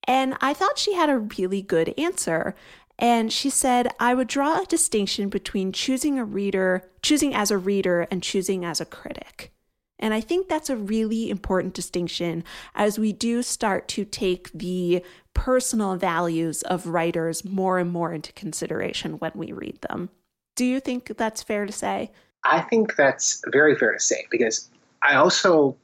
And 0.06 0.36
i 0.40 0.54
thought 0.54 0.78
she 0.78 0.94
had 0.94 1.10
a 1.10 1.18
really 1.18 1.62
good 1.62 1.94
answer. 1.98 2.54
And 2.98 3.32
she 3.32 3.50
said 3.50 3.88
i 4.00 4.14
would 4.14 4.28
draw 4.28 4.60
a 4.60 4.66
distinction 4.66 5.28
between 5.28 5.72
choosing 5.72 6.18
a 6.18 6.24
reader 6.24 6.84
choosing 7.02 7.34
as 7.34 7.50
a 7.50 7.58
reader 7.58 8.06
and 8.10 8.22
choosing 8.22 8.64
as 8.64 8.80
a 8.80 8.86
critic. 8.86 9.52
And 9.98 10.14
I 10.14 10.20
think 10.20 10.48
that's 10.48 10.70
a 10.70 10.76
really 10.76 11.28
important 11.28 11.74
distinction 11.74 12.44
as 12.74 12.98
we 12.98 13.12
do 13.12 13.42
start 13.42 13.88
to 13.88 14.04
take 14.04 14.50
the 14.52 15.04
personal 15.34 15.96
values 15.96 16.62
of 16.62 16.86
writers 16.86 17.44
more 17.44 17.78
and 17.78 17.90
more 17.90 18.12
into 18.12 18.32
consideration 18.32 19.14
when 19.14 19.32
we 19.34 19.52
read 19.52 19.80
them. 19.82 20.10
Do 20.58 20.64
you 20.64 20.80
think 20.80 21.16
that's 21.16 21.40
fair 21.40 21.66
to 21.66 21.72
say? 21.72 22.10
I 22.42 22.62
think 22.62 22.96
that's 22.96 23.40
very 23.52 23.76
fair 23.76 23.92
to 23.92 24.00
say 24.00 24.26
because 24.28 24.68
I 25.02 25.14
also 25.14 25.76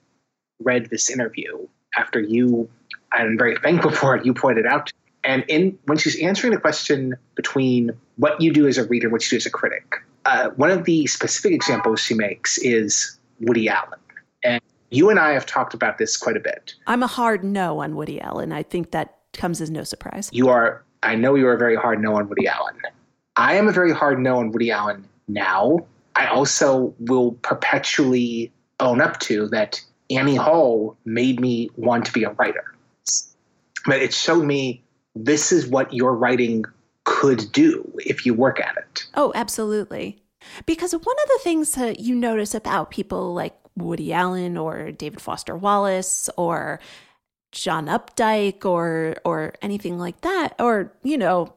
read 0.59 0.91
this 0.91 1.09
interview 1.09 1.69
after 1.97 2.19
you, 2.19 2.69
I'm 3.13 3.39
very 3.39 3.57
thankful 3.57 3.93
for 3.93 4.17
it, 4.17 4.27
you 4.27 4.35
pointed 4.35 4.67
out. 4.67 4.93
And 5.23 5.45
in 5.47 5.79
when 5.85 5.97
she's 5.97 6.21
answering 6.21 6.53
the 6.53 6.59
question 6.59 7.15
between 7.37 7.93
what 8.17 8.41
you 8.41 8.53
do 8.53 8.67
as 8.67 8.77
a 8.77 8.85
reader, 8.89 9.09
what 9.09 9.23
you 9.23 9.31
do 9.31 9.37
as 9.37 9.47
a 9.47 9.51
critic, 9.51 9.95
uh, 10.25 10.51
one 10.57 10.73
of 10.73 10.87
the 10.87 11.07
specific 11.07 11.53
examples 11.53 12.01
she 12.01 12.15
makes 12.15 12.59
is 12.59 13.17
Woody 13.39 13.69
Allen. 13.69 14.01
And 14.43 14.61
you 14.91 15.09
and 15.09 15.21
I 15.21 15.35
have 15.35 15.47
talked 15.47 15.75
about 15.75 15.99
this 15.99 16.17
quite 16.17 16.37
a 16.37 16.41
bit. 16.41 16.75
I'm 16.89 17.05
a 17.05 17.07
hard 17.07 17.45
no 17.45 17.79
on 17.79 17.95
Woody 17.95 18.21
Allen. 18.21 18.51
I 18.51 18.65
think 18.65 18.91
that 18.91 19.19
comes 19.33 19.61
as 19.61 19.71
no 19.71 19.85
surprise. 19.85 20.31
You 20.33 20.49
are, 20.49 20.85
I 21.05 21.15
know 21.15 21.37
you 21.37 21.47
are 21.47 21.53
a 21.53 21.59
very 21.59 21.77
hard 21.77 22.03
no 22.03 22.17
on 22.17 22.29
Woody 22.29 22.49
Allen. 22.49 22.75
I 23.37 23.55
am 23.55 23.69
a 23.69 23.73
very 23.73 23.93
hard 23.93 24.21
no 24.21 24.39
on 24.39 24.53
Woody 24.53 24.71
Allen 24.71 25.09
now. 25.29 25.87
I 26.17 26.27
also 26.27 26.95
will 27.01 27.33
perpetually 27.43 28.53
own 28.81 29.01
up 29.01 29.19
to 29.21 29.49
that 29.49 29.81
Annie 30.11 30.37
Hall 30.37 30.97
made 31.05 31.41
me 31.41 31.71
want 31.77 32.05
to 32.07 32.13
be 32.13 32.25
a 32.25 32.31
writer. 32.31 32.65
But 33.87 34.01
it 34.01 34.15
showed 34.15 34.45
me 34.45 34.83
this 35.15 35.53
is 35.53 35.67
what 35.67 35.93
your 35.93 36.15
writing 36.15 36.65
could 37.05 37.51
do 37.53 37.91
if 38.05 38.25
you 38.25 38.35
work 38.35 38.61
at 38.61 38.77
it. 38.77 39.07
Oh, 39.15 39.33
absolutely. 39.35 40.23
Because 40.67 40.93
one 40.93 41.01
of 41.01 41.29
the 41.29 41.41
things 41.43 41.73
that 41.73 42.01
you 42.01 42.15
notice 42.15 42.55
about 42.55 42.91
people 42.91 43.35
like 43.35 43.55
Woody 43.77 44.13
Allen 44.13 44.57
or 44.57 44.93
David 44.93 45.21
Foster 45.21 45.57
Wallace 45.57 46.31
or 46.37 46.81
John 47.53 47.87
Updike 47.87 48.65
or 48.65 49.17
or 49.25 49.55
anything 49.63 49.99
like 49.99 50.21
that 50.23 50.55
or 50.59 50.93
you 51.03 51.17
know 51.17 51.55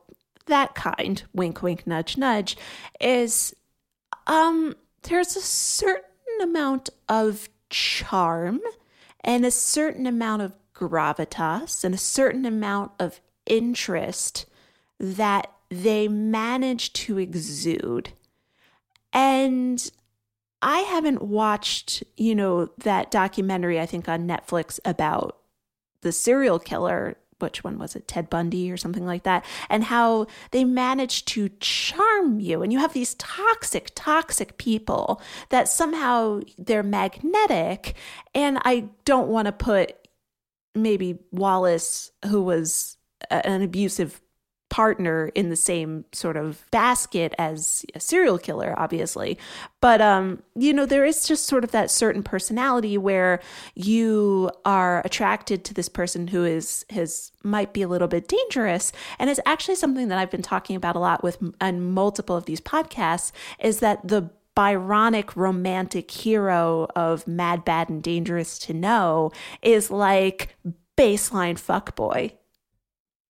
that 0.48 0.76
kind 0.76 1.24
wink 1.34 1.62
wink 1.62 1.86
nudge 1.86 2.18
nudge 2.18 2.58
is 3.00 3.56
um 4.26 4.76
there's 5.04 5.36
a 5.36 5.42
certain 5.42 6.42
amount 6.42 6.90
of 7.08 7.50
charm 7.70 8.60
and 9.22 9.46
a 9.46 9.52
certain 9.52 10.06
amount 10.06 10.42
of 10.42 10.56
gravitas 10.74 11.84
and 11.84 11.94
a 11.94 11.98
certain 11.98 12.46
amount 12.46 12.92
of 13.00 13.20
interest 13.46 14.46
that 15.00 15.52
they 15.70 16.08
manage 16.08 16.94
to 16.94 17.18
exude. 17.18 18.10
And 19.12 19.90
I 20.62 20.80
haven't 20.80 21.22
watched, 21.22 22.04
you 22.16 22.36
know, 22.36 22.70
that 22.80 23.12
documentary 23.12 23.80
I 23.80 23.86
think 23.86 24.08
on 24.08 24.28
Netflix 24.28 24.80
about 24.86 25.38
the 26.02 26.12
serial 26.12 26.60
killer, 26.60 27.18
which 27.40 27.64
one 27.64 27.78
was 27.78 27.96
it? 27.96 28.08
Ted 28.08 28.30
Bundy 28.30 28.72
or 28.72 28.78
something 28.78 29.06
like 29.06 29.24
that, 29.24 29.46
and 29.70 29.84
how 29.84 30.28
they 30.52 30.64
managed 30.64 31.28
to 31.30 31.50
charm 31.60 32.40
you. 32.40 32.62
And 32.64 32.74
you 32.74 32.80
have 32.80 32.94
these 32.94 33.16
toxic, 33.16 33.92
toxic 33.96 34.58
people 34.58 35.22
that 35.50 35.68
somehow 35.68 36.42
they're 36.58 36.84
magnetic. 36.84 37.96
And 38.34 38.60
I 38.64 38.90
don't 39.06 39.30
want 39.30 39.46
to 39.48 39.52
put 39.52 39.96
maybe 40.76 41.20
Wallace, 41.32 42.12
who 42.26 42.42
was 42.42 42.98
an 43.30 43.62
abusive 43.62 44.22
partner 44.70 45.32
in 45.34 45.50
the 45.50 45.56
same 45.56 46.06
sort 46.12 46.36
of 46.36 46.66
basket 46.72 47.34
as 47.38 47.86
a 47.96 48.00
serial 48.00 48.38
killer 48.38 48.74
obviously. 48.78 49.38
But 49.82 50.02
um 50.02 50.44
you 50.56 50.74
know 50.74 50.86
there 50.86 51.06
is 51.06 51.26
just 51.26 51.46
sort 51.46 51.64
of 51.64 51.72
that 51.72 51.90
certain 51.90 52.24
personality 52.24 52.98
where 52.98 53.40
you 53.76 54.52
are 54.66 55.02
attracted 55.06 55.64
to 55.66 55.74
this 55.74 55.90
person 55.90 56.28
who 56.28 56.44
is 56.44 56.86
his 56.90 57.32
might 57.44 57.74
be 57.74 57.82
a 57.82 57.88
little 57.88 58.08
bit 58.08 58.28
dangerous. 58.28 58.92
And 59.20 59.30
it's 59.30 59.40
actually 59.46 59.76
something 59.76 60.10
that 60.10 60.18
I've 60.18 60.32
been 60.32 60.42
talking 60.42 60.76
about 60.76 60.96
a 60.96 61.00
lot 61.00 61.24
with 61.24 61.38
on 61.62 61.82
multiple 61.82 62.36
of 62.36 62.46
these 62.46 62.62
podcasts 62.62 63.32
is 63.60 63.80
that 63.80 64.08
the 64.08 64.30
Byronic 64.58 65.36
romantic 65.36 66.10
hero 66.10 66.88
of 66.96 67.28
Mad, 67.28 67.64
Bad, 67.64 67.90
and 67.90 68.02
Dangerous 68.02 68.58
to 68.60 68.74
Know 68.74 69.32
is 69.62 69.92
like 69.92 70.56
baseline 70.98 71.62
fuckboy 71.62 72.32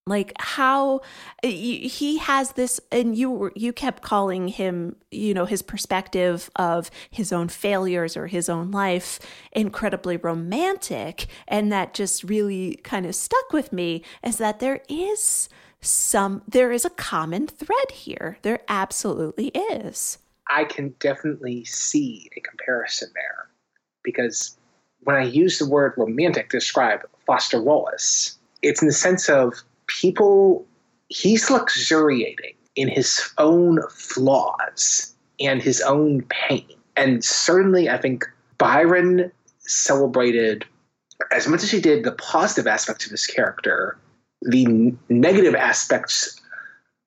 like 0.08 0.34
how 0.40 1.02
he 1.44 2.18
has 2.18 2.54
this 2.54 2.80
and 2.92 3.16
you 3.18 3.52
you 3.56 3.74
kept 3.74 4.02
calling 4.02 4.48
him 4.48 4.96
you 5.12 5.34
know 5.34 5.46
his 5.46 5.62
perspective 5.62 6.50
of 6.56 6.90
his 7.10 7.32
own 7.32 7.48
failures 7.48 8.16
or 8.16 8.28
his 8.28 8.50
own 8.50 8.72
life 8.72 9.20
incredibly 9.52 10.18
romantic. 10.18 11.28
And 11.48 11.72
that 11.72 11.94
just 11.94 12.24
really 12.24 12.76
kind 12.84 13.06
of 13.06 13.16
stuck 13.16 13.52
with 13.52 13.74
me 13.74 14.04
is 14.24 14.38
that 14.38 14.60
there 14.60 14.82
is 14.90 15.50
some 15.82 16.42
there 16.48 16.72
is 16.72 16.86
a 16.86 16.90
common 16.90 17.48
thread 17.48 17.92
here. 17.92 18.38
There 18.42 18.62
absolutely 18.68 19.48
is. 19.50 20.18
I 20.50 20.64
can 20.64 20.96
definitely 21.00 21.66
see 21.66 22.30
a 22.36 22.40
comparison 22.40 23.10
there. 23.14 23.50
Because 24.04 24.58
when 25.08 25.16
i 25.16 25.24
use 25.24 25.58
the 25.58 25.70
word 25.70 25.94
romantic 25.96 26.50
to 26.50 26.58
describe 26.58 27.00
foster 27.26 27.62
wallace 27.62 28.38
it's 28.62 28.82
in 28.82 28.88
the 28.88 28.94
sense 28.94 29.30
of 29.30 29.54
people, 29.88 30.66
he's 31.10 31.50
luxuriating 31.50 32.54
in 32.76 32.88
his 32.88 33.32
own 33.38 33.80
flaws 33.90 35.16
and 35.40 35.62
his 35.62 35.82
own 35.82 36.22
pain. 36.30 36.68
And 36.96 37.24
certainly, 37.24 37.90
I 37.90 37.98
think 37.98 38.26
Byron 38.58 39.32
celebrated, 39.60 40.66
as 41.32 41.48
much 41.48 41.64
as 41.64 41.72
he 41.72 41.82
did 41.82 42.04
the 42.04 42.12
positive 42.14 42.68
aspects 42.68 43.06
of 43.06 43.12
his 43.12 43.26
character, 43.26 43.98
the 44.42 44.94
negative 45.10 45.56
aspects 45.56 46.40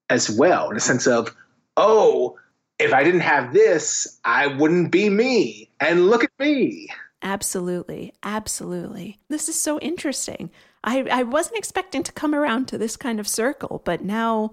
as 0.08 0.30
well, 0.30 0.70
in 0.70 0.76
a 0.76 0.80
sense 0.80 1.06
of, 1.06 1.34
oh, 1.76 2.36
if 2.78 2.92
I 2.92 3.04
didn't 3.04 3.20
have 3.20 3.52
this, 3.52 4.18
I 4.24 4.48
wouldn't 4.48 4.90
be 4.90 5.08
me. 5.10 5.70
And 5.80 6.08
look 6.08 6.24
at 6.24 6.30
me. 6.38 6.88
Absolutely. 7.22 8.12
Absolutely. 8.22 9.18
This 9.28 9.48
is 9.48 9.60
so 9.60 9.78
interesting. 9.80 10.50
I, 10.82 11.02
I 11.10 11.22
wasn't 11.24 11.58
expecting 11.58 12.02
to 12.04 12.12
come 12.12 12.34
around 12.34 12.68
to 12.68 12.78
this 12.78 12.96
kind 12.96 13.20
of 13.20 13.28
circle, 13.28 13.82
but 13.84 14.02
now 14.02 14.52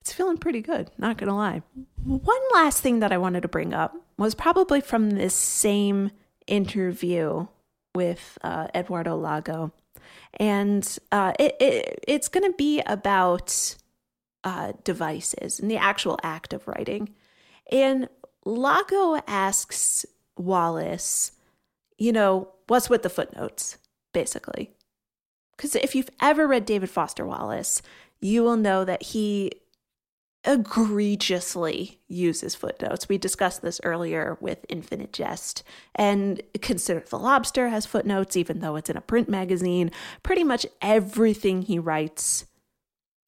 it's 0.00 0.12
feeling 0.12 0.38
pretty 0.38 0.62
good, 0.62 0.90
not 0.98 1.18
gonna 1.18 1.36
lie. 1.36 1.62
One 2.02 2.40
last 2.52 2.82
thing 2.82 3.00
that 3.00 3.12
I 3.12 3.18
wanted 3.18 3.42
to 3.42 3.48
bring 3.48 3.72
up 3.72 3.94
was 4.16 4.34
probably 4.34 4.80
from 4.80 5.10
this 5.10 5.34
same 5.34 6.10
interview 6.46 7.46
with 7.94 8.38
uh, 8.42 8.68
Eduardo 8.74 9.16
Lago. 9.16 9.72
And 10.34 10.98
uh, 11.12 11.32
it, 11.38 11.56
it, 11.60 12.04
it's 12.06 12.28
to 12.50 12.56
be 12.56 12.80
about 12.86 13.76
uh, 14.44 14.72
devices 14.84 15.60
and 15.60 15.70
the 15.70 15.76
actual 15.76 16.18
act 16.22 16.52
of 16.52 16.66
writing. 16.66 17.10
And 17.70 18.08
Lago 18.44 19.20
asks 19.26 20.06
Wallace, 20.36 21.32
you 21.98 22.12
know, 22.12 22.48
what's 22.66 22.88
with 22.88 23.02
the 23.02 23.10
footnotes, 23.10 23.76
basically. 24.12 24.72
Because 25.60 25.74
if 25.74 25.94
you've 25.94 26.08
ever 26.22 26.48
read 26.48 26.64
David 26.64 26.88
Foster 26.88 27.26
Wallace, 27.26 27.82
you 28.18 28.42
will 28.42 28.56
know 28.56 28.82
that 28.82 29.02
he 29.02 29.52
egregiously 30.42 32.00
uses 32.08 32.54
footnotes. 32.54 33.10
We 33.10 33.18
discussed 33.18 33.60
this 33.60 33.78
earlier 33.84 34.38
with 34.40 34.64
Infinite 34.70 35.12
Jest. 35.12 35.62
And 35.94 36.40
Consider 36.62 37.00
the 37.00 37.18
Lobster 37.18 37.68
has 37.68 37.84
footnotes, 37.84 38.38
even 38.38 38.60
though 38.60 38.76
it's 38.76 38.88
in 38.88 38.96
a 38.96 39.02
print 39.02 39.28
magazine. 39.28 39.90
Pretty 40.22 40.44
much 40.44 40.64
everything 40.80 41.60
he 41.60 41.78
writes 41.78 42.46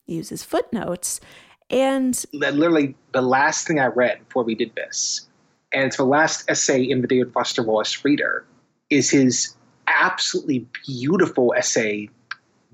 uses 0.06 0.42
footnotes. 0.42 1.20
And 1.68 2.24
literally, 2.32 2.96
the 3.12 3.20
last 3.20 3.66
thing 3.66 3.78
I 3.78 3.88
read 3.88 4.20
before 4.26 4.44
we 4.44 4.54
did 4.54 4.74
this 4.74 5.28
and 5.70 5.84
it's 5.84 5.98
the 5.98 6.04
last 6.04 6.48
essay 6.48 6.82
in 6.82 7.02
the 7.02 7.08
David 7.08 7.32
Foster 7.34 7.62
Wallace 7.62 8.02
Reader, 8.04 8.46
is 8.90 9.10
his 9.10 9.54
absolutely 9.86 10.66
beautiful 10.86 11.54
essay, 11.56 12.08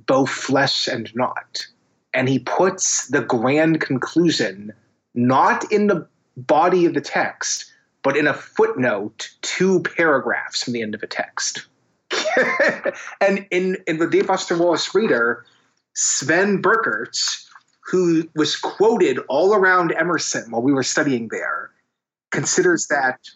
Both 0.09 0.31
Flesh 0.31 0.89
and 0.89 1.15
Not. 1.15 1.65
And 2.13 2.29
he 2.29 2.41
puts 2.41 3.07
the 3.09 3.23
grand 3.23 3.81
conclusion 3.81 4.73
not 5.15 5.71
in 5.71 5.87
the 5.87 6.07
body 6.37 6.87
of 6.87 6.95
the 6.95 7.01
text, 7.01 7.71
but 8.03 8.17
in 8.17 8.27
a 8.27 8.35
footnote, 8.35 9.31
two 9.43 9.81
paragraphs 9.81 10.65
from 10.65 10.73
the 10.73 10.83
end 10.83 10.95
of 10.95 11.03
a 11.03 11.07
text. 11.07 11.67
and 13.21 13.47
in, 13.51 13.77
in 13.87 13.99
the 13.99 14.07
Dave 14.07 14.27
Foster 14.27 14.57
Wallace 14.57 14.95
Reader, 14.95 15.45
Sven 15.95 16.63
Birkerts, 16.63 17.47
who 17.81 18.29
was 18.35 18.57
quoted 18.57 19.19
all 19.29 19.55
around 19.55 19.93
Emerson 19.93 20.51
while 20.51 20.63
we 20.63 20.73
were 20.73 20.83
studying 20.83 21.29
there, 21.29 21.71
considers 22.31 22.87
that 22.89 23.29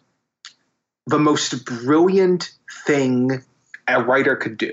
the 1.07 1.19
most 1.19 1.65
brilliant 1.65 2.51
thing 2.87 3.43
a 3.89 4.03
writer 4.03 4.37
could 4.37 4.57
do. 4.57 4.73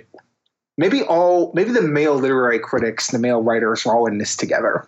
Maybe 0.79 1.01
all, 1.03 1.51
maybe 1.53 1.71
the 1.71 1.81
male 1.81 2.15
literary 2.15 2.57
critics 2.57 3.11
the 3.11 3.19
male 3.19 3.43
writers 3.43 3.85
are 3.85 3.93
all 3.93 4.05
in 4.05 4.17
this 4.17 4.37
together. 4.37 4.87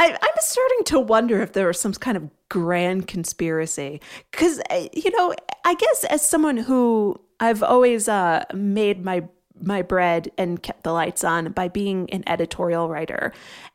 I, 0.00 0.10
I'm 0.10 0.40
starting 0.40 0.84
to 0.86 0.98
wonder 0.98 1.40
if 1.40 1.52
there 1.52 1.68
was 1.68 1.78
some 1.78 1.92
kind 1.92 2.16
of 2.16 2.28
grand 2.48 3.06
conspiracy. 3.06 4.00
Because, 4.32 4.60
uh, 4.70 4.88
you 4.92 5.12
know, 5.12 5.32
I 5.64 5.74
guess 5.74 6.04
as 6.10 6.28
someone 6.28 6.56
who 6.56 7.20
I've 7.38 7.62
always 7.62 8.08
uh, 8.08 8.44
made 8.52 9.04
my 9.04 9.22
my 9.62 9.82
bread 9.82 10.32
and 10.36 10.60
kept 10.60 10.82
the 10.82 10.92
lights 10.92 11.22
on 11.22 11.52
by 11.52 11.68
being 11.68 12.10
an 12.10 12.24
editorial 12.26 12.88
writer. 12.88 13.32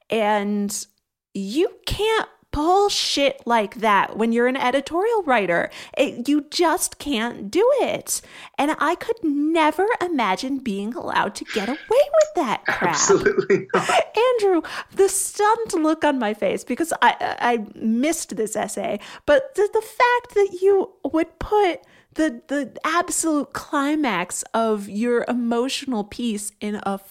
And 0.09 0.85
you 1.33 1.69
can't 1.85 2.29
pull 2.55 2.87
shit 2.87 3.45
like 3.45 3.75
that 3.75 4.15
when 4.15 4.31
you're 4.31 4.47
an 4.47 4.55
editorial 4.55 5.23
writer. 5.23 5.69
It, 5.97 6.29
you 6.29 6.45
just 6.49 6.99
can't 6.99 7.51
do 7.51 7.69
it. 7.81 8.21
And 8.57 8.77
I 8.79 8.95
could 8.95 9.17
never 9.23 9.85
imagine 9.99 10.59
being 10.59 10.93
allowed 10.93 11.35
to 11.35 11.43
get 11.53 11.67
away 11.67 11.77
with 11.89 12.29
that 12.35 12.65
crap. 12.65 12.91
Absolutely 12.91 13.67
not. 13.73 13.89
Andrew, 14.39 14.61
the 14.93 15.09
stunned 15.09 15.73
look 15.73 16.05
on 16.05 16.17
my 16.17 16.33
face 16.33 16.63
because 16.63 16.93
I 17.01 17.35
I 17.39 17.65
missed 17.75 18.37
this 18.37 18.55
essay, 18.55 19.01
but 19.25 19.53
the, 19.55 19.69
the 19.73 19.81
fact 19.81 20.35
that 20.35 20.59
you 20.61 20.93
would 21.03 21.37
put 21.39 21.81
the 22.13 22.41
the 22.47 22.71
absolute 22.85 23.51
climax 23.51 24.45
of 24.53 24.87
your 24.87 25.25
emotional 25.27 26.05
piece 26.05 26.53
in 26.61 26.79
a 26.83 27.01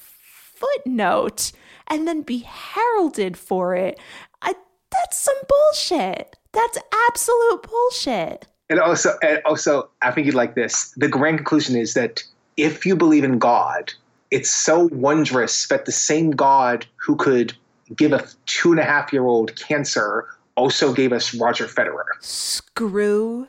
footnote 0.55 1.53
and 1.87 2.09
then 2.09 2.23
be 2.23 2.39
heralded 2.39 3.37
for 3.37 3.75
it. 3.75 4.01
I 4.41 4.55
that's 4.95 5.17
some 5.17 5.37
bullshit. 5.49 6.37
That's 6.53 6.79
absolute 7.09 7.63
bullshit. 7.63 8.47
And 8.71 8.81
also, 8.81 9.11
and 9.23 9.43
also, 9.45 9.91
I 10.03 10.11
think 10.11 10.27
you'd 10.27 10.35
like 10.35 10.55
this. 10.55 10.95
The 10.97 11.09
grand 11.09 11.39
conclusion 11.39 11.77
is 11.77 11.95
that 11.95 12.23
if 12.57 12.87
you 12.87 12.97
believe 12.97 13.25
in 13.25 13.39
God, 13.39 13.93
it's 14.31 14.51
so 14.51 14.89
wondrous 14.93 15.69
that 15.69 15.85
the 15.85 15.93
same 15.93 16.31
God 16.31 16.87
who 16.97 17.17
could 17.17 17.55
give 17.95 18.13
a 18.13 18.27
two 18.47 18.71
and 18.71 18.81
a 18.81 18.85
half 18.85 19.13
year 19.13 19.25
old 19.25 19.55
cancer 19.57 20.27
also 20.57 20.93
gave 20.93 21.13
us 21.13 21.35
Roger 21.35 21.67
Federer. 21.67 22.05
Screw 22.21 23.49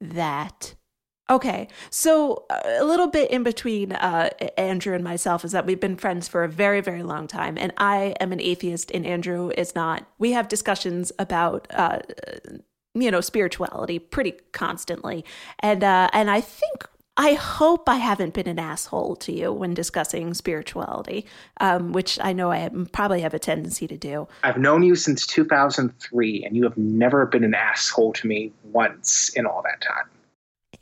that. 0.00 0.74
Okay, 1.30 1.68
so 1.90 2.44
uh, 2.50 2.60
a 2.80 2.84
little 2.84 3.06
bit 3.06 3.30
in 3.30 3.44
between 3.44 3.92
uh, 3.92 4.30
Andrew 4.58 4.96
and 4.96 5.04
myself 5.04 5.44
is 5.44 5.52
that 5.52 5.64
we've 5.64 5.78
been 5.78 5.96
friends 5.96 6.26
for 6.26 6.42
a 6.42 6.48
very, 6.48 6.80
very 6.80 7.04
long 7.04 7.28
time, 7.28 7.56
and 7.56 7.72
I 7.76 8.16
am 8.18 8.32
an 8.32 8.40
atheist, 8.40 8.90
and 8.92 9.06
Andrew 9.06 9.50
is 9.56 9.76
not. 9.76 10.04
We 10.18 10.32
have 10.32 10.48
discussions 10.48 11.12
about, 11.20 11.68
uh, 11.70 12.00
you 12.94 13.12
know, 13.12 13.20
spirituality 13.20 14.00
pretty 14.00 14.32
constantly, 14.50 15.24
and 15.60 15.84
uh, 15.84 16.10
and 16.12 16.32
I 16.32 16.40
think 16.40 16.84
I 17.16 17.34
hope 17.34 17.88
I 17.88 17.96
haven't 17.96 18.34
been 18.34 18.48
an 18.48 18.58
asshole 18.58 19.14
to 19.16 19.32
you 19.32 19.52
when 19.52 19.72
discussing 19.72 20.34
spirituality, 20.34 21.26
um, 21.60 21.92
which 21.92 22.18
I 22.20 22.32
know 22.32 22.50
I 22.50 22.68
probably 22.90 23.20
have 23.20 23.34
a 23.34 23.38
tendency 23.38 23.86
to 23.86 23.96
do. 23.96 24.26
I've 24.42 24.58
known 24.58 24.82
you 24.82 24.96
since 24.96 25.28
2003, 25.28 26.44
and 26.44 26.56
you 26.56 26.64
have 26.64 26.76
never 26.76 27.24
been 27.26 27.44
an 27.44 27.54
asshole 27.54 28.14
to 28.14 28.26
me 28.26 28.52
once 28.64 29.28
in 29.36 29.46
all 29.46 29.62
that 29.62 29.80
time. 29.80 30.08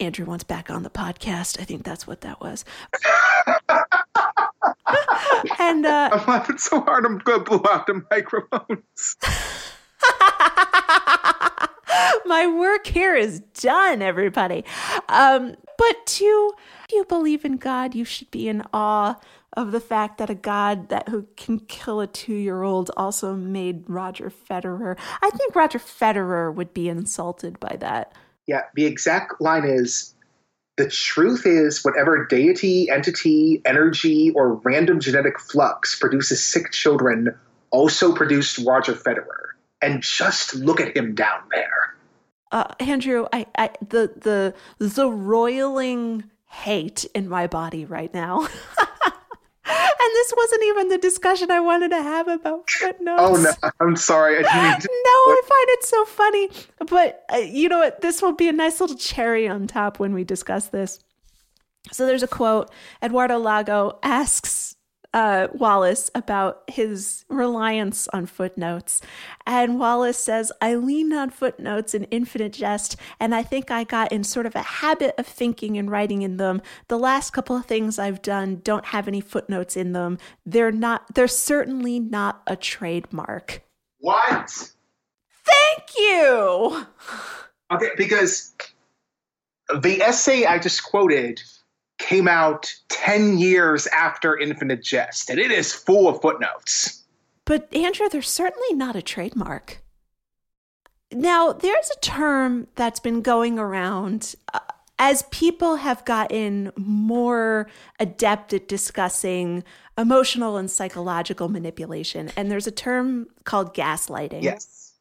Andrew 0.01 0.27
wants 0.27 0.45
back 0.45 0.71
on 0.71 0.83
the 0.83 0.91
podcast. 0.91 1.61
I 1.61 1.65
think 1.65 1.85
that's 1.85 2.07
what 2.07 2.21
that 2.21 2.41
was. 2.41 2.65
and 5.59 5.85
uh, 5.85 6.11
I'm 6.13 6.27
laughing 6.27 6.59
so 6.59 6.81
hard 6.81 7.05
I'm 7.05 7.19
going 7.19 7.45
to 7.45 7.45
blow 7.45 7.63
out 7.71 7.87
the 7.87 8.03
microphones. 8.11 9.17
my 12.27 12.47
work 12.47 12.87
here 12.87 13.17
is 13.17 13.41
done, 13.41 14.03
everybody. 14.03 14.65
Um, 15.09 15.57
but 15.77 16.07
to 16.07 16.53
you 16.91 17.05
believe 17.09 17.45
in 17.45 17.57
God, 17.57 17.95
you 17.95 18.05
should 18.05 18.31
be 18.31 18.49
in 18.49 18.63
awe 18.73 19.17
of 19.55 19.73
the 19.73 19.81
fact 19.81 20.19
that 20.19 20.31
a 20.31 20.35
God 20.35 20.89
that 20.89 21.09
who 21.09 21.27
can 21.37 21.59
kill 21.61 22.01
a 22.01 22.07
two-year-old 22.07 22.91
also 22.97 23.35
made 23.35 23.85
Roger 23.89 24.31
Federer. 24.31 24.97
I 25.21 25.31
think 25.31 25.55
Roger 25.55 25.79
Federer 25.79 26.55
would 26.55 26.73
be 26.73 26.89
insulted 26.89 27.59
by 27.59 27.77
that. 27.81 28.13
Yeah, 28.49 28.63
the 28.75 28.87
exact 28.87 29.41
line 29.41 29.65
is 29.65 30.15
the 30.79 30.89
truth 30.89 31.45
is 31.45 31.85
whatever 31.85 32.25
deity, 32.25 32.89
entity, 32.89 33.61
energy, 33.65 34.31
or 34.31 34.55
random 34.55 35.01
genetic 35.01 35.39
flux 35.39 35.99
produces 35.99 36.43
sick 36.43 36.73
children 36.73 37.37
also 37.71 38.15
produced 38.15 38.59
Roger 38.67 38.95
Federer. 38.95 39.49
And 39.83 40.03
just 40.03 40.55
look 40.55 40.81
at 40.81 40.97
him 40.97 41.15
down 41.15 41.41
there. 41.53 41.95
Uh, 42.51 42.73
Andrew, 42.81 43.27
I, 43.33 43.47
I 43.57 43.71
the 43.81 44.11
the 44.17 44.55
the 44.79 45.11
roiling 45.11 46.25
hate 46.47 47.05
in 47.15 47.29
my 47.29 47.47
body 47.47 47.85
right 47.85 48.13
now. 48.13 48.49
And 49.69 50.11
this 50.15 50.33
wasn't 50.37 50.63
even 50.65 50.89
the 50.89 50.99
discussion 50.99 51.51
I 51.51 51.61
wanted 51.61 51.91
to 51.91 52.03
have 52.03 52.29
about 52.29 52.69
footnotes. 52.71 53.21
Oh 53.23 53.37
no, 53.63 53.71
I'm 53.81 53.97
sorry. 53.97 54.39
I 54.39 54.79
didn't 54.79 54.85
no, 55.05 55.11
I 55.11 55.43
find 55.45 55.69
it 55.69 55.85
so 55.85 56.05
funny. 56.05 56.51
But 56.89 57.25
uh, 57.33 57.37
you 57.37 57.69
know 57.69 57.79
what? 57.79 58.01
This 58.01 58.23
will 58.23 58.33
be 58.33 58.49
a 58.49 58.53
nice 58.53 58.81
little 58.81 58.97
cherry 58.97 59.49
on 59.49 59.67
top 59.67 59.99
when 59.99 60.15
we 60.15 60.25
discuss 60.25 60.69
this. 60.69 61.01
So 61.93 62.07
there's 62.07 62.23
a 62.23 62.29
quote. 62.29 62.71
Eduardo 63.03 63.39
Lago 63.39 63.99
asks 64.03 64.77
uh, 65.15 65.49
Wallace 65.53 66.11
about 66.15 66.63
his 66.69 67.25
reliance 67.29 68.09
on 68.09 68.27
footnotes. 68.27 69.01
And 69.47 69.79
Wallace 69.79 70.19
says, 70.19 70.53
I 70.61 70.75
lean 70.75 71.13
on 71.13 71.31
footnotes 71.31 71.95
in 71.95 72.05
infinite 72.05 72.53
jest, 72.53 72.97
and 73.19 73.35
I 73.35 73.43
think 73.43 73.71
I 73.71 73.85
got 73.85 74.13
in 74.13 74.25
sort 74.25 74.47
of 74.47 74.55
a 74.55 74.63
habit 74.63 75.15
of 75.19 75.27
thinking 75.27 75.79
and 75.79 75.91
writing 75.91 76.23
in 76.23 76.37
them. 76.37 76.61
The 76.89 76.99
last 76.99 77.33
couple 77.33 77.57
of 77.57 77.67
things 77.67 77.99
I've 77.99 78.23
done 78.23 78.61
don't 78.63 78.87
have 78.87 79.09
any 79.09 79.21
footnotes 79.21 79.77
in 79.77 79.93
them. 79.93 80.19
They're 80.45 80.73
not, 80.73 81.15
they're 81.15 81.29
certainly 81.29 81.99
not 81.99 82.43
a 82.47 82.57
trademark. 82.57 83.63
What? 84.01 84.73
Thank 85.45 85.83
you. 85.97 86.87
Okay, 87.73 87.91
because 87.97 88.55
the 89.81 90.01
essay 90.03 90.45
I 90.45 90.59
just 90.59 90.85
quoted 90.85 91.41
came 91.99 92.29
out 92.29 92.73
10 92.89 93.39
years 93.39 93.87
after 93.89 94.37
Infinite 94.37 94.83
Jest, 94.83 95.31
and 95.31 95.39
it 95.39 95.51
is 95.51 95.73
full 95.73 96.09
of 96.09 96.21
footnotes. 96.21 97.03
But, 97.45 97.73
Andrew, 97.75 98.09
they're 98.09 98.23
certainly 98.23 98.75
not 98.75 98.97
a 98.97 99.03
trademark. 99.03 99.83
Now, 101.13 101.53
there's 101.53 101.91
a 101.91 102.01
term 102.01 102.69
that's 102.75 103.01
been 103.01 103.23
going 103.23 103.59
around 103.59 104.35
uh, 104.53 104.61
as 104.99 105.23
people 105.31 105.77
have 105.77 106.05
gotten 106.05 106.73
more 106.77 107.69
adept 107.99 108.53
at 108.53 108.69
discussing 108.69 109.65
emotional 109.97 110.57
and 110.57 110.71
psychological 110.71 111.49
manipulation. 111.49 112.31
And 112.37 112.51
there's 112.51 112.67
a 112.67 112.73
term 112.73 113.29
called 113.45 113.75
gaslighting. 113.75 114.43
Yes. 114.43 114.93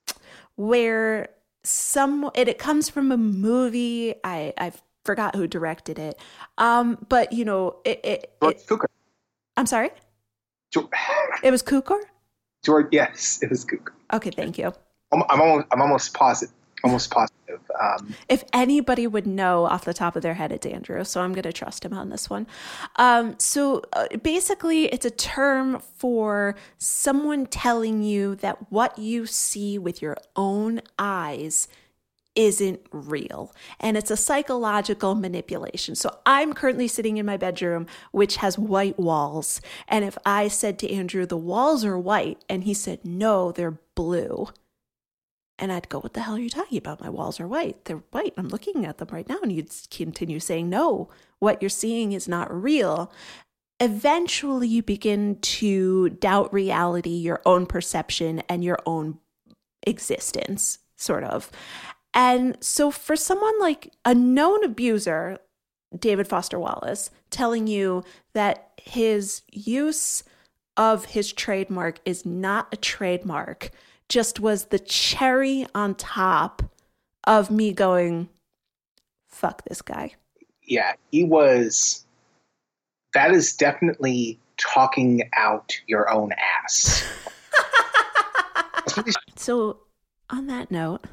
Where 0.55 1.29
some 1.63 2.31
it, 2.33 2.47
it 2.47 2.57
comes 2.57 2.89
from 2.89 3.11
a 3.11 3.17
movie 3.17 4.15
I, 4.23 4.53
I've 4.57 4.81
forgot 5.07 5.35
who 5.35 5.47
directed 5.47 5.97
it. 5.97 6.19
Um, 6.59 7.03
but 7.09 7.33
you 7.33 7.45
know, 7.45 7.77
it. 7.83 7.99
it, 8.03 8.33
George 8.43 8.55
it 8.57 8.67
Cukor. 8.67 8.85
I'm 9.55 9.65
sorry. 9.65 9.89
George, 10.71 10.87
It 11.41 11.49
was 11.49 11.63
Cukor. 11.63 11.99
George, 12.63 12.87
yes, 12.91 13.39
it 13.41 13.49
was 13.49 13.65
Cukor. 13.65 13.93
Okay, 14.13 14.29
thank 14.29 14.59
you. 14.59 14.71
I'm, 15.11 15.23
I'm 15.29 15.41
almost, 15.41 15.67
I'm 15.71 15.81
almost 15.81 16.13
positive. 16.13 16.53
Almost 16.83 17.09
positive. 17.09 17.59
Um, 17.81 18.13
If 18.29 18.43
anybody 18.53 19.07
would 19.07 19.25
know 19.25 19.65
off 19.65 19.83
the 19.83 19.93
top 19.93 20.15
of 20.15 20.21
their 20.21 20.35
head, 20.35 20.51
it's 20.51 20.65
Andrew. 20.67 21.03
So 21.03 21.21
I'm 21.21 21.33
going 21.33 21.43
to 21.43 21.53
trust 21.53 21.83
him 21.83 21.93
on 21.93 22.09
this 22.09 22.29
one. 22.29 22.45
Um, 22.97 23.35
so 23.39 23.81
uh, 23.93 24.05
basically, 24.21 24.85
it's 24.85 25.05
a 25.05 25.09
term 25.09 25.79
for 25.95 26.55
someone 26.77 27.47
telling 27.47 28.03
you 28.03 28.35
that 28.35 28.71
what 28.71 28.99
you 28.99 29.25
see 29.25 29.79
with 29.79 30.03
your 30.03 30.17
own 30.35 30.81
eyes 30.99 31.67
isn't 32.37 32.79
real. 32.91 33.53
And 33.81 33.97
it's 33.97 34.11
a 34.11 34.17
psychological 34.17 35.15
manipulation. 35.15 35.95
So 35.95 36.19
I'm 36.25 36.53
currently 36.53 36.87
sitting 36.87 37.17
in 37.17 37.25
my 37.25 37.35
bedroom, 37.35 37.87
which 38.11 38.37
has 38.37 38.57
white 38.57 38.97
walls. 38.97 39.59
And 39.89 40.05
if 40.05 40.17
I 40.25 40.47
said 40.47 40.79
to 40.79 40.93
Andrew, 40.93 41.25
the 41.25 41.35
walls 41.35 41.83
are 41.83 41.99
white, 41.99 42.45
and 42.47 42.63
he 42.63 42.73
said, 42.73 43.03
no, 43.03 43.51
they're 43.51 43.79
blue, 43.95 44.47
And 45.59 45.71
I'd 45.71 45.89
go, 45.89 45.99
What 45.99 46.13
the 46.13 46.21
hell 46.21 46.35
are 46.35 46.39
you 46.39 46.49
talking 46.49 46.77
about? 46.77 47.01
My 47.01 47.09
walls 47.09 47.39
are 47.39 47.47
white. 47.47 47.85
They're 47.85 48.03
white. 48.11 48.33
I'm 48.37 48.49
looking 48.49 48.85
at 48.85 48.99
them 48.99 49.09
right 49.11 49.27
now. 49.27 49.39
And 49.41 49.51
you'd 49.51 49.71
continue 49.89 50.39
saying, 50.39 50.69
No, 50.69 51.09
what 51.39 51.61
you're 51.61 51.69
seeing 51.69 52.11
is 52.13 52.27
not 52.27 52.53
real. 52.53 53.11
Eventually, 53.79 54.67
you 54.67 54.83
begin 54.83 55.37
to 55.41 56.09
doubt 56.09 56.53
reality, 56.53 57.11
your 57.11 57.41
own 57.45 57.65
perception, 57.65 58.41
and 58.49 58.63
your 58.63 58.79
own 58.85 59.19
existence, 59.85 60.79
sort 60.95 61.23
of. 61.23 61.51
And 62.17 62.57
so, 62.61 62.89
for 62.89 63.15
someone 63.15 63.59
like 63.59 63.93
a 64.03 64.15
known 64.15 64.63
abuser, 64.63 65.37
David 65.97 66.27
Foster 66.27 66.57
Wallace, 66.57 67.11
telling 67.29 67.67
you 67.67 68.03
that 68.33 68.71
his 68.81 69.43
use 69.51 70.23
of 70.75 71.05
his 71.05 71.31
trademark 71.31 71.99
is 72.05 72.25
not 72.25 72.69
a 72.71 72.77
trademark, 72.77 73.69
just 74.09 74.39
was 74.39 74.65
the 74.65 74.79
cherry 74.79 75.67
on 75.75 75.93
top 75.93 76.63
of 77.25 77.51
me 77.51 77.71
going, 77.71 78.29
fuck 79.27 79.63
this 79.65 79.83
guy. 79.83 80.15
Yeah, 80.63 80.93
he 81.11 81.23
was. 81.23 82.03
That 83.13 83.31
is 83.31 83.55
definitely 83.55 84.39
talking 84.57 85.29
out 85.33 85.79
your 85.85 86.09
own 86.09 86.31
ass. 86.63 87.05
so, 89.35 89.81
on 90.31 90.47
that 90.47 90.71
note, 90.71 91.05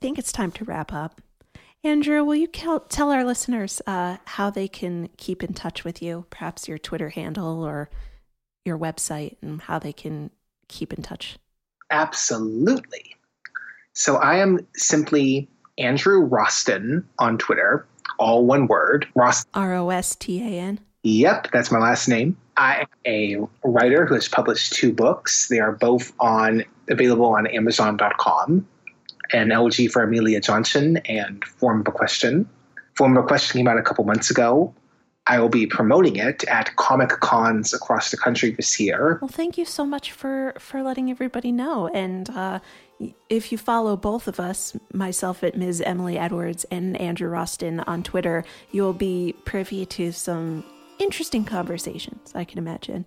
think 0.00 0.18
it's 0.18 0.32
time 0.32 0.50
to 0.52 0.64
wrap 0.64 0.92
up. 0.92 1.20
Andrew, 1.82 2.22
will 2.24 2.34
you 2.34 2.46
tell 2.46 3.10
our 3.10 3.24
listeners 3.24 3.80
uh, 3.86 4.18
how 4.26 4.50
they 4.50 4.68
can 4.68 5.08
keep 5.16 5.42
in 5.42 5.54
touch 5.54 5.82
with 5.84 6.02
you? 6.02 6.26
Perhaps 6.28 6.68
your 6.68 6.78
Twitter 6.78 7.08
handle 7.08 7.62
or 7.62 7.88
your 8.64 8.78
website 8.78 9.36
and 9.40 9.62
how 9.62 9.78
they 9.78 9.92
can 9.92 10.30
keep 10.68 10.92
in 10.92 11.02
touch. 11.02 11.38
Absolutely. 11.90 13.16
So 13.94 14.16
I 14.16 14.36
am 14.36 14.66
simply 14.76 15.48
Andrew 15.78 16.28
Rostan 16.28 17.04
on 17.18 17.38
Twitter, 17.38 17.86
all 18.18 18.44
one 18.44 18.66
word. 18.66 19.08
Rost- 19.14 19.48
R 19.54 19.74
O 19.74 19.88
S 19.88 20.14
T 20.16 20.40
A 20.42 20.60
N. 20.60 20.80
Yep, 21.02 21.48
that's 21.50 21.72
my 21.72 21.78
last 21.78 22.08
name. 22.08 22.36
I 22.58 22.80
am 22.80 22.88
a 23.06 23.38
writer 23.64 24.04
who 24.04 24.14
has 24.14 24.28
published 24.28 24.74
two 24.74 24.92
books. 24.92 25.48
They 25.48 25.60
are 25.60 25.72
both 25.72 26.12
on 26.20 26.62
available 26.90 27.24
on 27.24 27.46
Amazon.com. 27.46 28.66
An 29.32 29.52
Elegy 29.52 29.88
for 29.88 30.02
Amelia 30.02 30.40
Johnson 30.40 30.98
and 31.06 31.44
Form 31.44 31.80
of 31.80 31.88
a 31.88 31.92
Question. 31.92 32.48
Form 32.96 33.16
of 33.16 33.24
a 33.24 33.26
Question 33.26 33.58
came 33.58 33.68
out 33.68 33.78
a 33.78 33.82
couple 33.82 34.04
months 34.04 34.30
ago. 34.30 34.74
I 35.26 35.38
will 35.38 35.48
be 35.48 35.66
promoting 35.66 36.16
it 36.16 36.42
at 36.44 36.74
Comic 36.76 37.10
Cons 37.20 37.72
across 37.72 38.10
the 38.10 38.16
country 38.16 38.50
this 38.50 38.80
year. 38.80 39.18
Well, 39.20 39.28
thank 39.28 39.56
you 39.56 39.64
so 39.64 39.84
much 39.84 40.12
for 40.12 40.54
for 40.58 40.82
letting 40.82 41.10
everybody 41.10 41.52
know. 41.52 41.88
And 41.88 42.28
uh, 42.30 42.58
if 43.28 43.52
you 43.52 43.58
follow 43.58 43.96
both 43.96 44.26
of 44.26 44.40
us, 44.40 44.76
myself 44.92 45.44
at 45.44 45.56
Ms. 45.56 45.82
Emily 45.82 46.18
Edwards 46.18 46.64
and 46.70 46.96
Andrew 47.00 47.30
Rostan 47.30 47.84
on 47.86 48.02
Twitter, 48.02 48.44
you'll 48.72 48.92
be 48.92 49.34
privy 49.44 49.86
to 49.86 50.10
some 50.12 50.64
interesting 50.98 51.44
conversations, 51.44 52.32
I 52.34 52.44
can 52.44 52.58
imagine. 52.58 53.06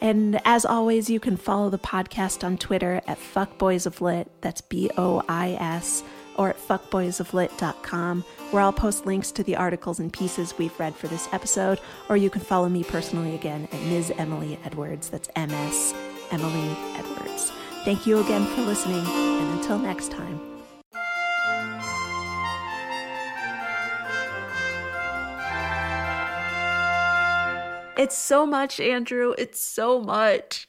And 0.00 0.40
as 0.44 0.64
always, 0.64 1.08
you 1.08 1.20
can 1.20 1.36
follow 1.36 1.70
the 1.70 1.78
podcast 1.78 2.44
on 2.44 2.58
Twitter 2.58 3.00
at 3.06 3.18
Fuckbois 3.18 3.86
of 3.86 4.00
Lit. 4.00 4.30
That's 4.40 4.60
B 4.60 4.90
O 4.96 5.22
I 5.28 5.52
S 5.52 6.02
or 6.36 6.50
at 6.50 6.58
fuckboisoflit.com, 6.58 8.22
where 8.50 8.62
I'll 8.62 8.72
post 8.72 9.06
links 9.06 9.32
to 9.32 9.42
the 9.42 9.56
articles 9.56 9.98
and 9.98 10.12
pieces 10.12 10.54
we've 10.58 10.78
read 10.78 10.94
for 10.94 11.08
this 11.08 11.28
episode, 11.32 11.80
or 12.08 12.16
you 12.16 12.30
can 12.30 12.42
follow 12.42 12.68
me 12.68 12.84
personally 12.84 13.34
again 13.34 13.68
at 13.72 13.80
Ms. 13.82 14.12
Emily 14.18 14.58
Edwards. 14.64 15.08
That's 15.08 15.30
MS 15.34 15.94
Emily 16.30 16.76
Edwards. 16.96 17.52
Thank 17.84 18.06
you 18.06 18.18
again 18.18 18.44
for 18.54 18.62
listening, 18.62 19.06
and 19.06 19.58
until 19.58 19.78
next 19.78 20.10
time. 20.10 20.55
It's 27.96 28.16
so 28.16 28.44
much, 28.46 28.78
Andrew. 28.78 29.34
It's 29.38 29.60
so 29.60 30.00
much. 30.00 30.66